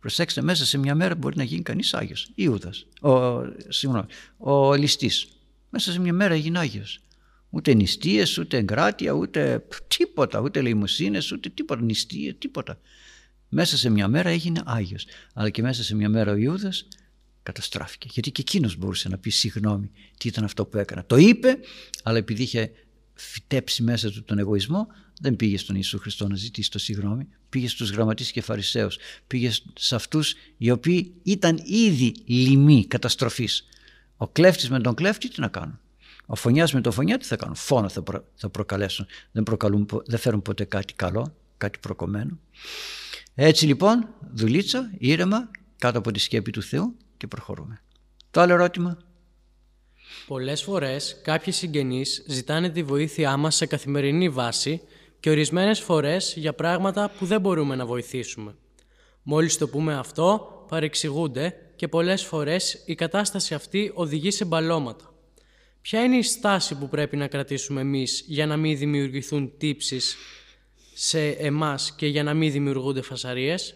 Προσέξτε, 0.00 0.42
μέσα 0.42 0.66
σε 0.66 0.78
μια 0.78 0.94
μέρα 0.94 1.14
μπορεί 1.14 1.36
να 1.36 1.42
γίνει 1.42 1.62
κανείς 1.62 1.94
Άγιος. 1.94 2.30
Ιούδας, 2.34 2.86
ο, 3.00 3.40
συγγνώμη, 3.68 4.06
ο 4.36 4.74
ληστής. 4.74 5.28
Μέσα 5.70 5.92
σε 5.92 6.00
μια 6.00 6.12
μέρα 6.12 6.34
έγινε 6.34 6.58
Άγιος. 6.58 6.98
Ούτε 7.50 7.74
νηστείες, 7.74 8.38
ούτε 8.38 8.56
εγκράτεια, 8.56 9.12
ούτε 9.12 9.66
τίποτα, 9.96 10.40
ούτε 10.40 10.60
λαιμοσύνες, 10.60 11.32
ούτε 11.32 11.48
τίποτα, 11.48 11.82
νηστείες, 11.82 12.34
τίποτα. 12.38 12.78
Μέσα 13.48 13.76
σε 13.76 13.90
μια 13.90 14.08
μέρα 14.08 14.28
έγινε 14.28 14.62
Άγιος. 14.64 15.06
Αλλά 15.34 15.50
και 15.50 15.62
μέσα 15.62 15.82
σε 15.82 15.94
μια 15.94 16.08
μέρα 16.08 16.32
ο 16.32 16.36
Ιούδας 16.36 16.86
καταστράφηκε. 17.42 18.08
Γιατί 18.10 18.30
και 18.30 18.40
εκείνος 18.40 18.76
μπορούσε 18.76 19.08
να 19.08 19.18
πει 19.18 19.30
συγγνώμη 19.30 19.90
τι 20.18 20.28
ήταν 20.28 20.44
αυτό 20.44 20.66
που 20.66 20.78
έκανα. 20.78 21.04
Το 21.04 21.16
είπε, 21.16 21.58
αλλά 22.02 22.18
επειδή 22.18 22.42
είχε 22.42 22.72
φυτέψει 23.14 23.82
μέσα 23.82 24.10
του 24.10 24.24
τον 24.24 24.38
εγωισμό, 24.38 24.86
δεν 25.20 25.36
πήγε 25.36 25.58
στον 25.58 25.74
Ιησού 25.76 25.98
Χριστό 25.98 26.28
να 26.28 26.36
ζητήσει 26.36 26.70
το 26.70 26.78
συγγνώμη. 26.78 27.28
Πήγε 27.48 27.68
στους 27.68 27.90
γραμματείς 27.90 28.30
και 28.30 28.40
φαρισαίους. 28.40 28.98
Πήγε 29.26 29.50
σε 29.74 29.94
αυτούς 29.94 30.34
οι 30.56 30.70
οποίοι 30.70 31.14
ήταν 31.22 31.60
ήδη 31.64 32.14
λοιμοί 32.24 32.86
καταστροφής. 32.86 33.66
Ο 34.16 34.28
κλέφτης 34.28 34.70
με 34.70 34.80
τον 34.80 34.94
κλέφτη 34.94 35.28
τι 35.28 35.40
να 35.40 35.48
κάνουν; 35.48 35.80
Ο 36.26 36.34
φωνιάς 36.34 36.72
με 36.72 36.80
τον 36.80 36.92
φωνιά 36.92 37.18
τι 37.18 37.24
θα 37.24 37.36
κάνουν; 37.36 37.54
Φόνο 37.54 37.88
θα, 37.88 38.02
θα 38.34 38.48
προκαλέσουν. 38.48 39.06
Δεν, 39.32 39.42
προκαλούν, 39.42 39.86
δεν 40.06 40.18
φέρουν 40.18 40.42
ποτέ 40.42 40.64
κάτι 40.64 40.92
καλό, 40.94 41.34
κάτι 41.56 41.78
προκομμένο. 41.78 42.38
Έτσι 43.34 43.66
λοιπόν, 43.66 44.08
δουλίτσα, 44.32 44.90
ήρεμα, 44.98 45.50
κάτω 45.78 45.98
από 45.98 46.10
τη 46.10 46.18
σκέπη 46.18 46.50
του 46.50 46.62
Θεού 46.62 46.96
και 47.20 47.26
προχωρούμε. 47.26 47.82
Το 48.30 48.40
άλλο 48.40 48.52
ερώτημα. 48.52 48.98
Πολλές 50.26 50.62
φορές 50.62 51.20
κάποιοι 51.22 51.52
συγγενείς 51.52 52.24
ζητάνε 52.28 52.68
τη 52.68 52.82
βοήθειά 52.82 53.36
μας 53.36 53.54
σε 53.54 53.66
καθημερινή 53.66 54.28
βάση 54.28 54.80
και 55.20 55.30
ορισμένες 55.30 55.80
φορές 55.80 56.34
για 56.36 56.52
πράγματα 56.52 57.10
που 57.18 57.26
δεν 57.26 57.40
μπορούμε 57.40 57.76
να 57.76 57.86
βοηθήσουμε. 57.86 58.54
Μόλις 59.22 59.58
το 59.58 59.68
πούμε 59.68 59.94
αυτό, 59.94 60.64
παρεξηγούνται 60.68 61.54
και 61.76 61.88
πολλές 61.88 62.24
φορές 62.24 62.82
η 62.86 62.94
κατάσταση 62.94 63.54
αυτή 63.54 63.92
οδηγεί 63.94 64.30
σε 64.30 64.44
μπαλώματα. 64.44 65.14
Ποια 65.80 66.02
είναι 66.02 66.16
η 66.16 66.22
στάση 66.22 66.74
που 66.74 66.88
πρέπει 66.88 67.16
να 67.16 67.26
κρατήσουμε 67.26 67.80
εμείς 67.80 68.24
για 68.26 68.46
να 68.46 68.56
μην 68.56 68.78
δημιουργηθούν 68.78 69.52
τύψεις 69.58 70.16
σε 70.94 71.28
εμάς 71.28 71.92
και 71.92 72.06
για 72.06 72.22
να 72.22 72.34
μην 72.34 72.52
δημιουργούνται 72.52 73.02
φασαρίες; 73.02 73.74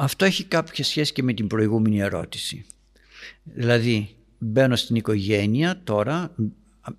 Αυτό 0.00 0.24
έχει 0.24 0.44
κάποια 0.44 0.84
σχέση 0.84 1.12
και 1.12 1.22
με 1.22 1.32
την 1.32 1.46
προηγούμενη 1.46 2.00
ερώτηση. 2.00 2.64
Δηλαδή 3.42 4.16
μπαίνω 4.38 4.76
στην 4.76 4.96
οικογένεια 4.96 5.80
τώρα, 5.84 6.34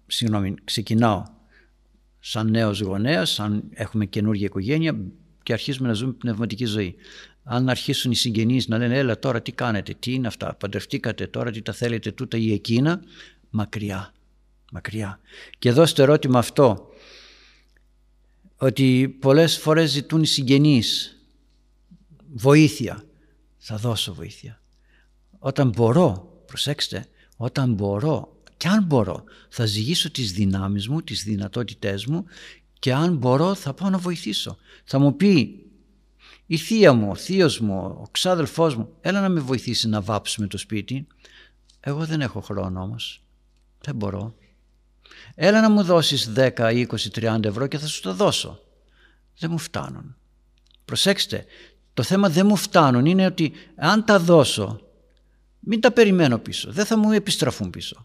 συγγνώμη, 0.08 0.56
ξεκινάω 0.64 1.24
σαν 2.20 2.50
νέος 2.50 2.80
γονέας, 2.80 3.30
σαν 3.30 3.64
έχουμε 3.74 4.06
καινούργια 4.06 4.45
οικογένεια 4.45 5.00
και 5.43 5.54
αρχίζουμε 5.54 5.88
να 5.88 5.93
ζούμε 5.93 6.12
πνευματική 6.12 6.66
ζωή. 6.66 6.95
Αν 7.43 7.70
αρχίσουν 7.70 8.12
οι 8.12 8.16
συγγενείς 8.16 8.68
να 8.68 8.78
λένε 8.78 8.97
έλα 8.97 9.20
τώρα 9.20 9.41
τι 9.41 9.52
κάνετε, 9.52 9.95
τι 10.00 10.14
είναι 10.14 10.28
αυτά, 10.28 10.56
παντρευτήκατε 10.56 11.28
τώρα, 11.28 11.52
τι 11.52 11.62
τα 11.62 11.74
θέλετε 11.74 12.12
τούτα 12.12 12.38
ή 12.38 12.54
εκείνα, 12.54 13.02
μακριά, 13.50 14.14
μακριά. 14.72 15.20
Και 15.60 15.70
εδώ 15.70 15.86
στο 15.86 16.02
ερώτημα 16.02 16.39
αυτό, 16.39 16.89
ότι 18.58 19.18
πολλές 19.20 19.58
φορές 19.58 19.91
ζητούν 19.91 20.22
οι 20.22 20.28
συγγενείς 20.28 21.14
βοήθεια, 22.34 23.03
θα 23.57 23.77
δώσω 23.77 24.13
βοήθεια. 24.13 24.61
Όταν 25.39 25.69
μπορώ, 25.69 26.41
προσέξτε, 26.45 27.07
όταν 27.38 27.73
μπορώ 27.73 28.38
και 28.57 28.67
αν 28.67 28.84
μπορώ 28.84 29.23
θα 29.49 29.65
ζυγίσω 29.65 30.11
τις 30.11 30.32
δυνάμεις 30.32 30.88
μου, 30.88 31.01
τις 31.01 31.23
δυνατότητές 31.23 32.05
μου 32.05 32.25
και 32.80 32.93
αν 32.93 33.15
μπορώ 33.15 33.55
θα 33.55 33.73
πάω 33.73 33.89
να 33.89 33.97
βοηθήσω. 33.97 34.57
Θα 34.84 34.99
μου 34.99 35.15
πει 35.15 35.63
η 36.45 36.57
θεία 36.57 36.93
μου, 36.93 37.09
ο 37.09 37.15
θείος 37.15 37.59
μου, 37.59 37.77
ο 37.77 38.07
ξάδελφός 38.11 38.75
μου 38.75 38.89
έλα 39.01 39.21
να 39.21 39.30
με 39.30 39.39
βοηθήσει 39.39 39.88
να 39.88 40.01
βάψουμε 40.01 40.47
το 40.47 40.57
σπίτι. 40.57 41.07
Εγώ 41.80 42.05
δεν 42.05 42.21
έχω 42.21 42.41
χρόνο 42.41 42.82
όμως. 42.82 43.23
Δεν 43.82 43.95
μπορώ. 43.95 44.36
Έλα 45.36 45.61
να 45.61 45.69
μου 45.69 45.84
δώσεις 45.84 46.32
10, 46.36 46.51
20, 46.57 46.86
30 47.11 47.43
ευρώ 47.43 47.67
και 47.67 47.77
θα 47.77 47.88
σου 47.88 48.01
το 48.01 48.13
δώσω. 48.13 48.59
Δεν 49.39 49.51
μου 49.51 49.57
φτάνουν. 49.57 50.15
Προσέξτε, 50.86 51.45
το 52.00 52.06
θέμα 52.06 52.30
δεν 52.30 52.45
μου 52.45 52.56
φτάνουν 52.56 53.06
είναι 53.06 53.26
ότι 53.26 53.52
αν 53.76 54.06
τα 54.06 54.20
δώσω 54.20 54.80
μην 55.60 55.82
τα 55.82 55.91
περιμένω 55.91 56.38
πίσω. 56.38 56.72
Δεν 56.72 56.86
θα 56.86 56.97
μου 56.97 57.12
επιστραφούν 57.12 57.70
πίσω. 57.70 58.02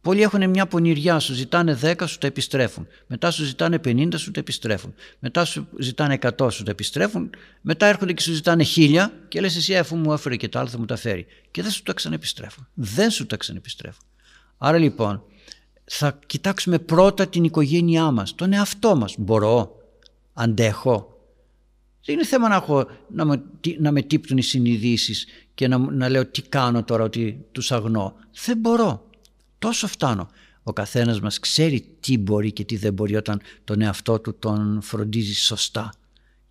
Πολλοί 0.00 0.22
έχουν 0.22 0.50
μια 0.50 0.66
πονηριά, 0.66 1.18
σου 1.18 1.34
ζητάνε 1.34 1.78
10, 1.82 1.94
σου 2.06 2.18
τα 2.18 2.26
επιστρέφουν. 2.26 2.86
Μετά 3.06 3.30
σου 3.30 3.44
ζητάνε 3.44 3.80
50, 3.84 4.08
σου 4.16 4.30
τα 4.30 4.40
επιστρέφουν. 4.40 4.94
Μετά 5.18 5.44
σου 5.44 5.66
ζητάνε 5.78 6.18
100, 6.38 6.52
σου 6.52 6.62
τα 6.62 6.70
επιστρέφουν. 6.70 7.30
Μετά 7.60 7.86
έρχονται 7.86 8.12
και 8.12 8.22
σου 8.22 8.32
ζητάνε 8.32 8.64
1000 8.76 9.06
και 9.28 9.40
λες 9.40 9.56
εσύ 9.56 9.76
αφού 9.76 9.96
μου 9.96 10.12
έφερε 10.12 10.36
και 10.36 10.48
τα 10.48 10.58
άλλα 10.58 10.68
θα 10.68 10.78
μου 10.78 10.84
τα 10.84 10.96
φέρει. 10.96 11.26
Και 11.50 11.62
δεν 11.62 11.70
σου 11.70 11.82
τα 11.82 11.92
ξανεπιστρέφουν. 11.92 12.66
Δεν 12.74 13.10
σου 13.10 13.26
τα 13.26 13.36
ξανεπιστρέφουν. 13.36 14.04
Άρα 14.58 14.78
λοιπόν 14.78 15.22
θα 15.84 16.18
κοιτάξουμε 16.26 16.78
πρώτα 16.78 17.26
την 17.26 17.44
οικογένειά 17.44 18.10
μας, 18.10 18.34
τον 18.34 18.52
εαυτό 18.52 18.96
μας. 18.96 19.14
Μπορώ, 19.18 19.76
αντέχω. 20.32 21.13
Δεν 22.04 22.14
είναι 22.14 22.24
θέμα 22.24 22.48
να, 22.48 22.54
έχω, 22.54 22.86
να, 23.08 23.24
με, 23.24 23.42
να 23.78 23.92
με 23.92 24.02
τύπτουν 24.02 24.36
οι 24.36 24.42
συνειδήσεις 24.42 25.26
και 25.54 25.68
να, 25.68 25.78
να 25.78 26.08
λέω 26.08 26.26
τι 26.26 26.42
κάνω 26.42 26.84
τώρα 26.84 27.04
ότι 27.04 27.44
τους 27.52 27.72
αγνώ. 27.72 28.14
Δεν 28.44 28.58
μπορώ. 28.58 29.08
Τόσο 29.58 29.86
φτάνω. 29.86 30.28
Ο 30.62 30.72
καθένας 30.72 31.20
μας 31.20 31.38
ξέρει 31.38 31.86
τι 32.00 32.18
μπορεί 32.18 32.52
και 32.52 32.64
τι 32.64 32.76
δεν 32.76 32.92
μπορεί 32.92 33.16
όταν 33.16 33.40
τον 33.64 33.80
εαυτό 33.80 34.20
του 34.20 34.38
τον 34.38 34.78
φροντίζει 34.82 35.34
σωστά. 35.34 35.92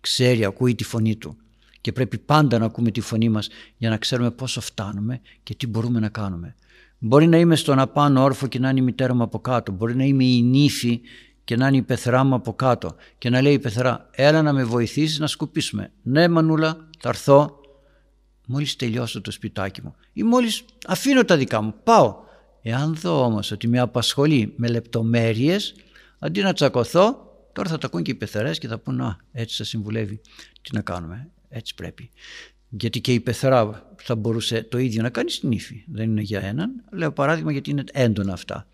Ξέρει, 0.00 0.44
ακούει 0.44 0.74
τη 0.74 0.84
φωνή 0.84 1.16
του. 1.16 1.36
Και 1.80 1.92
πρέπει 1.92 2.18
πάντα 2.18 2.58
να 2.58 2.64
ακούμε 2.64 2.90
τη 2.90 3.00
φωνή 3.00 3.28
μας 3.28 3.48
για 3.76 3.90
να 3.90 3.96
ξέρουμε 3.96 4.30
πόσο 4.30 4.60
φτάνουμε 4.60 5.20
και 5.42 5.54
τι 5.54 5.66
μπορούμε 5.66 6.00
να 6.00 6.08
κάνουμε. 6.08 6.54
Μπορεί 6.98 7.26
να 7.26 7.38
είμαι 7.38 7.56
στον 7.56 7.78
απάνω 7.78 8.22
όρφο 8.22 8.46
και 8.46 8.58
να 8.58 8.68
είναι 8.68 8.80
η 8.80 8.82
μητέρα 8.82 9.14
μου 9.14 9.22
από 9.22 9.38
κάτω. 9.38 9.72
Μπορεί 9.72 9.96
να 9.96 10.04
είμαι 10.04 10.24
η 10.24 10.42
νύφη 10.42 11.00
και 11.44 11.56
να 11.56 11.66
είναι 11.68 11.76
η 11.76 11.82
πεθρά 11.82 12.24
μου 12.24 12.34
από 12.34 12.54
κάτω. 12.54 12.96
Και 13.18 13.30
να 13.30 13.42
λέει 13.42 13.52
η 13.52 13.58
πεθρά, 13.58 14.08
έλα 14.10 14.42
να 14.42 14.52
με 14.52 14.64
βοηθήσεις 14.64 15.18
να 15.18 15.26
σκουπίσουμε. 15.26 15.92
Ναι 16.02 16.28
Μανούλα, 16.28 16.88
θα 16.98 17.08
έρθω. 17.08 17.60
Μόλις 18.46 18.76
τελειώσω 18.76 19.20
το 19.20 19.30
σπιτάκι 19.30 19.82
μου 19.82 19.94
ή 20.12 20.22
μόλις 20.22 20.64
αφήνω 20.86 21.24
τα 21.24 21.36
δικά 21.36 21.60
μου, 21.60 21.74
πάω. 21.84 22.22
Εάν 22.62 22.94
δω 22.94 23.24
όμως 23.24 23.50
ότι 23.50 23.68
με 23.68 23.78
απασχολεί 23.78 24.52
με 24.56 24.68
λεπτομέρειες, 24.68 25.74
αντί 26.18 26.42
να 26.42 26.52
τσακωθώ, 26.52 27.32
τώρα 27.52 27.68
θα 27.68 27.78
τα 27.78 27.86
ακούν 27.86 28.02
και 28.02 28.10
οι 28.10 28.14
πεθερές 28.14 28.58
και 28.58 28.68
θα 28.68 28.78
πούν 28.78 29.00
«Α, 29.00 29.16
έτσι 29.32 29.56
θα 29.56 29.64
συμβουλεύει, 29.64 30.20
τι 30.62 30.74
να 30.74 30.80
κάνουμε, 30.80 31.30
έτσι 31.48 31.74
πρέπει». 31.74 32.10
Γιατί 32.68 33.00
και 33.00 33.12
η 33.12 33.20
πεθερά 33.20 33.92
θα 33.96 34.14
μπορούσε 34.14 34.62
το 34.62 34.78
ίδιο 34.78 35.02
να 35.02 35.10
κάνει 35.10 35.30
στην 35.30 35.52
ύφη. 35.52 35.84
Δεν 35.86 36.10
είναι 36.10 36.20
για 36.20 36.40
έναν. 36.40 36.84
Λέω 36.90 37.12
παράδειγμα 37.12 37.52
γιατί 37.52 37.70
είναι 37.70 37.84
έντονα 37.92 38.32
αυτά. 38.32 38.66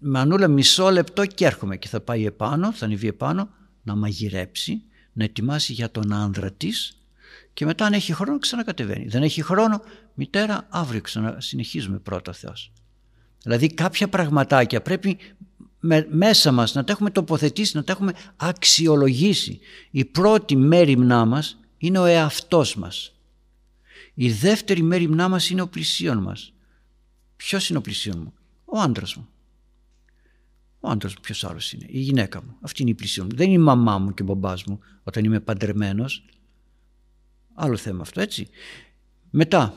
Μανούλα 0.00 0.48
μισό 0.48 0.90
λεπτό 0.90 1.26
και 1.26 1.46
έρχομαι 1.46 1.76
και 1.76 1.88
θα 1.88 2.00
πάει 2.00 2.26
επάνω, 2.26 2.72
θα 2.72 2.84
ανεβεί 2.84 3.06
επάνω 3.06 3.48
να 3.82 3.94
μαγειρέψει, 3.94 4.82
να 5.12 5.24
ετοιμάσει 5.24 5.72
για 5.72 5.90
τον 5.90 6.12
άνδρα 6.12 6.52
της 6.52 6.98
και 7.52 7.64
μετά 7.64 7.86
αν 7.86 7.92
έχει 7.92 8.12
χρόνο 8.12 8.38
ξανακατεβαίνει. 8.38 9.06
Δεν 9.06 9.22
έχει 9.22 9.42
χρόνο, 9.42 9.82
μητέρα 10.14 10.66
αύριο 10.70 11.00
ξανασυνεχίζουμε 11.00 11.98
πρώτα 11.98 12.32
Θεός. 12.32 12.72
Δηλαδή 13.42 13.74
κάποια 13.74 14.08
πραγματάκια 14.08 14.82
πρέπει 14.82 15.18
με, 15.80 16.06
μέσα 16.10 16.52
μας 16.52 16.74
να 16.74 16.84
τα 16.84 16.92
έχουμε 16.92 17.10
τοποθετήσει, 17.10 17.76
να 17.76 17.84
τα 17.84 17.92
έχουμε 17.92 18.12
αξιολογήσει. 18.36 19.60
Η 19.90 20.04
πρώτη 20.04 20.56
μέρημνά 20.56 21.24
μας 21.24 21.58
είναι 21.78 21.98
ο 21.98 22.04
εαυτός 22.04 22.76
μας. 22.76 23.14
Η 24.14 24.30
δεύτερη 24.30 24.82
μέρημνά 24.82 25.28
μας 25.28 25.50
είναι 25.50 25.62
ο 25.62 25.68
πλησίον 25.68 26.18
μας. 26.18 26.52
Ποιος 27.36 27.68
είναι 27.68 27.78
ο 27.78 27.80
πλησίον 27.80 28.18
μου; 28.18 28.34
Ο 28.64 28.78
άντρας 28.80 29.14
μου. 29.14 29.28
Ο 30.84 30.90
άντρας 30.90 31.14
μου, 31.14 31.20
ποιος 31.22 31.44
άλλος 31.44 31.72
είναι, 31.72 31.86
η 31.88 31.98
γυναίκα 31.98 32.42
μου. 32.42 32.56
Αυτή 32.60 32.82
είναι 32.82 32.90
η 32.90 32.94
πλησίον 32.94 33.26
μου. 33.30 33.36
Δεν 33.36 33.46
είναι 33.46 33.60
η 33.60 33.64
μαμά 33.64 33.98
μου 33.98 34.14
και 34.14 34.22
ο 34.22 34.24
μπαμπάς 34.24 34.64
μου 34.64 34.78
όταν 35.02 35.24
είμαι 35.24 35.40
παντρεμένος. 35.40 36.24
Άλλο 37.54 37.76
θέμα 37.76 38.00
αυτό, 38.00 38.20
έτσι. 38.20 38.48
Μετά, 39.30 39.74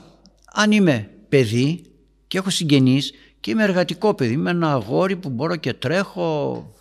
αν 0.54 0.72
είμαι 0.72 1.10
παιδί 1.30 1.84
και 2.28 2.38
έχω 2.38 2.50
συγγενείς 2.50 3.12
και 3.40 3.52
είμαι 3.52 3.64
εργατικό 3.64 4.14
παιδί, 4.14 4.34
είμαι 4.34 4.50
ένα 4.50 4.72
αγόρι 4.72 5.16
που 5.16 5.30
μπορώ 5.30 5.56
και 5.56 5.74
τρέχω, 5.74 6.72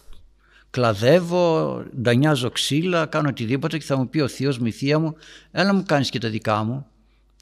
κλαδεύω, 0.71 1.83
ντανιάζω 2.01 2.51
ξύλα, 2.51 3.07
κάνω 3.07 3.29
οτιδήποτε 3.29 3.79
και 3.79 3.85
θα 3.85 3.97
μου 3.97 4.09
πει 4.09 4.21
ο 4.21 4.29
θείος 4.29 4.59
μου, 4.59 4.67
η 4.67 4.71
θεία 4.71 4.99
μου, 4.99 5.15
έλα 5.51 5.75
μου 5.75 5.83
κάνεις 5.87 6.11
και 6.11 6.19
τα 6.19 6.29
δικά 6.29 6.63
μου. 6.63 6.87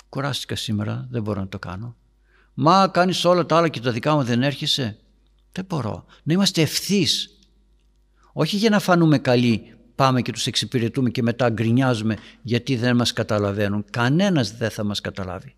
Κουράστηκα 0.09 0.57
σήμερα, 0.57 1.07
δεν 1.11 1.23
μπορώ 1.23 1.41
να 1.41 1.49
το 1.49 1.59
κάνω. 1.59 1.97
Μα 2.55 2.89
κάνεις 2.89 3.25
όλα 3.25 3.47
τα 3.47 3.57
άλλα 3.57 3.69
και 3.69 3.81
τα 3.81 3.91
δικά 3.91 4.15
μου 4.15 4.23
δεν 4.23 4.43
έρχεσαι. 4.43 4.99
Δεν 5.55 5.65
μπορώ. 5.69 6.05
Να 6.23 6.33
είμαστε 6.33 6.63
ευθύς. 6.63 7.39
Όχι 8.33 8.57
για 8.57 8.71
να 8.71 8.79
φανούμε 8.79 9.19
καλοί 9.19 9.75
πάμε 9.95 10.23
και 10.23 10.33
τους 10.33 10.47
εξυπηρετούμε 10.47 11.11
και 11.11 11.23
μετά 11.23 11.51
γκρινιάζουμε 11.51 12.17
γιατί 12.43 12.77
δεν 12.77 12.97
μας 12.97 13.13
καταλαβαίνουν. 13.13 13.85
Κανένας 13.91 14.57
δεν 14.57 14.71
θα 14.71 14.85
μας 14.85 15.01
καταλάβει. 15.01 15.55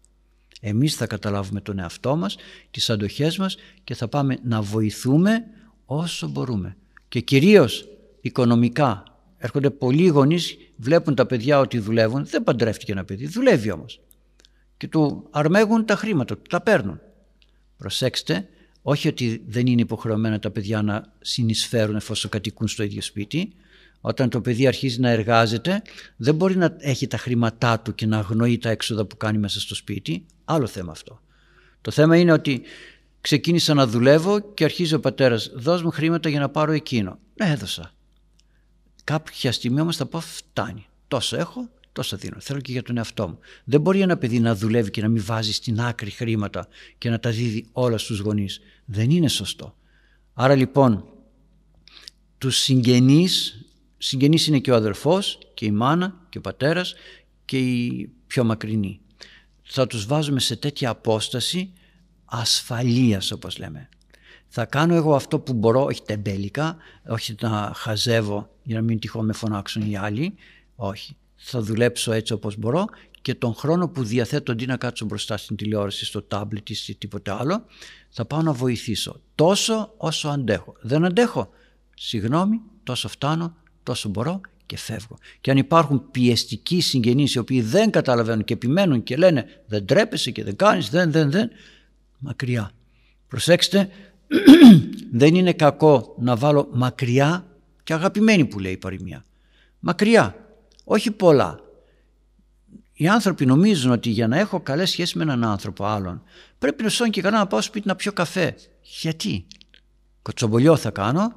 Εμείς 0.61 0.94
θα 0.94 1.07
καταλάβουμε 1.07 1.61
τον 1.61 1.78
εαυτό 1.78 2.16
μας, 2.16 2.36
τις 2.70 2.90
αντοχές 2.90 3.38
μας 3.38 3.57
και 3.84 3.94
θα 3.94 4.09
πάμε 4.09 4.38
να 4.42 4.62
βοηθούμε 4.62 5.44
όσο 5.84 6.28
μπορούμε. 6.28 6.76
Και 7.09 7.20
κυρίως 7.20 7.88
οικονομικά. 8.20 9.03
Έρχονται 9.38 9.70
πολλοί 9.70 10.07
γονείς, 10.07 10.57
βλέπουν 10.76 11.14
τα 11.14 11.26
παιδιά 11.26 11.59
ότι 11.59 11.78
δουλεύουν. 11.78 12.26
Δεν 12.26 12.44
παντρεύτηκε 12.44 12.92
ένα 12.92 13.05
παιδί, 13.05 13.26
δουλεύει 13.26 13.70
όμως. 13.70 14.01
Και 14.76 14.88
του 14.88 15.28
αρμέγουν 15.30 15.84
τα 15.84 15.97
χρήματα, 15.97 16.36
του 16.36 16.42
τα 16.49 16.61
παίρνουν. 16.61 17.01
Προσέξτε, 17.76 18.49
όχι 18.89 19.09
ότι 19.09 19.43
δεν 19.47 19.66
είναι 19.66 19.80
υποχρεωμένα 19.80 20.39
τα 20.39 20.51
παιδιά 20.51 20.82
να 20.82 21.12
συνεισφέρουν 21.20 21.97
εφόσον 21.97 22.30
κατοικούν 22.30 22.68
στο 22.68 22.82
ίδιο 22.82 23.03
σπίτι, 23.03 23.53
όταν 24.01 24.28
το 24.28 24.41
παιδί 24.41 24.66
αρχίζει 24.66 25.01
να 25.01 25.11
εργάζεται 25.11 25.82
δεν 26.16 26.34
μπορεί 26.34 26.57
να 26.57 26.76
έχει 26.78 27.07
τα 27.07 27.16
χρήματά 27.16 27.80
του 27.80 27.95
και 27.95 28.07
να 28.07 28.18
αγνοεί 28.18 28.59
τα 28.59 28.70
έξοδα 28.70 29.05
που 29.05 29.16
κάνει 29.16 29.39
μέσα 29.39 29.61
στο 29.61 29.74
σπίτι. 29.74 30.26
Άλλο 30.45 30.66
θέμα 30.66 30.93
αυτό. 30.93 31.20
Το 31.80 31.91
θέμα 31.91 32.16
είναι 32.16 32.32
ότι 32.32 32.62
ξεκίνησα 33.20 33.74
να 33.74 33.87
δουλεύω 33.87 34.53
και 34.55 34.64
αρχίζει 34.64 34.95
ο 34.95 35.01
πατέρας 35.01 35.51
δώσ' 35.55 35.82
μου 35.82 35.91
χρήματα 35.91 36.28
για 36.28 36.41
να 36.41 36.49
πάρω 36.49 36.72
εκείνο. 36.72 37.18
Ναι 37.34 37.51
έδωσα. 37.51 37.93
Κάποια 39.05 39.53
στιγμή 39.53 39.80
όμως 39.80 39.97
θα 39.97 40.07
πω 40.07 40.20
φτάνει. 40.20 40.87
Τόσο 41.09 41.37
έχω, 41.37 41.68
τόσο 41.97 42.16
δίνω. 42.16 42.36
Θέλω 42.40 42.61
και 42.61 42.72
για 42.72 42.82
τον 42.82 42.97
εαυτό 42.97 43.28
μου. 43.28 43.38
Δεν 43.64 43.80
μπορεί 43.80 44.01
ένα 44.01 44.16
παιδί 44.16 44.40
να 44.40 44.55
δουλεύει 44.55 44.90
και 44.90 45.03
να 45.03 45.09
μην 45.09 45.22
βάζει 45.24 45.53
στην 45.53 45.80
άκρη 45.80 46.11
χρήματα 46.11 46.68
και 46.99 47.11
να 47.11 47.20
τα 47.20 47.30
δίδει 47.30 47.66
όλα 47.72 47.99
στους 47.99 48.18
γονείς. 48.18 48.61
Δεν 48.84 49.11
είναι 49.11 49.28
σωστό. 49.28 49.76
Άρα 50.32 50.55
λοιπόν 50.55 51.05
τους 52.38 52.57
συγγενείς 52.57 53.61
Συγγενής 53.99 54.47
είναι 54.47 54.59
και 54.59 54.70
ο 54.70 54.74
αδερφός 54.74 55.38
και 55.55 55.64
η 55.64 55.70
μάνα 55.70 56.26
και 56.28 56.38
ο 56.38 56.40
πατέρας 56.40 56.94
και 57.44 57.59
η 57.59 58.11
πιο 58.26 58.44
μακρινή. 58.44 59.01
Θα 59.62 59.86
τους 59.86 60.07
βάζουμε 60.07 60.40
σε 60.40 60.57
τέτοια 60.57 60.90
απόσταση 60.90 61.72
ασφαλείας 62.24 63.30
όπως 63.30 63.59
λέμε. 63.59 63.88
Θα 64.49 64.64
κάνω 64.64 64.94
εγώ 64.94 65.14
αυτό 65.14 65.38
που 65.38 65.53
μπορώ, 65.53 65.84
όχι 65.84 66.03
τεμπέλικα, 66.03 66.76
όχι 67.09 67.34
να 67.40 67.72
χαζεύω 67.74 68.51
για 68.62 68.76
να 68.76 68.82
μην 68.82 68.99
τυχόν 68.99 69.24
με 69.24 69.32
φωνάξουν 69.32 69.90
οι 69.90 69.97
άλλοι, 69.97 70.34
όχι. 70.76 71.16
Θα 71.37 71.61
δουλέψω 71.61 72.12
έτσι 72.12 72.32
όπως 72.32 72.57
μπορώ 72.57 72.84
και 73.22 73.34
τον 73.34 73.55
χρόνο 73.55 73.89
που 73.89 74.05
διαθέτω 74.05 74.53
αντί 74.53 74.66
να 74.66 74.76
κάτσω 74.76 75.05
μπροστά 75.05 75.37
στην 75.37 75.57
τηλεόραση, 75.57 76.05
στο 76.05 76.22
τάμπλετ 76.22 76.68
ή 76.68 76.95
τίποτε 76.95 77.30
άλλο, 77.30 77.64
θα 78.09 78.24
πάω 78.24 78.43
να 78.43 78.53
βοηθήσω 78.53 79.20
τόσο 79.34 79.95
όσο 79.97 80.28
αντέχω. 80.28 80.74
Δεν 80.80 81.05
αντέχω, 81.05 81.51
συγγνώμη, 81.95 82.61
τόσο 82.82 83.09
φτάνω, 83.09 83.57
τόσο 83.82 84.09
μπορώ 84.09 84.41
και 84.66 84.76
φεύγω. 84.76 85.18
Και 85.41 85.51
αν 85.51 85.57
υπάρχουν 85.57 86.11
πιεστικοί 86.11 86.80
συγγενείς 86.80 87.34
οι 87.34 87.39
οποίοι 87.39 87.61
δεν 87.61 87.91
καταλαβαίνουν 87.91 88.45
και 88.45 88.55
επιμένουν 88.55 89.03
και 89.03 89.16
λένε 89.16 89.47
δεν 89.66 89.87
τρέπεσαι 89.87 90.30
και 90.30 90.45
δεν 90.45 90.57
κάνεις, 90.57 90.91
δεν, 90.91 91.11
δεν, 91.11 91.30
δεν, 91.30 91.51
μακριά. 92.18 92.70
Προσέξτε, 93.28 93.89
δεν 95.20 95.34
είναι 95.34 95.53
κακό 95.53 96.14
να 96.18 96.37
βάλω 96.37 96.68
μακριά 96.72 97.47
και 97.84 97.93
αγαπημένη 97.93 98.45
που 98.45 98.59
λέει 98.59 98.72
η 98.72 98.76
παροιμία. 98.76 99.24
Μακριά, 99.78 100.45
όχι 100.89 101.11
πολλά. 101.11 101.61
Οι 102.93 103.09
άνθρωποι 103.09 103.47
νομίζουν 103.47 103.91
ότι 103.91 104.11
για 104.11 104.28
να 104.28 104.39
έχω 104.39 104.61
καλές 104.61 104.91
σχέσεις 104.91 105.14
με 105.14 105.22
έναν 105.22 105.45
άνθρωπο 105.45 105.84
άλλον 105.84 106.22
πρέπει 106.59 106.82
να 106.82 106.89
σώνει 106.89 107.11
και 107.11 107.20
καλά 107.20 107.39
να 107.39 107.47
πάω 107.47 107.61
σπίτι 107.61 107.89
να 107.89 107.97
πιω 107.97 108.12
καφέ. 108.12 108.55
Γιατί; 109.01 109.47
Κοτσομπολιό 110.22 110.76
θα 110.76 110.91
κάνω 110.91 111.32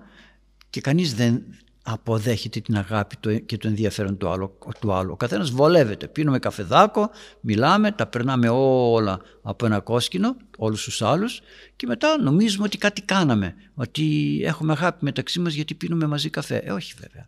και 0.70 0.82
κανείς 0.82 1.14
δεν 1.16 1.44
αποδέχεται 1.84 2.60
την 2.60 2.78
αγάπη 2.78 3.40
και 3.46 3.58
το 3.58 3.68
ενδιαφέρον 3.68 4.18
του 4.18 4.30
άλλου. 4.30 4.58
Του 4.80 4.94
άλλου. 4.94 5.12
Ο 5.12 5.16
καθένας 5.16 5.50
βολεύεται. 5.50 6.08
Πίνουμε 6.08 6.40
καφεδάκο, 6.40 7.10
μιλάμε, 7.42 7.92
τα 7.92 8.08
περνάμε 8.08 8.50
όλα 8.50 9.20
από 9.42 9.66
ένα 9.66 9.80
κόσκινο, 9.80 10.36
όλους 10.58 10.84
τους 10.84 11.02
άλλους 11.02 11.42
και 11.76 11.88
μετά 11.88 12.18
νομίζουμε 12.22 12.64
ότι 12.64 12.78
κάτι 12.78 13.02
κάναμε, 13.02 13.56
ότι 13.74 14.40
έχουμε 14.44 14.72
αγάπη 14.72 15.04
μεταξύ 15.04 15.40
μας 15.40 15.54
γιατί 15.54 15.76
πίνουμε 15.76 16.08
μαζί 16.08 16.30
καφέ. 16.30 16.58
Ε, 16.58 16.72
όχι 16.72 16.94
βέβαια. 17.00 17.28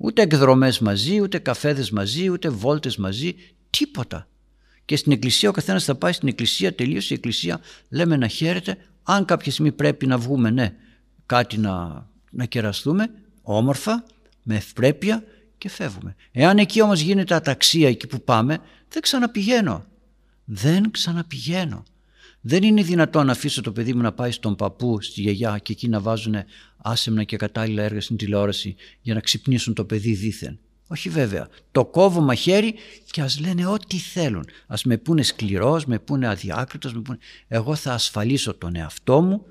Ούτε 0.00 0.22
εκδρομές 0.22 0.78
μαζί, 0.78 1.20
ούτε 1.20 1.38
καφέδες 1.38 1.90
μαζί, 1.90 2.28
ούτε 2.30 2.48
βόλτες 2.48 2.96
μαζί, 2.96 3.34
τίποτα. 3.70 4.28
Και 4.84 4.96
στην 4.96 5.12
εκκλησία 5.12 5.48
ο 5.48 5.52
καθένας 5.52 5.84
θα 5.84 5.94
πάει 5.94 6.12
στην 6.12 6.28
εκκλησία, 6.28 6.74
τελείωσε 6.74 7.14
η 7.14 7.16
εκκλησία, 7.16 7.60
λέμε 7.88 8.16
να 8.16 8.28
χαίρεται, 8.28 8.76
αν 9.02 9.24
κάποια 9.24 9.52
στιγμή 9.52 9.72
πρέπει 9.72 10.06
να 10.06 10.18
βγούμε, 10.18 10.50
ναι, 10.50 10.74
κάτι 11.26 11.58
να, 11.58 12.06
να 12.30 12.44
κεραστούμε, 12.44 13.10
όμορφα, 13.42 14.04
με 14.42 14.56
ευπρέπεια 14.56 15.24
και 15.58 15.68
φεύγουμε. 15.68 16.14
Εάν 16.32 16.58
εκεί 16.58 16.82
όμως 16.82 17.00
γίνεται 17.00 17.34
αταξία 17.34 17.88
εκεί 17.88 18.06
που 18.06 18.20
πάμε, 18.20 18.58
δεν 18.88 19.02
ξαναπηγαίνω. 19.02 19.84
Δεν 20.44 20.90
ξαναπηγαίνω. 20.90 21.84
Δεν 22.40 22.62
είναι 22.62 22.82
δυνατόν 22.82 23.26
να 23.26 23.32
αφήσω 23.32 23.60
το 23.60 23.72
παιδί 23.72 23.94
μου 23.94 24.02
να 24.02 24.12
πάει 24.12 24.30
στον 24.30 24.56
παππού, 24.56 25.00
στη 25.02 25.20
γιαγιά 25.20 25.58
και 25.62 25.72
εκεί 25.72 25.88
να 25.88 26.00
βάζουν 26.00 26.34
άσεμνα 26.78 27.24
και 27.24 27.36
κατάλληλα 27.36 27.82
έργα 27.82 28.00
στην 28.00 28.16
τηλεόραση 28.16 28.76
για 29.00 29.14
να 29.14 29.20
ξυπνήσουν 29.20 29.74
το 29.74 29.84
παιδί 29.84 30.12
δήθεν. 30.12 30.58
Όχι 30.88 31.08
βέβαια. 31.08 31.48
Το 31.72 31.84
κόβω 31.84 32.20
μαχαίρι 32.20 32.74
και 33.10 33.20
ας 33.20 33.40
λένε 33.40 33.66
ό,τι 33.66 33.96
θέλουν. 33.96 34.44
Ας 34.66 34.84
με 34.84 34.96
πούνε 34.96 35.22
σκληρός, 35.22 35.86
με 35.86 35.98
πούνε 35.98 36.28
αδιάκριτος, 36.28 36.94
με 36.94 37.00
πούνε... 37.00 37.18
Εγώ 37.48 37.74
θα 37.74 37.92
ασφαλίσω 37.92 38.54
τον 38.54 38.76
εαυτό 38.76 39.20
μου 39.20 39.46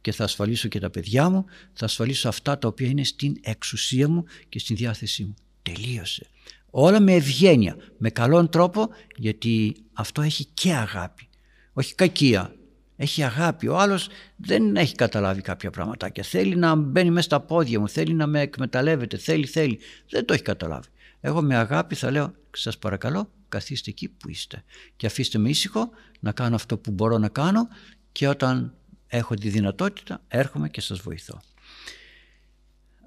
και 0.00 0.12
θα 0.12 0.24
ασφαλίσω 0.24 0.68
και 0.68 0.78
τα 0.78 0.90
παιδιά 0.90 1.28
μου, 1.28 1.44
θα 1.72 1.84
ασφαλίσω 1.84 2.28
αυτά 2.28 2.58
τα 2.58 2.68
οποία 2.68 2.88
είναι 2.88 3.04
στην 3.04 3.36
εξουσία 3.40 4.08
μου 4.08 4.24
και 4.48 4.58
στην 4.58 4.76
διάθεσή 4.76 5.24
μου. 5.24 5.34
Τελείωσε. 5.62 6.26
Όλα 6.70 7.00
με 7.00 7.12
ευγένεια, 7.12 7.76
με 7.98 8.10
καλόν 8.10 8.48
τρόπο 8.48 8.88
γιατί 9.16 9.76
αυτό 9.92 10.22
έχει 10.22 10.44
και 10.54 10.72
αγάπη. 10.72 11.28
Όχι 11.72 11.94
κακία, 11.94 12.54
έχει 13.02 13.22
αγάπη. 13.22 13.68
Ο 13.68 13.78
άλλος 13.78 14.08
δεν 14.36 14.76
έχει 14.76 14.94
καταλάβει 14.94 15.40
κάποια 15.40 15.70
πράγματα 15.70 16.08
και 16.08 16.22
θέλει 16.22 16.56
να 16.56 16.74
μπαίνει 16.74 17.10
μέσα 17.10 17.22
στα 17.22 17.40
πόδια 17.40 17.80
μου, 17.80 17.88
θέλει 17.88 18.14
να 18.14 18.26
με 18.26 18.40
εκμεταλλεύεται, 18.40 19.16
θέλει, 19.16 19.46
θέλει. 19.46 19.78
Δεν 20.10 20.24
το 20.24 20.32
έχει 20.32 20.42
καταλάβει. 20.42 20.88
Εγώ 21.20 21.42
με 21.42 21.56
αγάπη 21.56 21.94
θα 21.94 22.10
λέω, 22.10 22.34
σας 22.56 22.78
παρακαλώ, 22.78 23.30
καθίστε 23.48 23.90
εκεί 23.90 24.08
που 24.08 24.28
είστε 24.28 24.64
και 24.96 25.06
αφήστε 25.06 25.38
με 25.38 25.48
ήσυχο 25.48 25.90
να 26.20 26.32
κάνω 26.32 26.54
αυτό 26.54 26.78
που 26.78 26.90
μπορώ 26.90 27.18
να 27.18 27.28
κάνω 27.28 27.68
και 28.12 28.28
όταν 28.28 28.74
έχω 29.06 29.34
τη 29.34 29.48
δυνατότητα 29.48 30.22
έρχομαι 30.28 30.68
και 30.68 30.80
σας 30.80 30.98
βοηθώ. 30.98 31.40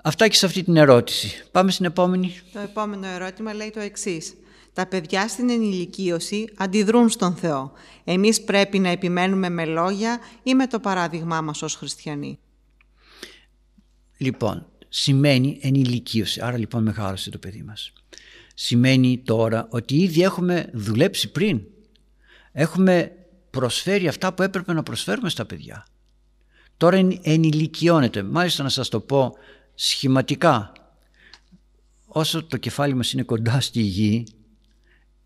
Αυτά 0.03 0.27
και 0.27 0.35
σε 0.35 0.45
αυτή 0.45 0.63
την 0.63 0.75
ερώτηση. 0.75 1.43
Πάμε 1.51 1.71
στην 1.71 1.85
επόμενη. 1.85 2.39
Το 2.53 2.59
επόμενο 2.59 3.07
ερώτημα 3.07 3.53
λέει 3.53 3.69
το 3.69 3.79
εξής. 3.79 4.33
Τα 4.73 4.87
παιδιά 4.87 5.27
στην 5.27 5.49
ενηλικίωση 5.49 6.49
αντιδρούν 6.55 7.09
στον 7.09 7.35
Θεό. 7.35 7.71
Εμείς 8.03 8.43
πρέπει 8.43 8.79
να 8.79 8.89
επιμένουμε 8.89 9.49
με 9.49 9.65
λόγια 9.65 10.19
ή 10.43 10.55
με 10.55 10.67
το 10.67 10.79
παράδειγμά 10.79 11.41
μας 11.41 11.61
ως 11.61 11.75
χριστιανοί. 11.75 12.39
Λοιπόν, 14.17 14.65
σημαίνει 14.89 15.59
ενηλικίωση. 15.61 16.41
Άρα 16.41 16.57
λοιπόν 16.57 16.83
μεγάλωσε 16.83 17.29
το 17.29 17.37
παιδί 17.37 17.63
μας. 17.63 17.93
Σημαίνει 18.53 19.17
τώρα 19.17 19.67
ότι 19.69 19.95
ήδη 19.95 20.21
έχουμε 20.21 20.69
δουλέψει 20.73 21.31
πριν. 21.31 21.61
Έχουμε 22.51 23.11
προσφέρει 23.49 24.07
αυτά 24.07 24.33
που 24.33 24.41
έπρεπε 24.41 24.73
να 24.73 24.83
προσφέρουμε 24.83 25.29
στα 25.29 25.45
παιδιά. 25.45 25.85
Τώρα 26.77 26.97
ενηλικιώνεται. 27.21 28.23
Μάλιστα 28.23 28.63
να 28.63 28.69
σας 28.69 28.89
το 28.89 28.99
πω 28.99 29.33
σχηματικά. 29.75 30.71
Όσο 32.05 32.43
το 32.43 32.57
κεφάλι 32.57 32.93
μας 32.93 33.13
είναι 33.13 33.23
κοντά 33.23 33.61
στη 33.61 33.81
γη, 33.81 34.25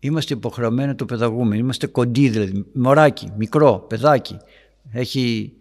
είμαστε 0.00 0.34
υποχρεωμένοι 0.34 0.88
να 0.88 0.94
το 0.94 1.04
παιδαγούμε. 1.04 1.56
Είμαστε 1.56 1.86
κοντοί 1.86 2.28
δηλαδή, 2.28 2.64
μωράκι, 2.72 3.32
μικρό, 3.36 3.84
παιδάκι. 3.88 4.36
Έχει 4.92 5.52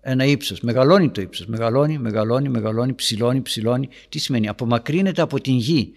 ένα 0.00 0.24
ύψος, 0.24 0.60
μεγαλώνει 0.60 1.10
το 1.10 1.20
ύψος, 1.20 1.46
μεγαλώνει, 1.46 1.98
μεγαλώνει, 1.98 2.48
μεγαλώνει, 2.48 2.94
ψηλώνει, 2.94 3.40
ψηλώνει. 3.42 3.88
Τι 4.08 4.18
σημαίνει, 4.18 4.48
απομακρύνεται 4.48 5.22
από 5.22 5.40
την 5.40 5.54
γη. 5.54 5.92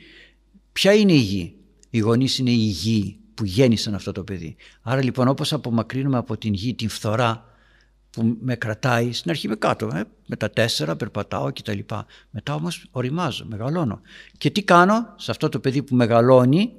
Ποια 0.71 0.93
είναι 0.93 1.13
η 1.13 1.17
γη, 1.17 1.55
οι 1.89 1.99
γονείς 1.99 2.37
είναι 2.37 2.51
η 2.51 2.53
γη 2.53 3.19
που 3.33 3.45
γέννησαν 3.45 3.95
αυτό 3.95 4.11
το 4.11 4.23
παιδί. 4.23 4.55
Άρα 4.81 5.03
λοιπόν 5.03 5.27
όπως 5.27 5.53
απομακρύνουμε 5.53 6.17
από 6.17 6.37
την 6.37 6.53
γη 6.53 6.73
την 6.73 6.89
φθορά 6.89 7.45
που 8.09 8.37
με 8.41 8.55
κρατάει, 8.55 9.11
στην 9.11 9.31
αρχή 9.31 9.47
με 9.47 9.55
κάτω, 9.55 9.89
ε, 9.93 10.03
με 10.25 10.35
τα 10.35 10.49
τέσσερα 10.49 10.95
περπατάω 10.95 11.51
κτλ. 11.53 11.79
Μετά 12.29 12.53
όμως 12.53 12.87
οριμάζω, 12.91 13.45
μεγαλώνω. 13.49 14.01
Και 14.37 14.49
τι 14.49 14.63
κάνω 14.63 15.13
σε 15.15 15.31
αυτό 15.31 15.49
το 15.49 15.59
παιδί 15.59 15.83
που 15.83 15.95
μεγαλώνει, 15.95 16.71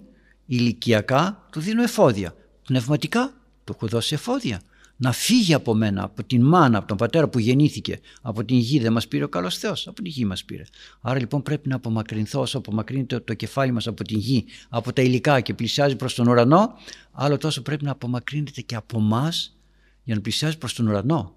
ηλικιακά 0.46 1.46
του 1.52 1.60
δίνω 1.60 1.82
εφόδια. 1.82 2.34
Πνευματικά 2.64 3.32
του 3.64 3.72
έχω 3.76 3.86
δώσει 3.86 4.14
εφόδια. 4.14 4.60
Να 4.98 5.12
φύγει 5.12 5.54
από 5.54 5.74
μένα, 5.74 6.02
από 6.02 6.24
την 6.24 6.44
μάνα, 6.44 6.78
από 6.78 6.86
τον 6.86 6.96
πατέρα 6.96 7.28
που 7.28 7.38
γεννήθηκε, 7.38 8.00
από 8.22 8.44
την 8.44 8.56
γη 8.56 8.78
δεν 8.78 8.92
μας 8.92 9.08
πήρε 9.08 9.24
ο 9.24 9.28
καλός 9.28 9.58
Θεός, 9.58 9.86
από 9.86 10.02
την 10.02 10.12
γη 10.12 10.24
μας 10.24 10.44
πήρε. 10.44 10.62
Άρα 11.00 11.18
λοιπόν 11.18 11.42
πρέπει 11.42 11.68
να 11.68 11.76
απομακρυνθώ 11.76 12.40
όσο 12.40 12.58
απομακρύνεται 12.58 13.20
το 13.20 13.34
κεφάλι 13.34 13.72
μας 13.72 13.86
από 13.86 14.04
την 14.04 14.18
γη, 14.18 14.44
από 14.68 14.92
τα 14.92 15.02
υλικά 15.02 15.40
και 15.40 15.54
πλησιάζει 15.54 15.96
προς 15.96 16.14
τον 16.14 16.26
ουρανό, 16.28 16.74
άλλο 17.12 17.38
τόσο 17.38 17.62
πρέπει 17.62 17.84
να 17.84 17.90
απομακρύνεται 17.90 18.60
και 18.60 18.74
από 18.74 18.98
εμά 18.98 19.32
για 20.02 20.14
να 20.14 20.20
πλησιάζει 20.20 20.58
προς 20.58 20.74
τον 20.74 20.86
ουρανό. 20.86 21.34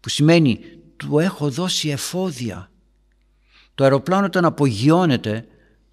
Που 0.00 0.08
σημαίνει 0.08 0.60
του 0.96 1.18
έχω 1.18 1.50
δώσει 1.50 1.88
εφόδια. 1.88 2.70
Το 3.74 3.84
αεροπλάνο 3.84 4.26
όταν 4.26 4.44
απογειώνεται 4.44 5.46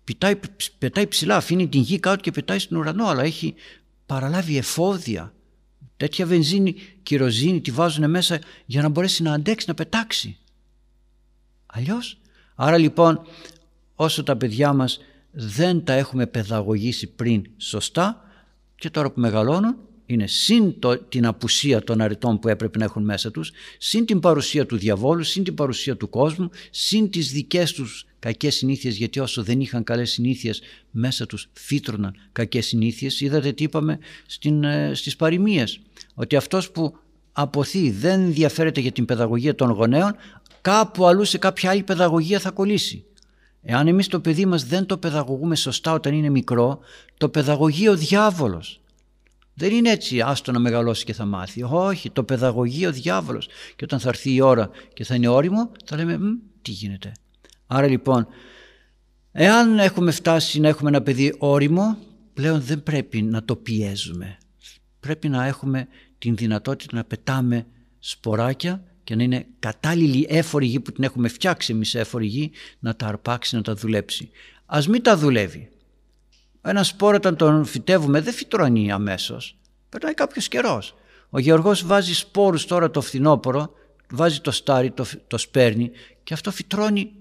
πετάει, 0.04 0.40
πετάει 0.78 1.08
ψηλά, 1.08 1.36
αφήνει 1.36 1.68
την 1.68 1.82
γη 1.82 2.00
κάτω 2.00 2.22
και 2.22 2.32
πετάει 2.32 2.60
στον 2.60 2.78
ουρανό, 2.78 3.06
αλλά 3.06 3.24
έχει 3.24 3.54
παραλάβει 4.06 4.58
εφόδια. 4.58 5.34
Τέτοια 5.98 6.26
βενζίνη, 6.26 6.76
κυροζίνη 7.04 7.62
τη 7.62 7.72
βάζουν 7.72 8.10
μέσα 8.10 8.40
για 8.66 8.82
να 8.82 8.90
μπορέσει 8.90 9.24
να 9.24 9.34
αντέξει, 9.34 9.66
να 9.68 9.74
πετάξει. 9.74 10.38
Αλλιώς. 11.66 12.18
Άρα 12.56 12.78
λοιπόν 12.78 13.22
όσο 13.96 14.24
τα 14.24 14.38
παιδιά 14.38 14.74
μας 14.74 15.00
δεν 15.32 15.84
τα 15.84 15.94
έχουμε 15.94 16.28
παιδαγωγήσει 16.28 17.08
πριν 17.08 17.46
σωστά 17.58 18.22
και 18.76 18.90
τώρα 18.90 19.12
που 19.12 19.20
μεγαλώνουν 19.20 19.76
είναι 20.06 20.28
συν 20.28 20.80
το, 20.80 20.98
την 20.98 21.26
απουσία 21.26 21.84
των 21.84 22.02
αρετών 22.02 22.40
που 22.40 22.48
έπρεπε 22.48 22.78
να 22.78 22.84
έχουν 22.84 23.04
μέσα 23.04 23.32
τους, 23.32 23.52
συν 23.78 24.06
την 24.06 24.20
παρουσία 24.20 24.66
του 24.66 24.78
διαβόλου, 24.78 25.24
συν 25.24 25.44
την 25.44 25.54
παρουσία 25.54 25.98
του 25.98 26.10
κόσμου, 26.10 26.50
συν 26.70 27.10
τις 27.10 27.32
δικές 27.32 27.74
τους 27.74 28.06
κακές 28.24 28.56
συνήθειες, 28.56 28.96
γιατί 28.96 29.20
όσο 29.20 29.44
δεν 29.44 29.60
είχαν 29.60 29.84
καλές 29.84 30.12
συνήθειες 30.12 30.62
μέσα 30.92 31.26
τους 31.26 31.50
φύτρωναν 31.54 32.16
κακές 32.32 32.66
συνήθειες. 32.66 33.22
Είδατε 33.22 33.52
τι 33.52 33.64
είπαμε 33.64 34.00
στην, 34.26 34.64
ε, 34.64 34.92
στις 34.94 35.16
παροιμίες, 35.16 35.80
ότι 36.14 36.36
αυτός 36.36 36.72
που 36.72 36.98
αποθεί 37.32 37.92
δεν 37.92 38.22
ενδιαφέρεται 38.22 38.80
για 38.80 38.92
την 38.92 39.06
παιδαγωγία 39.06 39.56
των 39.56 39.70
γονέων, 39.72 40.16
κάπου 40.62 41.06
αλλού 41.06 41.24
σε 41.24 41.38
κάποια 41.38 41.70
άλλη 41.70 41.84
παιδαγωγία 41.84 42.40
θα 42.40 42.52
κολλήσει. 42.52 43.04
Εάν 43.62 43.88
εμείς 43.88 44.08
το 44.08 44.20
παιδί 44.20 44.46
μας 44.46 44.66
δεν 44.66 44.86
το 44.86 44.98
παιδαγωγούμε 44.98 45.56
σωστά 45.56 45.94
όταν 45.94 46.14
είναι 46.14 46.30
μικρό, 46.30 46.80
το 47.18 47.30
παιδαγωγεί 47.30 47.88
ο 47.88 47.96
διάβολος. 47.96 48.82
Δεν 49.54 49.72
είναι 49.72 49.90
έτσι 49.90 50.22
άστο 50.22 50.52
να 50.52 50.60
μεγαλώσει 50.60 51.06
και 51.06 51.14
θα 51.14 51.26
μάθει. 51.26 51.64
Όχι, 51.64 52.10
το 52.10 52.24
παιδαγωγεί 52.24 52.86
ο 52.86 52.92
διάβολος. 52.92 53.48
Και 53.76 53.84
όταν 53.84 54.00
θα 54.00 54.10
έρθει 54.10 54.34
η 54.34 54.42
ώρα 54.42 54.70
και 54.94 55.04
θα 55.04 55.16
είναι 55.16 55.28
όριμο, 55.28 55.72
θα 55.86 55.96
λέμε 55.96 56.20
τι 56.62 56.72
γίνεται. 56.72 57.12
Άρα 57.76 57.88
λοιπόν, 57.88 58.28
εάν 59.32 59.80
έχουμε 59.80 60.12
φτάσει 60.12 60.60
να 60.60 60.68
έχουμε 60.68 60.90
ένα 60.90 61.02
παιδί 61.02 61.36
όριμο, 61.38 61.98
πλέον 62.34 62.62
δεν 62.62 62.84
πρέπει 62.84 63.22
να 63.22 63.44
το 63.44 63.56
πιέζουμε. 63.56 64.38
Πρέπει 65.00 65.30
να 65.30 65.46
έχουμε 65.46 65.88
την 66.18 66.36
δυνατότητα 66.36 66.96
να 66.96 67.04
πετάμε 67.04 67.66
σποράκια 68.00 68.84
και 69.04 69.16
να 69.16 69.24
είναι 69.24 69.46
κατάλληλη 69.60 70.26
έφορη 70.30 70.66
γη 70.66 70.80
που 70.80 70.92
την 70.92 71.04
έχουμε 71.04 71.28
φτιάξει 71.28 71.74
εμείς 71.74 71.96
έφορη 71.96 72.26
γη 72.26 72.52
να 72.80 72.96
τα 72.96 73.08
αρπάξει, 73.08 73.56
να 73.56 73.62
τα 73.62 73.76
δουλέψει. 73.76 74.30
Ας 74.66 74.88
μην 74.88 75.04
τα 75.04 75.18
δουλεύει. 75.18 75.70
Ένα 76.62 76.84
σπόρο 76.84 77.16
όταν 77.16 77.36
τον 77.36 77.66
φυτεύουμε 77.66 78.22
δεν 78.22 78.34
φυτρώνει 78.34 78.92
αμέσως. 78.92 79.58
Περνάει 79.90 80.14
κάποιος 80.14 80.48
καιρός. 80.48 80.96
Ο 81.30 81.40
Γεωργός 81.40 81.86
βάζει 81.86 82.14
σπόρους 82.14 82.66
τώρα 82.66 82.90
το 82.90 83.02
φθινόπωρο, 83.02 83.74
βάζει 84.12 84.40
το 84.40 84.52
στάρι, 84.52 84.92
το, 84.92 85.06
το 85.28 85.38
σπέρνει 85.38 85.92
και 86.24 86.34
αυτό 86.34 86.52
φυτρώνει 86.52 87.12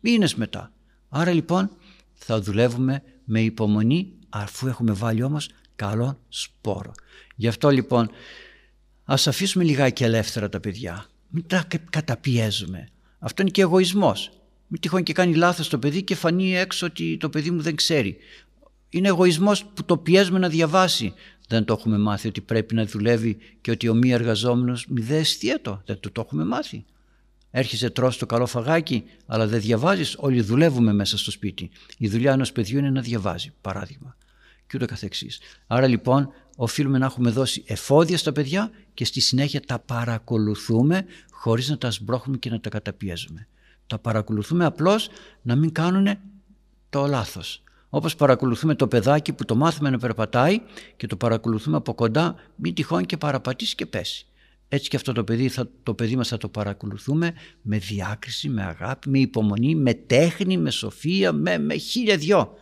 μήνες 0.00 0.34
μετά. 0.34 0.72
Άρα 1.08 1.32
λοιπόν 1.32 1.70
θα 2.14 2.40
δουλεύουμε 2.40 3.02
με 3.24 3.40
υπομονή 3.40 4.12
αφού 4.28 4.66
έχουμε 4.66 4.92
βάλει 4.92 5.22
όμως 5.22 5.50
καλό 5.76 6.20
σπόρο. 6.28 6.92
Γι' 7.36 7.48
αυτό 7.48 7.70
λοιπόν 7.70 8.10
ας 9.04 9.26
αφήσουμε 9.26 9.64
λιγάκι 9.64 10.04
ελεύθερα 10.04 10.48
τα 10.48 10.60
παιδιά. 10.60 11.06
Μην 11.28 11.46
τα 11.46 11.66
καταπιέζουμε. 11.90 12.88
Αυτό 13.18 13.42
είναι 13.42 13.50
και 13.50 13.60
εγωισμός. 13.60 14.30
Μην 14.66 14.80
τυχόν 14.80 15.02
και 15.02 15.12
κάνει 15.12 15.34
λάθος 15.34 15.68
το 15.68 15.78
παιδί 15.78 16.02
και 16.02 16.14
φανεί 16.14 16.56
έξω 16.56 16.86
ότι 16.86 17.16
το 17.16 17.28
παιδί 17.28 17.50
μου 17.50 17.60
δεν 17.60 17.76
ξέρει. 17.76 18.16
Είναι 18.88 19.08
εγωισμός 19.08 19.64
που 19.64 19.84
το 19.84 19.96
πιέζουμε 19.96 20.38
να 20.38 20.48
διαβάσει. 20.48 21.14
Δεν 21.48 21.64
το 21.64 21.72
έχουμε 21.78 21.98
μάθει 21.98 22.28
ότι 22.28 22.40
πρέπει 22.40 22.74
να 22.74 22.84
δουλεύει 22.84 23.36
και 23.60 23.70
ότι 23.70 23.88
ο 23.88 23.94
μη 23.94 24.10
εργαζόμενος 24.10 24.86
μη 24.86 25.00
δε 25.00 25.16
αισθιέτο. 25.16 25.82
Δεν 25.84 26.00
το, 26.00 26.10
το 26.10 26.20
έχουμε 26.26 26.44
μάθει. 26.44 26.84
Έρχεσαι 27.50 27.90
τρως 27.90 28.18
το 28.18 28.26
καλό 28.26 28.46
φαγάκι, 28.46 29.04
αλλά 29.26 29.46
δεν 29.46 29.60
διαβάζεις. 29.60 30.16
Όλοι 30.18 30.40
δουλεύουμε 30.40 30.92
μέσα 30.92 31.18
στο 31.18 31.30
σπίτι. 31.30 31.70
Η 31.98 32.08
δουλειά 32.08 32.32
ενός 32.32 32.52
παιδιού 32.52 32.78
είναι 32.78 32.90
να 32.90 33.00
διαβάζει, 33.00 33.52
παράδειγμα. 33.60 34.16
Και 34.66 34.72
ούτω 34.76 34.86
καθεξής. 34.86 35.40
Άρα 35.66 35.86
λοιπόν 35.86 36.32
οφείλουμε 36.56 36.98
να 36.98 37.06
έχουμε 37.06 37.30
δώσει 37.30 37.64
εφόδια 37.66 38.18
στα 38.18 38.32
παιδιά 38.32 38.70
και 38.94 39.04
στη 39.04 39.20
συνέχεια 39.20 39.60
τα 39.60 39.78
παρακολουθούμε 39.78 41.04
χωρίς 41.30 41.68
να 41.68 41.78
τα 41.78 41.90
σμπρώχνουμε 41.90 42.38
και 42.38 42.50
να 42.50 42.60
τα 42.60 42.68
καταπιέζουμε. 42.68 43.48
Τα 43.86 43.98
παρακολουθούμε 43.98 44.64
απλώς 44.64 45.08
να 45.42 45.56
μην 45.56 45.72
κάνουν 45.72 46.18
το 46.90 47.06
λάθος. 47.06 47.62
Όπως 47.90 48.16
παρακολουθούμε 48.16 48.74
το 48.74 48.88
παιδάκι 48.88 49.32
που 49.32 49.44
το 49.44 49.56
μάθουμε 49.56 49.90
να 49.90 49.98
περπατάει 49.98 50.60
και 50.96 51.06
το 51.06 51.16
παρακολουθούμε 51.16 51.76
από 51.76 51.94
κοντά 51.94 52.34
μην 52.56 52.74
τυχόν 52.74 53.06
και 53.06 53.16
παραπατήσει 53.16 53.74
και 53.74 53.86
πέσει. 53.86 54.27
Έτσι 54.68 54.88
και 54.88 54.96
αυτό 54.96 55.12
το 55.12 55.24
παιδί, 55.24 55.48
θα, 55.48 55.70
το 55.82 55.94
παιδί 55.94 56.16
μας 56.16 56.28
θα 56.28 56.36
το 56.36 56.48
παρακολουθούμε 56.48 57.32
με 57.62 57.78
διάκριση, 57.78 58.48
με 58.48 58.62
αγάπη, 58.62 59.08
με 59.08 59.18
υπομονή, 59.18 59.74
με 59.74 59.94
τέχνη, 59.94 60.56
με 60.56 60.70
σοφία, 60.70 61.32
με, 61.32 61.58
με 61.58 61.76
χίλια 61.76 62.16
δυο. 62.16 62.54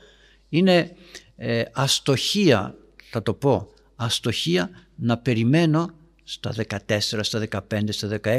Είναι 0.48 0.96
ε, 1.36 1.62
αστοχία, 1.72 2.74
θα 3.10 3.22
το 3.22 3.34
πω, 3.34 3.68
αστοχία 3.96 4.70
να 4.96 5.18
περιμένω 5.18 5.90
στα 6.22 6.54
14, 6.86 6.98
στα 6.98 7.46
15, 7.70 7.80
στα 7.88 8.20
16 8.22 8.38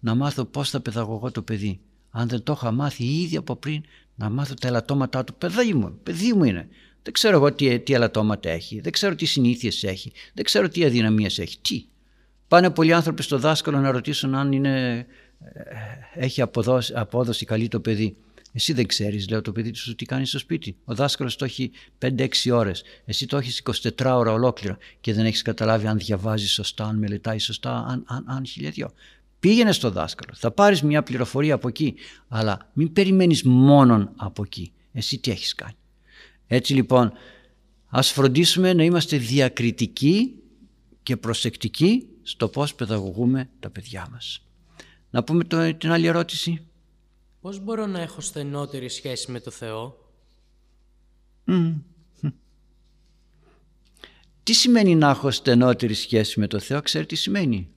να 0.00 0.14
μάθω 0.14 0.44
πώς 0.44 0.70
θα 0.70 0.80
παιδαγωγώ 0.80 1.30
το 1.30 1.42
παιδί. 1.42 1.80
Αν 2.10 2.28
δεν 2.28 2.42
το 2.42 2.52
είχα 2.56 2.70
μάθει 2.70 3.04
ήδη 3.04 3.36
από 3.36 3.56
πριν 3.56 3.82
να 4.14 4.30
μάθω 4.30 4.54
τα 4.54 4.68
ελαττώματά 4.68 5.24
του. 5.24 5.34
Παιδί 5.34 5.74
μου, 5.74 5.98
παιδί 6.02 6.32
μου 6.32 6.44
είναι. 6.44 6.68
Δεν 7.02 7.12
ξέρω 7.12 7.36
εγώ 7.36 7.52
τι, 7.52 7.80
τι 7.80 7.92
ελαττώματα 7.92 8.50
έχει, 8.50 8.80
δεν 8.80 8.92
ξέρω 8.92 9.14
τι 9.14 9.26
συνήθειες 9.26 9.84
έχει, 9.84 10.12
δεν 10.34 10.44
ξέρω 10.44 10.68
τι 10.68 10.84
αδυναμίες 10.84 11.38
έχει. 11.38 11.58
Τι; 11.60 11.84
Πάνε 12.48 12.70
πολλοί 12.70 12.92
άνθρωποι 12.92 13.22
στο 13.22 13.38
δάσκαλο 13.38 13.78
να 13.78 13.90
ρωτήσουν 13.90 14.34
αν 14.34 14.52
είναι, 14.52 15.06
ε, 15.40 15.60
έχει 16.14 16.40
αποδόση, 16.40 16.92
απόδοση 16.96 17.44
καλή 17.44 17.68
το 17.68 17.80
παιδί. 17.80 18.16
Εσύ 18.52 18.72
δεν 18.72 18.86
ξέρεις, 18.86 19.28
λέω 19.28 19.40
το 19.40 19.52
παιδί 19.52 19.74
σου, 19.74 19.94
τι 19.94 20.04
κάνει 20.04 20.26
στο 20.26 20.38
σπίτι. 20.38 20.76
Ο 20.84 20.94
δάσκαλος 20.94 21.36
το 21.36 21.44
έχει 21.44 21.70
5-6 21.98 22.50
ώρες. 22.52 22.82
Εσύ 23.04 23.26
το 23.26 23.36
έχεις 23.36 23.58
24 23.58 24.16
ώρα 24.16 24.32
ολόκληρα 24.32 24.78
και 25.00 25.12
δεν 25.12 25.26
έχεις 25.26 25.42
καταλάβει 25.42 25.86
αν 25.86 25.98
διαβάζεις 25.98 26.52
σωστά, 26.52 26.84
αν 26.84 26.98
μελετάει 26.98 27.38
σωστά, 27.38 27.84
αν, 27.88 28.04
αν, 28.06 28.24
αν 28.26 28.46
χιλιαδιό. 28.46 28.90
Πήγαινε 29.40 29.72
στο 29.72 29.90
δάσκαλο. 29.90 30.32
Θα 30.34 30.50
πάρεις 30.50 30.82
μια 30.82 31.02
πληροφορία 31.02 31.54
από 31.54 31.68
εκεί, 31.68 31.94
αλλά 32.28 32.70
μην 32.72 32.92
περιμένεις 32.92 33.42
μόνον 33.42 34.12
από 34.16 34.42
εκεί. 34.42 34.72
Εσύ 34.92 35.18
τι 35.18 35.30
έχεις 35.30 35.54
κάνει. 35.54 35.76
Έτσι 36.46 36.74
λοιπόν, 36.74 37.12
ας 37.88 38.10
φροντίσουμε 38.10 38.72
να 38.72 38.82
είμαστε 38.82 39.16
διακριτικοί 39.16 40.34
και 41.02 41.16
προσεκτικοί 41.16 42.06
στο 42.28 42.48
πώς 42.48 42.74
παιδαγωγούμε 42.74 43.48
τα 43.60 43.70
παιδιά 43.70 44.08
μας. 44.10 44.42
Να 45.10 45.24
πούμε 45.24 45.44
το, 45.44 45.74
την 45.74 45.90
άλλη 45.90 46.06
ερώτηση. 46.06 46.66
Πώς 47.40 47.60
μπορώ 47.60 47.86
να 47.86 48.00
έχω 48.00 48.20
στενότερη 48.20 48.88
σχέση 48.88 49.30
με 49.30 49.40
το 49.40 49.50
Θεό; 49.50 50.12
Τι 54.42 54.52
σημαίνει 54.52 54.94
να 54.94 55.10
έχω 55.10 55.30
στενότερη 55.30 55.94
σχέση 55.94 56.40
με 56.40 56.46
το 56.46 56.58
Θεό, 56.58 56.82
ξέρει 56.82 57.06
τι 57.06 57.16
σημαίνει; 57.16 57.68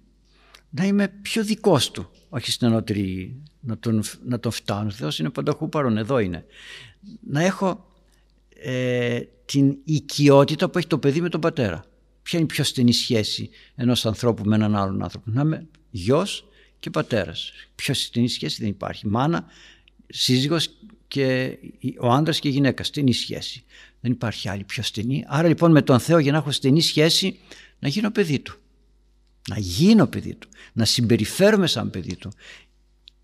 Να 0.69 0.85
είμαι 0.85 1.07
πιο 1.07 1.43
δικός 1.43 1.91
Του, 1.91 2.09
όχι 2.29 2.51
στενότερη 2.51 3.35
να 3.59 3.77
τον, 3.77 4.03
να 4.25 4.39
τον 4.39 4.51
φτάνω. 4.51 4.87
Ο 4.87 4.91
Θεός 4.91 5.19
είναι 5.19 5.29
πανταχού 5.29 5.69
παρόν, 5.69 5.97
εδώ 5.97 6.19
είναι. 6.19 6.45
Να 7.27 7.41
έχω 7.41 7.91
ε, 8.49 9.21
την 9.45 9.77
οικειότητα 9.83 10.69
που 10.69 10.77
έχει 10.77 10.87
το 10.87 10.97
παιδί 10.97 11.21
με 11.21 11.29
τον 11.29 11.41
πατέρα. 11.41 11.90
Ποια 12.23 12.39
είναι 12.39 12.47
η 12.51 12.53
πιο 12.53 12.63
στενή 12.63 12.93
σχέση 12.93 13.49
ενός 13.75 14.05
ανθρώπου 14.05 14.43
με 14.43 14.55
έναν 14.55 14.75
άλλον 14.75 15.03
άνθρωπο. 15.03 15.31
Να 15.31 15.41
είμαι 15.41 15.67
γιος 15.89 16.47
και 16.79 16.89
πατέρας. 16.89 17.51
Πιο 17.75 17.93
στενή 17.93 18.29
σχέση 18.29 18.61
δεν 18.61 18.69
υπάρχει. 18.69 19.07
Μάνα, 19.07 19.45
σύζυγος 20.07 20.69
και 21.07 21.57
ο 21.99 22.11
άντρας 22.11 22.39
και 22.39 22.47
η 22.47 22.51
γυναίκα. 22.51 22.83
Στενή 22.83 23.13
σχέση. 23.13 23.63
Δεν 23.99 24.11
υπάρχει 24.11 24.49
άλλη 24.49 24.63
πιο 24.63 24.83
στενή. 24.83 25.23
Άρα 25.27 25.47
λοιπόν 25.47 25.71
με 25.71 25.81
τον 25.81 25.99
Θεό 25.99 26.19
για 26.19 26.31
να 26.31 26.37
έχω 26.37 26.51
στενή 26.51 26.81
σχέση 26.81 27.39
να 27.79 27.87
γίνω 27.87 28.11
παιδί 28.11 28.39
του. 28.39 28.55
Να 29.49 29.59
γίνω 29.59 30.07
παιδί 30.07 30.35
του. 30.35 30.49
Να 30.73 30.85
συμπεριφέρομαι 30.85 31.67
σαν 31.67 31.89
παιδί 31.89 32.15
του. 32.15 32.31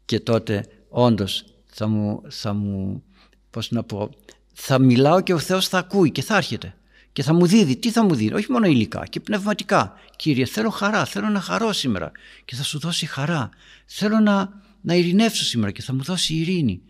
Και 0.06 0.20
τότε 0.20 0.66
όντως 0.90 1.46
θα 1.66 1.88
μου, 1.88 2.22
θα 2.30 2.54
μου 2.54 3.04
πώς 3.50 3.72
να 3.72 3.84
πω, 3.84 4.10
θα 4.54 4.80
μιλάω 4.80 5.22
και 5.22 5.34
ο 5.34 5.40
Θεός 5.40 5.68
θα 5.68 5.78
ακούει 5.78 6.12
και 6.12 6.22
θα 6.22 6.38
έρχεται 6.38 6.77
και 7.18 7.24
θα 7.24 7.34
μου 7.34 7.46
δίδει. 7.46 7.76
Τι 7.76 7.92
θα 7.92 8.04
μου 8.04 8.16
δίνει, 8.16 8.34
όχι 8.34 8.52
μόνο 8.52 8.66
υλικά 8.66 9.06
και 9.10 9.20
πνευματικά. 9.20 9.94
Κύριε, 10.16 10.46
θέλω 10.46 10.70
χαρά, 10.70 11.06
θέλω 11.06 11.30
να 11.30 11.40
χαρώ 11.40 11.74
σήμερα 11.74 12.12
και 12.46 12.56
θα 12.56 12.64
σου 12.64 12.80
δώσει 12.80 13.06
χαρά. 13.06 13.50
Θέλω 13.86 14.20
να, 14.20 14.54
να 14.82 14.96
ειρηνεύσω 14.96 15.44
σήμερα 15.44 15.72
και 15.72 15.82
θα 15.82 15.94
μου 15.94 16.04
δώσει 16.04 16.34
ειρήνη. 16.34 16.82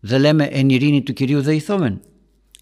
Δεν 0.00 0.20
λέμε 0.20 0.44
εν 0.44 0.68
ειρήνη 0.68 1.02
του 1.02 1.12
Κυρίου 1.12 1.42
δεηθόμεν. 1.42 2.00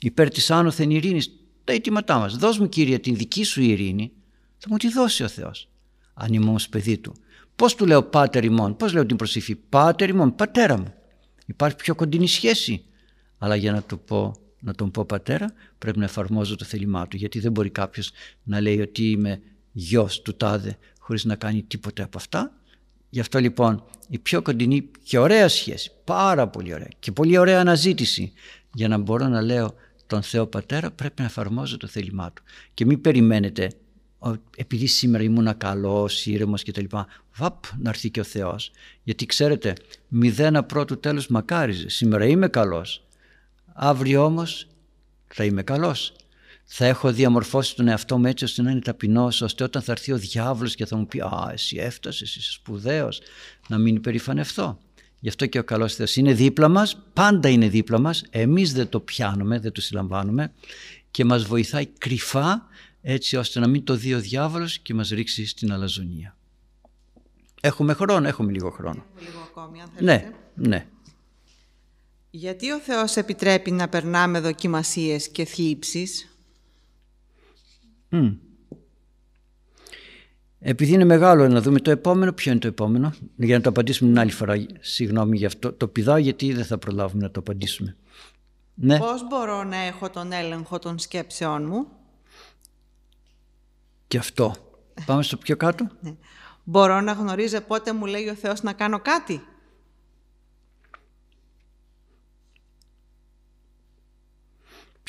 Υπέρ 0.00 0.30
της 0.30 0.50
άνωθεν 0.50 0.90
ειρήνης 0.90 1.30
τα 1.64 1.72
αιτήματά 1.72 2.18
μας. 2.18 2.36
Δώσ' 2.36 2.58
μου 2.58 2.68
Κύριε 2.68 2.98
την 2.98 3.16
δική 3.16 3.44
σου 3.44 3.62
ειρήνη, 3.62 4.12
θα 4.58 4.66
μου 4.70 4.76
τη 4.76 4.88
δώσει 4.88 5.22
ο 5.22 5.28
Θεός. 5.28 5.68
Αν 6.14 6.32
είμαι 6.32 6.48
όμως 6.48 6.68
παιδί 6.68 6.98
του. 6.98 7.14
Πώς 7.56 7.74
του 7.74 7.86
λέω 7.86 8.02
πάτερ 8.02 8.44
ημών, 8.44 8.76
πώς 8.76 8.92
λέω 8.92 9.06
την 9.06 9.16
προσήφη 9.16 9.54
πάτερ 9.54 10.08
ημών, 10.08 10.34
πατέρα 10.34 10.78
μου. 10.78 10.94
Υπάρχει 11.46 11.76
πιο 11.76 11.94
κοντινή 11.94 12.28
σχέση. 12.28 12.84
Αλλά 13.38 13.56
για 13.56 13.72
να 13.72 13.82
του 13.82 13.98
πω 13.98 14.36
να 14.60 14.74
τον 14.74 14.90
πω 14.90 15.04
πατέρα 15.04 15.52
πρέπει 15.78 15.98
να 15.98 16.04
εφαρμόζω 16.04 16.56
το 16.56 16.64
θέλημά 16.64 17.08
του 17.08 17.16
γιατί 17.16 17.40
δεν 17.40 17.52
μπορεί 17.52 17.70
κάποιος 17.70 18.10
να 18.42 18.60
λέει 18.60 18.80
ότι 18.80 19.10
είμαι 19.10 19.40
γιος 19.72 20.22
του 20.22 20.34
τάδε 20.36 20.78
χωρίς 20.98 21.24
να 21.24 21.34
κάνει 21.34 21.62
τίποτε 21.62 22.02
από 22.02 22.18
αυτά 22.18 22.52
γι' 23.10 23.20
αυτό 23.20 23.38
λοιπόν 23.38 23.84
η 24.08 24.18
πιο 24.18 24.42
κοντινή 24.42 24.90
και 25.02 25.18
ωραία 25.18 25.48
σχέση 25.48 25.90
πάρα 26.04 26.48
πολύ 26.48 26.74
ωραία 26.74 26.90
και 26.98 27.12
πολύ 27.12 27.38
ωραία 27.38 27.60
αναζήτηση 27.60 28.32
για 28.74 28.88
να 28.88 28.98
μπορώ 28.98 29.28
να 29.28 29.42
λέω 29.42 29.74
τον 30.06 30.22
Θεό 30.22 30.46
Πατέρα 30.46 30.90
πρέπει 30.90 31.20
να 31.20 31.26
εφαρμόζω 31.26 31.76
το 31.76 31.86
θέλημά 31.86 32.32
του 32.32 32.42
και 32.74 32.86
μην 32.86 33.00
περιμένετε 33.00 33.70
επειδή 34.56 34.86
σήμερα 34.86 35.24
ήμουν 35.24 35.56
καλός, 35.56 36.26
ήρεμος 36.26 36.64
κτλ. 36.64 36.84
Βαπ, 37.36 37.64
να 37.78 37.88
έρθει 37.88 38.10
και 38.10 38.20
ο 38.20 38.24
Θεός. 38.24 38.70
Γιατί 39.02 39.26
ξέρετε, 39.26 39.74
μηδένα 40.08 40.64
πρώτου 40.64 41.00
τέλους 41.00 41.26
μακάριζε. 41.28 41.88
Σήμερα 41.88 42.24
είμαι 42.24 42.48
καλός. 42.48 43.07
Αύριο 43.80 44.24
όμως 44.24 44.66
θα 45.26 45.44
είμαι 45.44 45.62
καλός. 45.62 46.12
Θα 46.64 46.86
έχω 46.86 47.12
διαμορφώσει 47.12 47.76
τον 47.76 47.88
εαυτό 47.88 48.18
μου 48.18 48.26
έτσι 48.26 48.44
ώστε 48.44 48.62
να 48.62 48.70
είναι 48.70 48.80
ταπεινός, 48.80 49.40
ώστε 49.40 49.64
όταν 49.64 49.82
θα 49.82 49.92
έρθει 49.92 50.12
ο 50.12 50.18
διάβολος 50.18 50.74
και 50.74 50.86
θα 50.86 50.96
μου 50.96 51.06
πει 51.06 51.20
«Α, 51.20 51.50
εσύ 51.52 51.76
έφτασες, 51.76 52.36
είσαι 52.36 52.52
σπουδαίος», 52.52 53.20
να 53.68 53.78
μην 53.78 53.96
υπερηφανευτώ. 53.96 54.78
Γι' 55.20 55.28
αυτό 55.28 55.46
και 55.46 55.58
ο 55.58 55.64
καλός 55.64 55.94
Θεός 55.94 56.16
είναι 56.16 56.32
δίπλα 56.32 56.68
μας, 56.68 57.02
πάντα 57.12 57.48
είναι 57.48 57.68
δίπλα 57.68 57.98
μας, 57.98 58.24
εμείς 58.30 58.72
δεν 58.72 58.88
το 58.88 59.00
πιάνουμε, 59.00 59.58
δεν 59.58 59.72
το 59.72 59.80
συλλαμβάνουμε 59.80 60.52
και 61.10 61.24
μας 61.24 61.44
βοηθάει 61.44 61.86
κρυφά 61.86 62.66
έτσι 63.02 63.36
ώστε 63.36 63.60
να 63.60 63.68
μην 63.68 63.84
το 63.84 63.94
δει 63.96 64.14
ο 64.14 64.20
διάβολος 64.20 64.78
και 64.78 64.94
μας 64.94 65.08
ρίξει 65.08 65.46
στην 65.46 65.72
αλαζονία. 65.72 66.36
Έχουμε 67.60 67.92
χρόνο, 67.92 68.28
έχουμε 68.28 68.52
λίγο 68.52 68.70
χρόνο. 68.70 69.04
Έχουμε 69.14 69.30
λίγο 69.30 69.40
ακόμη, 69.50 69.80
αν 69.80 69.88
Ναι, 69.98 70.30
ναι. 70.54 70.86
Γιατί 72.30 72.70
ο 72.72 72.78
Θεός 72.78 73.16
επιτρέπει 73.16 73.70
να 73.70 73.88
περνάμε 73.88 74.40
δοκιμασίες 74.40 75.28
και 75.28 75.44
θλίψεις. 75.44 76.38
Επειδή 80.60 80.92
είναι 80.92 81.04
μεγάλο 81.04 81.48
να 81.48 81.60
δούμε 81.60 81.80
το 81.80 81.90
επόμενο, 81.90 82.32
ποιο 82.32 82.50
είναι 82.50 82.60
το 82.60 82.66
επόμενο, 82.66 83.14
για 83.36 83.56
να 83.56 83.62
το 83.62 83.68
απαντήσουμε 83.68 84.10
την 84.10 84.18
άλλη 84.18 84.30
φορά. 84.30 84.66
Συγγνώμη 84.80 85.36
γι' 85.36 85.46
αυτό. 85.46 85.72
Το 85.72 85.88
πηδάω 85.88 86.16
γιατί 86.16 86.52
δεν 86.52 86.64
θα 86.64 86.78
προλάβουμε 86.78 87.22
να 87.22 87.30
το 87.30 87.40
απαντήσουμε. 87.40 87.96
Ναι. 88.74 88.98
Πώς 88.98 89.26
μπορώ 89.26 89.64
να 89.64 89.76
έχω 89.76 90.10
τον 90.10 90.32
έλεγχο 90.32 90.78
των 90.78 90.98
σκέψεών 90.98 91.66
μου; 91.66 91.86
Και 94.08 94.18
αυτό. 94.18 94.54
Πάμε 95.06 95.22
στο 95.22 95.36
πιο 95.36 95.56
κάτω. 95.56 95.88
Ναι. 96.00 96.14
Μπορώ 96.64 97.00
να 97.00 97.12
γνωρίζω 97.12 97.60
πότε 97.60 97.92
μου 97.92 98.06
λέει 98.06 98.28
ο 98.28 98.34
Θεός 98.34 98.62
να 98.62 98.72
κάνω 98.72 99.00
κάτι; 99.00 99.42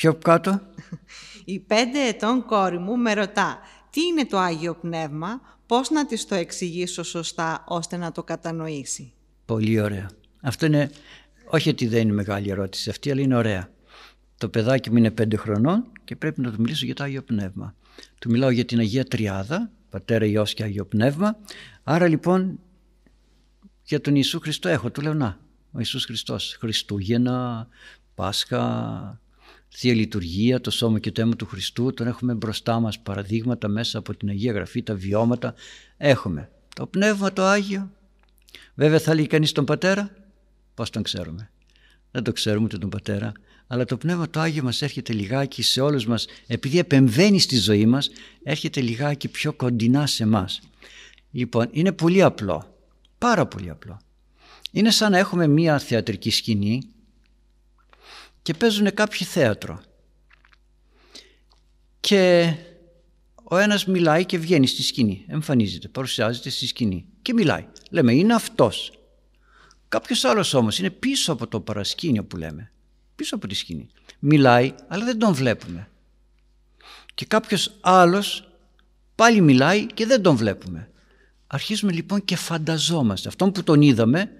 Πιο 0.00 0.14
κάτω. 0.14 0.60
Η 1.44 1.58
πέντε 1.58 2.06
ετών 2.06 2.44
κόρη 2.44 2.78
μου 2.78 2.96
με 2.96 3.14
ρωτά 3.14 3.58
τι 3.90 4.00
είναι 4.00 4.26
το 4.26 4.38
Άγιο 4.38 4.74
Πνεύμα, 4.74 5.40
πώς 5.66 5.90
να 5.90 6.06
της 6.06 6.26
το 6.26 6.34
εξηγήσω 6.34 7.02
σωστά 7.02 7.64
ώστε 7.68 7.96
να 7.96 8.12
το 8.12 8.22
κατανοήσει; 8.22 9.12
Πολύ 9.44 9.80
ωραία. 9.80 10.10
Αυτό 10.40 10.66
είναι, 10.66 10.90
όχι 11.50 11.68
ότι 11.68 11.86
δεν 11.86 12.00
είναι 12.00 12.12
μεγάλη 12.12 12.50
ερώτηση 12.50 12.90
αυτή, 12.90 13.10
αλλά 13.10 13.20
είναι 13.20 13.36
ωραία. 13.36 13.70
Το 14.36 14.48
παιδάκι 14.48 14.90
μου 14.90 14.96
είναι 14.96 15.10
πέντε 15.10 15.36
χρονών 15.36 15.92
και 16.04 16.16
πρέπει 16.16 16.40
να 16.40 16.50
του 16.50 16.60
μιλήσω 16.60 16.84
για 16.84 16.94
το 16.94 17.02
Άγιο 17.02 17.22
Πνεύμα. 17.22 17.74
Του 18.18 18.30
μιλάω 18.30 18.50
για 18.50 18.64
την 18.64 18.78
Αγία 18.78 19.04
Τριάδα, 19.04 19.70
Πατέρα 19.90 20.24
Υιός 20.24 20.54
και 20.54 20.62
Άγιο 20.62 20.84
Πνεύμα. 20.84 21.38
Άρα 21.82 22.08
λοιπόν 22.08 22.58
για 23.82 24.00
τον 24.00 24.14
Ιησού 24.14 24.40
Χριστό 24.40 24.68
έχω. 24.68 24.90
Του 24.90 25.00
λέω 25.00 25.14
να, 25.14 25.38
ο 25.72 25.78
Ιησούς 25.78 26.04
Χριστός, 26.04 26.56
Χριστούγεννα, 26.60 27.68
Πάσχα, 28.14 29.20
Θεία 29.72 29.94
Λειτουργία, 29.94 30.60
το 30.60 30.70
σώμα 30.70 30.98
και 30.98 31.10
το 31.10 31.20
αίμα 31.20 31.36
του 31.36 31.46
Χριστού, 31.46 31.92
τον 31.94 32.06
έχουμε 32.06 32.34
μπροστά 32.34 32.80
μας 32.80 32.98
παραδείγματα 32.98 33.68
μέσα 33.68 33.98
από 33.98 34.16
την 34.16 34.28
Αγία 34.28 34.52
Γραφή, 34.52 34.82
τα 34.82 34.94
βιώματα. 34.94 35.54
Έχουμε 35.96 36.50
το 36.74 36.86
Πνεύμα 36.86 37.32
το 37.32 37.42
Άγιο. 37.42 37.90
Βέβαια 38.74 38.98
θα 38.98 39.14
λέει 39.14 39.26
κανείς 39.26 39.52
τον 39.52 39.64
Πατέρα, 39.64 40.10
πώς 40.74 40.90
τον 40.90 41.02
ξέρουμε; 41.02 41.50
Δεν 42.10 42.22
το 42.22 42.32
ξέρουμε 42.32 42.64
ούτε 42.64 42.78
τον 42.78 42.90
Πατέρα, 42.90 43.32
αλλά 43.66 43.84
το 43.84 43.96
Πνεύμα 43.96 44.30
το 44.30 44.40
Άγιο 44.40 44.62
μας 44.62 44.82
έρχεται 44.82 45.12
λιγάκι 45.12 45.62
σε 45.62 45.80
όλους 45.80 46.06
μας, 46.06 46.26
επειδή 46.46 46.78
επεμβαίνει 46.78 47.40
στη 47.40 47.56
ζωή 47.56 47.86
μας, 47.86 48.10
έρχεται 48.42 48.80
λιγάκι 48.80 49.28
πιο 49.28 49.52
κοντινά 49.52 50.06
σε 50.06 50.26
μας. 50.26 50.60
Λοιπόν, 51.30 51.68
είναι 51.70 51.92
πολύ 51.92 52.22
απλό, 52.22 52.76
πάρα 53.18 53.46
πολύ 53.46 53.70
απλό. 53.70 54.00
Είναι 54.70 54.90
σαν 54.90 55.10
να 55.10 55.18
έχουμε 55.18 55.46
μία 55.46 55.78
θεατρική 55.78 56.30
σκηνή 56.30 56.82
και 58.42 58.54
παίζουν 58.54 58.94
κάποιοι 58.94 59.26
θέατρο. 59.26 59.82
Και 62.00 62.54
ο 63.44 63.56
ένας 63.56 63.86
μιλάει 63.86 64.24
και 64.24 64.38
βγαίνει 64.38 64.66
στη 64.66 64.82
σκηνή, 64.82 65.24
εμφανίζεται, 65.28 65.88
παρουσιάζεται 65.88 66.50
στη 66.50 66.66
σκηνή 66.66 67.06
και 67.22 67.32
μιλάει. 67.32 67.66
Λέμε 67.90 68.14
είναι 68.14 68.34
αυτός. 68.34 68.92
Κάποιος 69.88 70.24
άλλος 70.24 70.54
όμως 70.54 70.78
είναι 70.78 70.90
πίσω 70.90 71.32
από 71.32 71.46
το 71.46 71.60
παρασκήνιο 71.60 72.24
που 72.24 72.36
λέμε, 72.36 72.72
πίσω 73.16 73.34
από 73.34 73.46
τη 73.46 73.54
σκηνή. 73.54 73.88
Μιλάει 74.18 74.74
αλλά 74.88 75.04
δεν 75.04 75.18
τον 75.18 75.34
βλέπουμε. 75.34 75.88
Και 77.14 77.24
κάποιος 77.26 77.76
άλλος 77.80 78.48
πάλι 79.14 79.40
μιλάει 79.40 79.86
και 79.86 80.06
δεν 80.06 80.22
τον 80.22 80.36
βλέπουμε. 80.36 80.90
Αρχίζουμε 81.46 81.92
λοιπόν 81.92 82.24
και 82.24 82.36
φανταζόμαστε. 82.36 83.28
Αυτόν 83.28 83.52
που 83.52 83.62
τον 83.62 83.82
είδαμε 83.82 84.30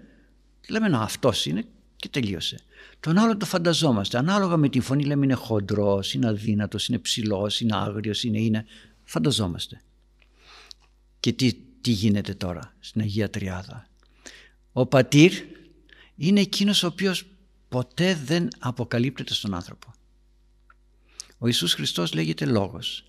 λέμε 0.68 0.88
να 0.88 1.01
αυτός 1.01 1.46
είναι 1.46 1.64
και 2.01 2.09
τελείωσε. 2.09 2.61
Τον 3.01 3.18
άλλο 3.18 3.36
το 3.36 3.46
φανταζόμαστε. 3.46 4.18
Ανάλογα 4.18 4.57
με 4.57 4.68
την 4.68 4.82
φωνή 4.82 5.05
λέμε 5.05 5.24
είναι 5.24 5.34
χοντρός, 5.34 6.14
είναι 6.14 6.28
αδύνατος, 6.28 6.88
είναι 6.88 6.98
ψηλός, 6.98 7.61
είναι 7.61 7.76
άγριος, 7.76 8.24
είναι 8.24 8.40
είναι. 8.40 8.64
Φανταζόμαστε. 9.05 9.80
Και 11.20 11.32
τι, 11.32 11.53
τι 11.80 11.90
γίνεται 11.90 12.34
τώρα 12.34 12.74
στην 12.80 13.01
Αγία 13.01 13.30
Τριάδα; 13.30 13.88
Ο 14.72 14.86
πατήρ 14.86 15.32
είναι 16.16 16.40
εκείνος 16.40 16.82
ο 16.82 16.86
οποίος 16.86 17.24
ποτέ 17.68 18.14
δεν 18.24 18.48
αποκαλύπτεται 18.59 19.34
στον 19.34 19.55
άνθρωπο. 19.55 19.92
Ο 21.38 21.46
Ιησούς 21.46 21.74
Χριστός 21.74 22.12
λέγεται 22.12 22.44
λόγος. 22.44 23.05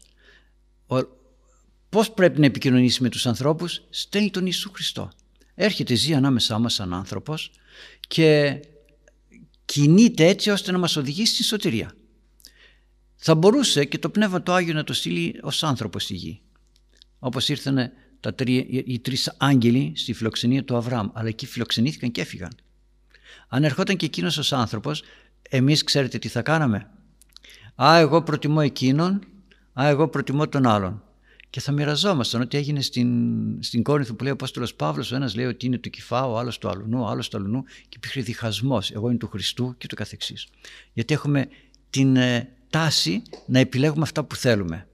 Ο, 0.88 1.00
πώς 1.90 2.12
πρέπει 2.12 2.40
να 2.40 2.46
επικοινωνήσει 2.46 3.02
με 3.02 3.10
τους 3.10 3.26
ανθρώπους, 3.26 3.82
στέλνει 3.90 4.30
τον 4.30 4.44
Ιησού 4.46 4.72
Χριστό. 4.72 5.12
Έρχεται, 5.56 5.96
ζει 5.96 6.14
ανάμεσά 6.14 6.60
μας 6.60 6.74
σαν 6.74 6.94
άνθρωπος 6.94 7.52
και 8.08 8.60
κινείται 9.72 10.26
έτσι 10.26 10.50
ώστε 10.50 10.72
να 10.72 10.78
μας 10.78 10.96
οδηγήσει 10.96 11.34
στη 11.34 11.44
σωτηρία. 11.44 11.94
Θα 13.16 13.36
μπορούσε 13.36 13.86
και 13.86 13.98
το 13.98 14.10
Πνεύμα 14.10 14.44
το 14.44 14.54
Άγιο 14.54 14.74
να 14.74 14.84
το 14.84 14.94
στείλει 14.94 15.40
ως 15.42 15.64
άνθρωπος 15.64 16.04
στη 16.04 16.14
γη. 16.14 16.42
Όπως 17.20 17.50
ήρθαν 17.50 17.92
τα 18.20 18.34
τρία, 18.34 18.66
οι 18.68 19.00
τρεις 19.00 19.34
άγγελοι 19.38 19.94
στη 19.96 20.14
φιλοξενία 20.14 20.64
του 20.64 20.76
Αβραάμ, 20.76 21.10
αλλά 21.14 21.28
εκεί 21.28 21.46
φιλοξενήθηκαν 21.46 22.12
και 22.12 22.22
έφυγαν. 22.22 22.52
Αν 23.48 23.64
ερχόταν 23.64 23.96
και 23.96 24.06
εκείνος 24.06 24.38
ως 24.38 24.54
άνθρωπος, 24.54 25.04
εμείς 25.50 25.84
ξέρετε 25.84 26.18
τι 26.18 26.28
θα 26.28 26.42
κάναμε; 26.42 26.90
Α, 27.84 27.98
εγώ 27.98 28.24
προτιμώ 28.24 28.60
εκείνον, 28.64 29.22
α, 29.80 29.88
εγώ 29.88 30.08
προτιμώ 30.08 30.48
τον 30.48 30.68
άλλον 30.68 31.04
και 31.52 31.60
θα 31.60 31.72
μοιραζόμασταν 31.72 32.42
ότι 32.42 32.58
έγινε 32.58 32.82
στην, 32.82 33.10
στην 33.64 33.84
Κόρινθο 33.84 34.14
που 34.14 34.24
λέει 34.24 34.32
ο 34.32 34.36
Απόστολος 34.36 34.76
Παύλος. 34.76 35.12
Ο 35.12 35.16
ένας 35.16 35.36
λέει 35.36 35.46
ότι 35.46 35.66
είναι 35.66 35.78
του 35.78 35.90
Κυφά, 35.90 36.26
ο 36.26 36.38
άλλος 36.38 36.58
του 36.58 36.70
Αλουνού, 36.70 37.02
ο 37.02 37.08
άλλος 37.08 37.30
του 37.30 37.38
Αλουνού 37.38 37.64
και 37.64 37.96
υπήρχε 37.96 38.22
διχασμός. 38.22 38.92
Εγώ 38.92 39.10
είμαι 39.10 39.18
του 39.18 39.28
Χριστού 39.28 39.76
και 39.78 39.88
του 39.88 39.96
καθεξής. 39.96 40.48
Γιατί 40.94 41.14
έχουμε 41.14 41.48
την 41.90 42.16
ε, 42.16 42.50
τάση 42.70 43.22
να 43.46 43.60
επιλέγουμε 43.60 44.02
αυτά 44.02 44.24
που 44.24 44.36
θέλουμε. 44.36 44.88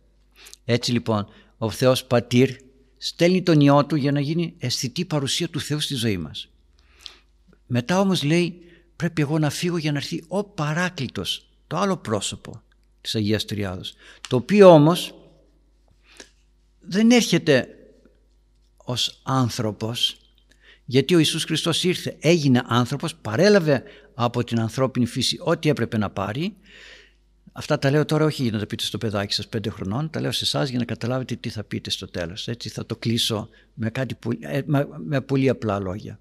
Έτσι 0.66 0.91
λοιπόν, 0.91 1.28
ο 1.58 1.70
Θεός 1.70 2.05
Πατήρ 2.05 2.49
στέλνει 2.97 3.43
τον 3.43 3.60
ιό 3.62 3.86
του 3.86 3.95
για 3.95 4.12
να 4.12 4.20
γίνει 4.20 4.53
αισθητή 4.58 5.05
παρουσία 5.05 5.49
του 5.49 5.60
Θεού 5.60 5.80
στη 5.80 5.95
ζωή 5.95 6.18
μας. 6.18 6.49
Μετά 7.68 7.99
όμως 7.99 8.24
λέει, 8.24 8.62
πρέπει 8.95 9.22
εγώ 9.22 9.39
να 9.39 9.49
φύγω 9.49 9.78
για 9.78 9.91
να 9.91 9.97
έρθει 9.97 10.24
ο 10.28 10.43
παράκλητος, 10.43 11.49
το 11.68 11.78
άλλο 11.78 11.97
πρόσωπο 11.97 12.62
της 13.01 13.16
Αγίας 13.16 13.45
Τριάδος. 13.45 13.93
Το 14.30 14.36
οποίο 14.36 14.70
όμως 14.70 15.14
δεν 16.88 17.12
έρχεται 17.12 17.68
ως 18.78 19.22
άνθρωπος 19.24 20.18
γιατί 20.90 21.16
ο 21.16 21.18
Ιησούς 21.18 21.44
Χριστός 21.44 21.84
ήρθε, 21.84 22.18
έγινε 22.20 22.64
άνθρωπος, 22.66 23.16
παρέλαβε 23.16 23.84
από 24.14 24.44
την 24.44 24.60
ανθρώπινη 24.60 25.06
φύση 25.06 25.38
ό,τι 25.40 25.70
έπρεπε 25.70 25.98
να 25.98 26.10
πάρει. 26.10 26.56
Αυτά 27.52 27.80
τα 27.80 27.92
λέω 27.92 28.06
τώρα 28.06 28.26
όχι 28.26 28.42
για 28.44 28.52
να 28.52 28.60
τα 28.60 28.66
πείτε 28.66 28.84
στο 28.84 28.98
παιδάκι 28.98 29.34
σας 29.34 29.48
πέντε 29.48 29.70
χρονών, 29.70 30.10
τα 30.10 30.20
λέω 30.22 30.32
σε 30.32 30.44
εσάς 30.44 30.70
για 30.70 30.80
να 30.80 30.86
καταλάβετε 30.86 31.36
τι 31.36 31.50
θα 31.50 31.64
πείτε 31.64 31.90
στο 31.90 32.08
τέλος. 32.08 32.48
Έτσι 32.48 32.70
θα 32.70 32.86
το 32.86 32.96
κλείσω 32.96 33.50
με, 33.74 33.90
κάτι 33.90 34.18
ε, 34.40 34.62
με 35.06 35.22
πολύ 35.22 35.50
απλά 35.50 35.80
λόγια. 35.80 36.20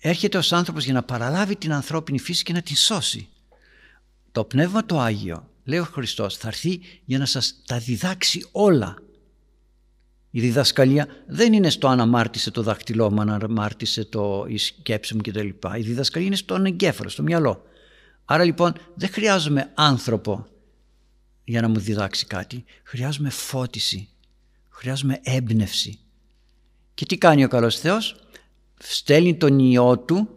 Έρχεται 0.00 0.38
ως 0.38 0.52
άνθρωπος 0.52 0.84
για 0.84 0.92
να 0.92 1.02
παραλάβει 1.02 1.56
την 1.56 1.72
ανθρώπινη 1.72 2.18
φύση 2.18 2.42
και 2.42 2.52
να 2.52 2.62
την 2.62 2.76
σώσει. 2.76 3.28
Το 4.32 4.44
Πνεύμα 4.44 4.86
το 4.86 5.00
Άγιο, 5.00 5.48
λέει 5.64 5.78
ο 5.78 5.84
Χριστός, 5.84 6.36
θα 6.36 6.48
έρθει 6.48 6.80
για 7.04 7.18
να 7.18 7.26
σας 7.26 7.62
τα 7.66 7.78
διδάξει 7.78 8.46
όλα 8.52 8.96
η 10.34 10.40
διδασκαλία 10.40 11.06
δεν 11.26 11.52
είναι 11.52 11.70
στο 11.70 11.88
αν 11.88 12.00
αμάρτησε 12.00 12.50
το 12.50 12.62
δάχτυλό 12.62 13.10
μου, 13.10 13.20
αν 13.20 13.30
αμάρτησε 13.30 14.04
το, 14.04 14.44
η 14.48 14.58
σκέψη 14.58 15.14
μου 15.14 15.20
κτλ. 15.20 15.48
Η 15.78 15.82
διδασκαλία 15.82 16.26
είναι 16.26 16.36
στον 16.36 16.66
εγκέφαλο, 16.66 17.08
στο 17.08 17.22
μυαλό. 17.22 17.62
Άρα 18.24 18.44
λοιπόν 18.44 18.72
δεν 18.94 19.08
χρειάζομαι 19.08 19.70
άνθρωπο 19.74 20.46
για 21.44 21.60
να 21.60 21.68
μου 21.68 21.78
διδάξει 21.78 22.26
κάτι. 22.26 22.64
Χρειάζομαι 22.82 23.30
φώτιση. 23.30 24.08
Χρειάζομαι 24.68 25.20
έμπνευση. 25.22 25.98
Και 26.94 27.06
τι 27.06 27.18
κάνει 27.18 27.44
ο 27.44 27.48
καλός 27.48 27.78
Θεός; 27.78 28.16
Στέλνει 28.78 29.36
τον 29.36 29.58
Υιό 29.58 29.98
Του 29.98 30.28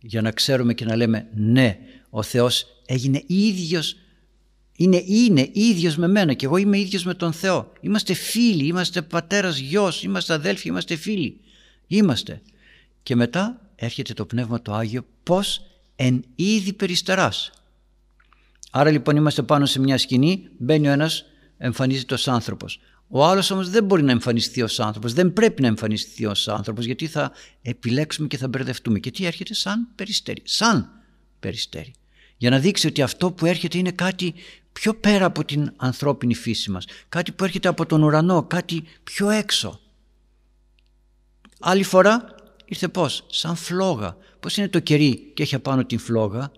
για 0.00 0.22
να 0.22 0.30
ξέρουμε 0.30 0.74
και 0.74 0.84
να 0.84 0.96
λέμε 0.96 1.28
ναι, 1.34 1.78
ο 2.10 2.22
Θεός 2.22 2.66
έγινε 2.86 3.22
ίδιος 3.26 3.96
είναι, 4.76 5.02
είναι 5.06 5.50
ίδιος 5.52 5.96
με 5.96 6.08
μένα 6.08 6.32
και 6.32 6.46
εγώ 6.46 6.56
είμαι 6.56 6.78
ίδιος 6.78 7.04
με 7.04 7.14
τον 7.14 7.32
Θεό. 7.32 7.72
Είμαστε 7.80 8.14
φίλοι, 8.14 8.66
είμαστε 8.66 9.02
πατέρας, 9.02 9.58
γιος, 9.58 10.02
είμαστε 10.02 10.32
αδέλφοι, 10.32 10.68
είμαστε 10.68 10.96
φίλοι. 10.96 11.40
Είμαστε. 11.86 12.42
Και 13.02 13.16
μετά 13.16 13.70
έρχεται 13.76 14.12
το 14.12 14.26
Πνεύμα 14.26 14.62
το 14.62 14.74
Άγιο 14.74 15.06
πώς 15.22 15.66
εν 15.96 16.24
είδη 16.34 16.72
περιστεράς. 16.72 17.50
Άρα 18.70 18.90
λοιπόν 18.90 19.16
είμαστε 19.16 19.42
πάνω 19.42 19.66
σε 19.66 19.80
μια 19.80 19.98
σκηνή, 19.98 20.48
μπαίνει 20.58 20.88
ο 20.88 20.90
ένας, 20.90 21.24
εμφανίζεται 21.58 22.14
ως 22.14 22.28
άνθρωπος. 22.28 22.80
Ο 23.08 23.24
άλλος 23.24 23.50
όμως 23.50 23.70
δεν 23.70 23.84
μπορεί 23.84 24.02
να 24.02 24.10
εμφανιστεί 24.10 24.62
ως 24.62 24.80
άνθρωπος, 24.80 25.12
δεν 25.12 25.32
πρέπει 25.32 25.62
να 25.62 25.68
εμφανιστεί 25.68 26.26
ως 26.26 26.48
άνθρωπος 26.48 26.84
γιατί 26.84 27.06
θα 27.06 27.32
επιλέξουμε 27.62 28.26
και 28.26 28.36
θα 28.36 28.48
μπερδευτούμε. 28.48 28.98
Και 28.98 29.10
τι 29.10 29.26
έρχεται 29.26 29.54
σαν 29.54 29.88
περιστέρι, 29.94 30.42
σαν 30.44 30.90
περιστέρι. 31.40 31.92
Για 32.36 32.50
να 32.50 32.58
δείξει 32.58 32.86
ότι 32.86 33.02
αυτό 33.02 33.32
που 33.32 33.46
έρχεται 33.46 33.78
είναι 33.78 33.90
κάτι 33.90 34.34
πιο 34.80 34.94
πέρα 34.94 35.24
από 35.24 35.44
την 35.44 35.72
ανθρώπινη 35.76 36.34
φύση 36.34 36.70
μας. 36.70 36.84
Κάτι 37.08 37.32
που 37.32 37.44
έρχεται 37.44 37.68
από 37.68 37.86
τον 37.86 38.02
ουρανό, 38.02 38.42
κάτι 38.42 38.84
πιο 39.02 39.30
έξω. 39.30 39.80
Άλλη 41.60 41.82
φορά 41.82 42.34
ήρθε 42.64 42.88
πώς, 42.88 43.26
σαν 43.30 43.56
φλόγα. 43.56 44.16
Πώς 44.40 44.56
είναι 44.56 44.68
το 44.68 44.78
κερί 44.80 45.32
και 45.34 45.42
έχει 45.42 45.54
απάνω 45.54 45.84
την 45.84 45.98
φλόγα. 45.98 46.52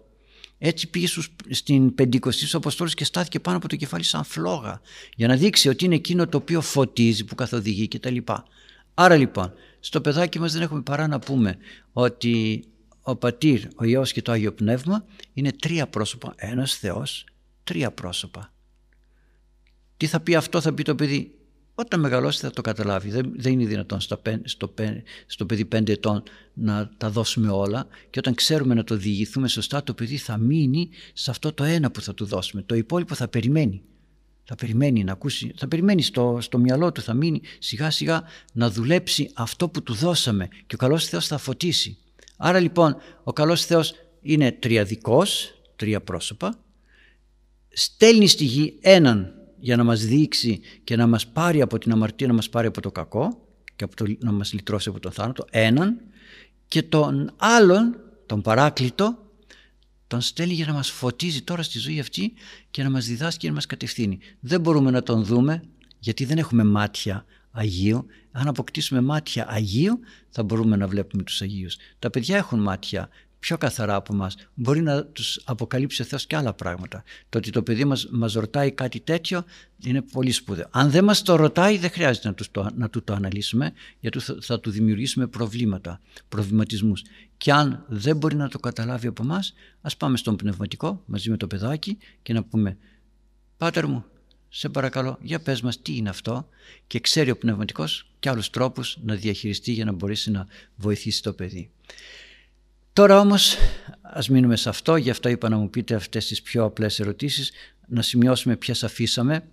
Έτσι 0.59 0.91
πήγε 0.91 1.07
στην 1.51 1.95
Πεντηκοστή 1.95 2.41
στους 2.41 2.55
Αποστόλους 2.55 2.95
και 2.95 3.05
στάθηκε 3.05 3.41
πάνω 3.41 3.57
από 3.57 3.69
το 3.69 3.77
κεφάλι 3.77 4.05
σαν 4.05 4.25
φλόγα 4.25 4.81
για 5.17 5.27
να 5.29 5.37
δείξει 5.37 5.69
ότι 5.69 5.85
είναι 5.85 5.95
εκείνο 5.95 6.27
το 6.27 6.37
οποίο 6.37 6.61
φωτίζει, 6.61 7.25
που 7.25 7.35
καθοδηγεί 7.35 7.89
κτλ. 7.89 8.17
Άρα 8.95 9.17
λοιπόν, 9.17 9.53
στο 9.81 10.01
παιδάκι 10.01 10.39
μας 10.39 10.53
δεν 10.53 10.63
έχουμε 10.63 10.81
παρά 10.81 11.07
να 11.07 11.19
πούμε 11.19 11.57
ότι 11.93 12.65
ο 13.03 13.17
Πατήρ, 13.17 13.61
ο 13.77 13.85
Υιός 13.85 14.13
και 14.13 14.23
το 14.23 14.33
Άγιο 14.33 14.53
Πνεύμα 14.53 15.05
είναι 15.33 15.53
τρία 15.53 15.87
πρόσωπα, 15.87 16.35
ένας 16.37 16.75
Θεός, 16.75 17.25
τρία 17.69 17.91
πρόσωπα. 17.91 18.53
Τι 19.97 20.07
θα 20.07 20.21
πει 20.21 20.35
αυτό, 20.35 20.61
θα 20.61 20.75
πει 20.75 20.83
το 20.83 20.95
παιδί. 20.95 21.35
Όταν 21.75 22.01
μεγαλώσει 22.01 22.41
θα 22.41 22.51
το 22.51 22.63
καταλάβει. 22.63 23.11
Δεν, 23.11 23.33
δεν 23.37 23.53
είναι 23.53 23.67
δυνατόν 23.67 24.01
στο, 24.01 24.21
στο, 24.45 24.75
στο 25.27 25.47
παιδί 25.47 25.65
πέντε 25.65 25.93
ετών 25.93 26.23
να 26.55 26.91
τα 26.97 27.11
δώσουμε 27.11 27.51
όλα 27.51 27.87
και 28.11 28.19
όταν 28.19 28.35
ξέρουμε 28.35 28.75
να 28.75 28.85
το 28.85 28.97
διηγηθούμε 28.97 29.49
σωστά 29.49 29.83
το 29.83 29.95
παιδί 29.95 30.17
θα 30.17 30.37
μείνει 30.37 30.89
σε 31.13 31.31
αυτό 31.31 31.53
το 31.53 31.65
ένα 31.65 31.91
που 31.91 32.01
θα 32.01 32.15
του 32.15 32.25
δώσουμε. 32.25 32.63
Το 32.63 32.75
υπόλοιπο 32.75 33.15
θα 33.15 33.29
περιμένει. 33.29 33.83
Θα 34.45 34.55
περιμένει 34.55 35.05
να 35.05 35.13
ακούσει, 35.13 35.53
θα 35.57 35.69
περιμένει 35.69 36.03
στο, 36.03 36.39
στο 36.41 36.59
μυαλό 36.59 36.93
του, 36.93 37.01
θα 37.01 37.15
μείνει 37.15 37.41
σιγά 37.59 37.91
σιγά 37.91 38.23
να 38.53 38.71
δουλέψει 38.71 39.31
αυτό 39.35 39.69
που 39.69 39.83
του 39.83 39.95
δώσαμε 39.95 40.49
και 40.67 40.75
ο 40.75 40.79
καλός 40.79 41.09
Θεός 41.09 41.27
θα 41.27 41.39
φωτίσει. 41.39 41.99
Άρα 42.37 42.61
λοιπόν 42.61 42.97
ο 43.25 43.33
καλός 43.33 43.65
Θεός 43.65 43.95
είναι 44.21 44.53
τριαδικός, 44.53 45.61
τρία 45.77 46.01
πρόσωπα, 46.01 46.59
στέλνει 47.79 48.27
στη 48.27 48.45
γη 48.45 48.79
έναν 48.81 49.35
για 49.59 49.77
να 49.77 49.85
μας 49.85 50.05
δείξει 50.05 50.61
και 50.85 50.97
να 50.97 51.07
μας 51.07 51.27
πάρει 51.27 51.61
από 51.61 51.79
την 51.79 51.93
αμαρτία, 51.93 52.27
να 52.27 52.33
μας 52.33 52.49
πάρει 52.49 52.67
από 52.67 52.81
το 52.81 52.91
κακό 52.91 53.47
και 53.77 53.85
από 53.85 53.97
το, 53.97 54.05
να 54.19 54.33
μας 54.33 54.53
λυτρώσει 54.53 54.89
από 54.89 55.01
τον 55.01 55.13
θάνατο, 55.13 55.45
έναν 55.51 56.01
και 56.69 56.83
τον 56.83 57.33
άλλον, 57.37 57.97
τον 58.27 58.43
παράκλητο, 58.43 59.19
τον 60.07 60.21
στέλνει 60.21 60.55
για 60.55 60.67
να 60.67 60.73
μας 60.73 60.91
φωτίζει 60.91 61.43
τώρα 61.43 61.63
στη 61.63 61.79
ζωή 61.79 62.01
αυτή 62.01 62.33
και 62.71 62.83
να 62.83 62.91
μας 62.91 63.07
διδάσκει 63.07 63.41
και 63.41 63.49
να 63.49 63.55
μας 63.55 63.67
κατευθύνει. 63.67 64.19
Δεν 64.41 64.61
μπορούμε 64.61 64.91
να 64.91 65.03
τον 65.03 65.25
δούμε 65.25 65.63
γιατί 65.99 66.25
δεν 66.25 66.39
έχουμε 66.39 66.65
μάτια 66.65 67.25
Αγίου. 67.51 68.07
Αν 68.31 68.49
αποκτήσουμε 68.49 69.01
μάτια 69.01 69.47
Αγίου 69.49 70.01
θα 70.29 70.43
μπορούμε 70.43 70.77
να 70.77 70.87
βλέπουμε 70.87 71.23
τους 71.23 71.43
Αγίους. 71.43 71.77
Τα 71.99 72.11
παιδιά 72.11 72.37
έχουν 72.37 72.61
μάτια 72.61 73.09
πιο 73.39 73.59
καθαρά 73.59 73.95
από 73.95 74.15
μας. 74.15 74.37
Μπορεί 74.55 74.83
να 74.83 75.05
τους 75.05 75.41
αποκαλύψει 75.45 76.03
ο 76.03 76.05
Θεός 76.05 76.27
και 76.27 76.37
άλλα 76.37 76.53
πράγματα. 76.53 77.05
Το 77.29 77.39
ότι 77.39 77.51
το 77.51 77.63
παιδί 77.63 77.85
μας, 77.85 78.09
μας 78.11 78.33
ρωτάει 78.33 78.71
κάτι 78.71 79.01
τέτοιο 79.01 79.45
είναι 79.85 80.03
πολύ 80.03 80.31
σπουδαίο. 80.31 80.67
Αν 80.71 80.91
δεν 80.91 81.05
μας 81.05 81.23
το 81.23 81.37
ρωτάει 81.37 81.79
δεν 81.79 81.91
χρειάζεται 81.91 82.29
να, 82.29 82.35
τους 82.35 82.51
το, 82.51 82.69
να 82.75 82.91
του 82.91 83.05
το 83.05 83.13
αναλύσουμε 83.13 83.73
γιατί 84.01 84.19
θα, 84.19 84.37
θα 84.41 84.61
του 84.61 84.71
δημιουργήσουμε 84.71 85.27
προβλήματα, 85.27 86.01
προβληματισμούς. 86.29 87.03
Και 87.37 87.53
αν 87.53 87.85
δεν 87.89 88.17
μπορεί 88.17 88.37
να 88.37 88.49
το 88.49 88.59
καταλάβει 88.59 89.07
από 89.07 89.23
εμάς, 89.23 89.55
ας 89.81 89.97
πάμε 89.97 90.17
στον 90.17 90.37
πνευματικό 90.37 91.03
μαζί 91.07 91.31
με 91.31 91.37
το 91.37 91.47
παιδάκι 91.47 91.99
και 92.23 92.33
να 92.33 92.45
πούμε 92.45 92.77
«Πάτερ 93.57 93.87
μου, 93.87 94.05
σε 94.49 94.69
παρακαλώ, 94.69 95.19
για 95.21 95.41
πες 95.41 95.61
μας 95.61 95.83
τι 95.83 95.97
είναι 95.97 96.09
αυτό» 96.09 96.49
και 96.87 97.01
ξέρει 97.01 97.31
ο 97.31 97.37
πνευματικός 97.37 98.11
και 98.19 98.29
άλλους 98.29 98.51
τρόπους 98.51 98.99
να 99.03 99.15
διαχειριστεί 99.15 99.73
για 99.73 99.85
να 99.85 99.93
μπορέσει 99.93 100.31
να 100.31 100.47
βοηθήσει 100.77 101.23
το 101.23 101.33
παιδί. 101.33 101.71
Τώρα 102.99 103.21
όμως 103.21 103.57
ας 104.03 104.29
μείνουμε 104.29 104.57
σε 104.57 104.69
αυτό, 104.69 104.97
γι' 104.97 105.11
αυτό 105.11 105.29
είπα 105.29 105.49
να 105.49 105.57
μου 105.57 105.71
πείτε 105.71 105.95
αυτές 105.95 106.27
τις 106.27 106.43
πιο 106.43 106.65
απλές 106.65 107.01
ερωτήσεις, 107.01 107.53
να 107.89 108.03
σημειώσουμε 108.03 108.57
ποιες 108.57 108.85
αφήσαμε, 108.85 109.45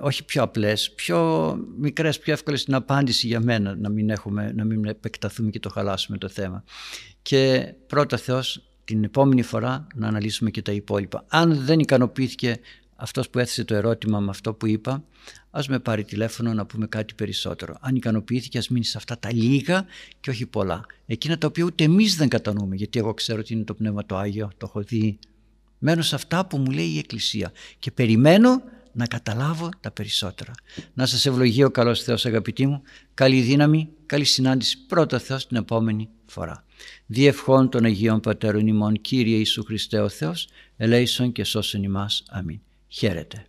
όχι 0.00 0.24
πιο 0.24 0.42
απλές, 0.42 0.90
πιο 0.90 1.52
μικρές, 1.78 2.18
πιο 2.18 2.32
εύκολες 2.32 2.60
στην 2.60 2.74
απάντηση 2.74 3.26
για 3.26 3.40
μένα, 3.40 3.76
να 3.76 3.88
μην, 3.88 4.10
έχουμε, 4.10 4.52
να 4.54 4.64
μην 4.64 4.84
επεκταθούμε 4.84 5.50
και 5.50 5.60
το 5.60 5.68
χαλάσουμε 5.68 6.18
το 6.18 6.28
θέμα. 6.28 6.64
Και 7.22 7.72
πρώτα 7.86 8.16
Θεός 8.16 8.62
την 8.84 9.04
επόμενη 9.04 9.42
φορά 9.42 9.86
να 9.94 10.08
αναλύσουμε 10.08 10.50
και 10.50 10.62
τα 10.62 10.72
υπόλοιπα. 10.72 11.24
Αν 11.28 11.64
δεν 11.64 11.78
ικανοποιήθηκε 11.78 12.60
αυτός 12.96 13.30
που 13.30 13.38
έθεσε 13.38 13.64
το 13.64 13.74
ερώτημα 13.74 14.20
με 14.20 14.30
αυτό 14.30 14.54
που 14.54 14.66
είπα, 14.66 15.04
ας 15.50 15.68
με 15.68 15.78
πάρει 15.78 16.04
τηλέφωνο 16.04 16.52
να 16.52 16.66
πούμε 16.66 16.86
κάτι 16.86 17.14
περισσότερο. 17.14 17.76
Αν 17.80 17.96
ικανοποιήθηκε 17.96 18.58
ας 18.58 18.68
μείνεις 18.68 18.90
σε 18.90 18.98
αυτά 18.98 19.18
τα 19.18 19.32
λίγα 19.32 19.86
και 20.20 20.30
όχι 20.30 20.46
πολλά. 20.46 20.86
Εκείνα 21.06 21.38
τα 21.38 21.46
οποία 21.46 21.64
ούτε 21.64 21.84
εμείς 21.84 22.16
δεν 22.16 22.28
κατανοούμε, 22.28 22.76
γιατί 22.76 22.98
εγώ 22.98 23.14
ξέρω 23.14 23.38
ότι 23.38 23.52
είναι 23.52 23.64
το 23.64 23.74
Πνεύμα 23.74 24.06
το 24.06 24.16
Άγιο, 24.16 24.50
το 24.56 24.66
έχω 24.68 24.82
δει. 24.82 25.18
Μένω 25.78 26.02
σε 26.02 26.14
αυτά 26.14 26.46
που 26.46 26.58
μου 26.58 26.70
λέει 26.70 26.86
η 26.86 26.98
Εκκλησία 26.98 27.52
και 27.78 27.90
περιμένω 27.90 28.62
να 28.92 29.06
καταλάβω 29.06 29.68
τα 29.80 29.90
περισσότερα. 29.90 30.52
Να 30.94 31.06
σας 31.06 31.26
ευλογεί 31.26 31.64
ο 31.64 31.70
καλός 31.70 32.02
Θεός 32.02 32.26
αγαπητοί 32.26 32.66
μου, 32.66 32.82
καλή 33.14 33.40
δύναμη, 33.40 33.88
καλή 34.06 34.24
συνάντηση 34.24 34.86
πρώτα 34.86 35.18
Θεός 35.18 35.46
την 35.46 35.56
επόμενη 35.56 36.08
φορά. 36.26 36.64
Διευχών 37.06 37.68
των 37.68 37.84
Αγίων 37.84 38.20
Πατέρων 38.20 38.66
ημών 38.66 39.00
Κύριε 39.00 39.36
Ιησού 39.36 39.64
Χριστέ 39.64 40.00
ο 40.00 40.08
Θεός, 40.08 40.48
ελέησον 40.76 41.32
και 41.32 41.44
σώσον 41.44 41.82
ημάς. 41.82 42.22
Αμήν. 42.28 42.60
Χαίρετε. 42.96 43.46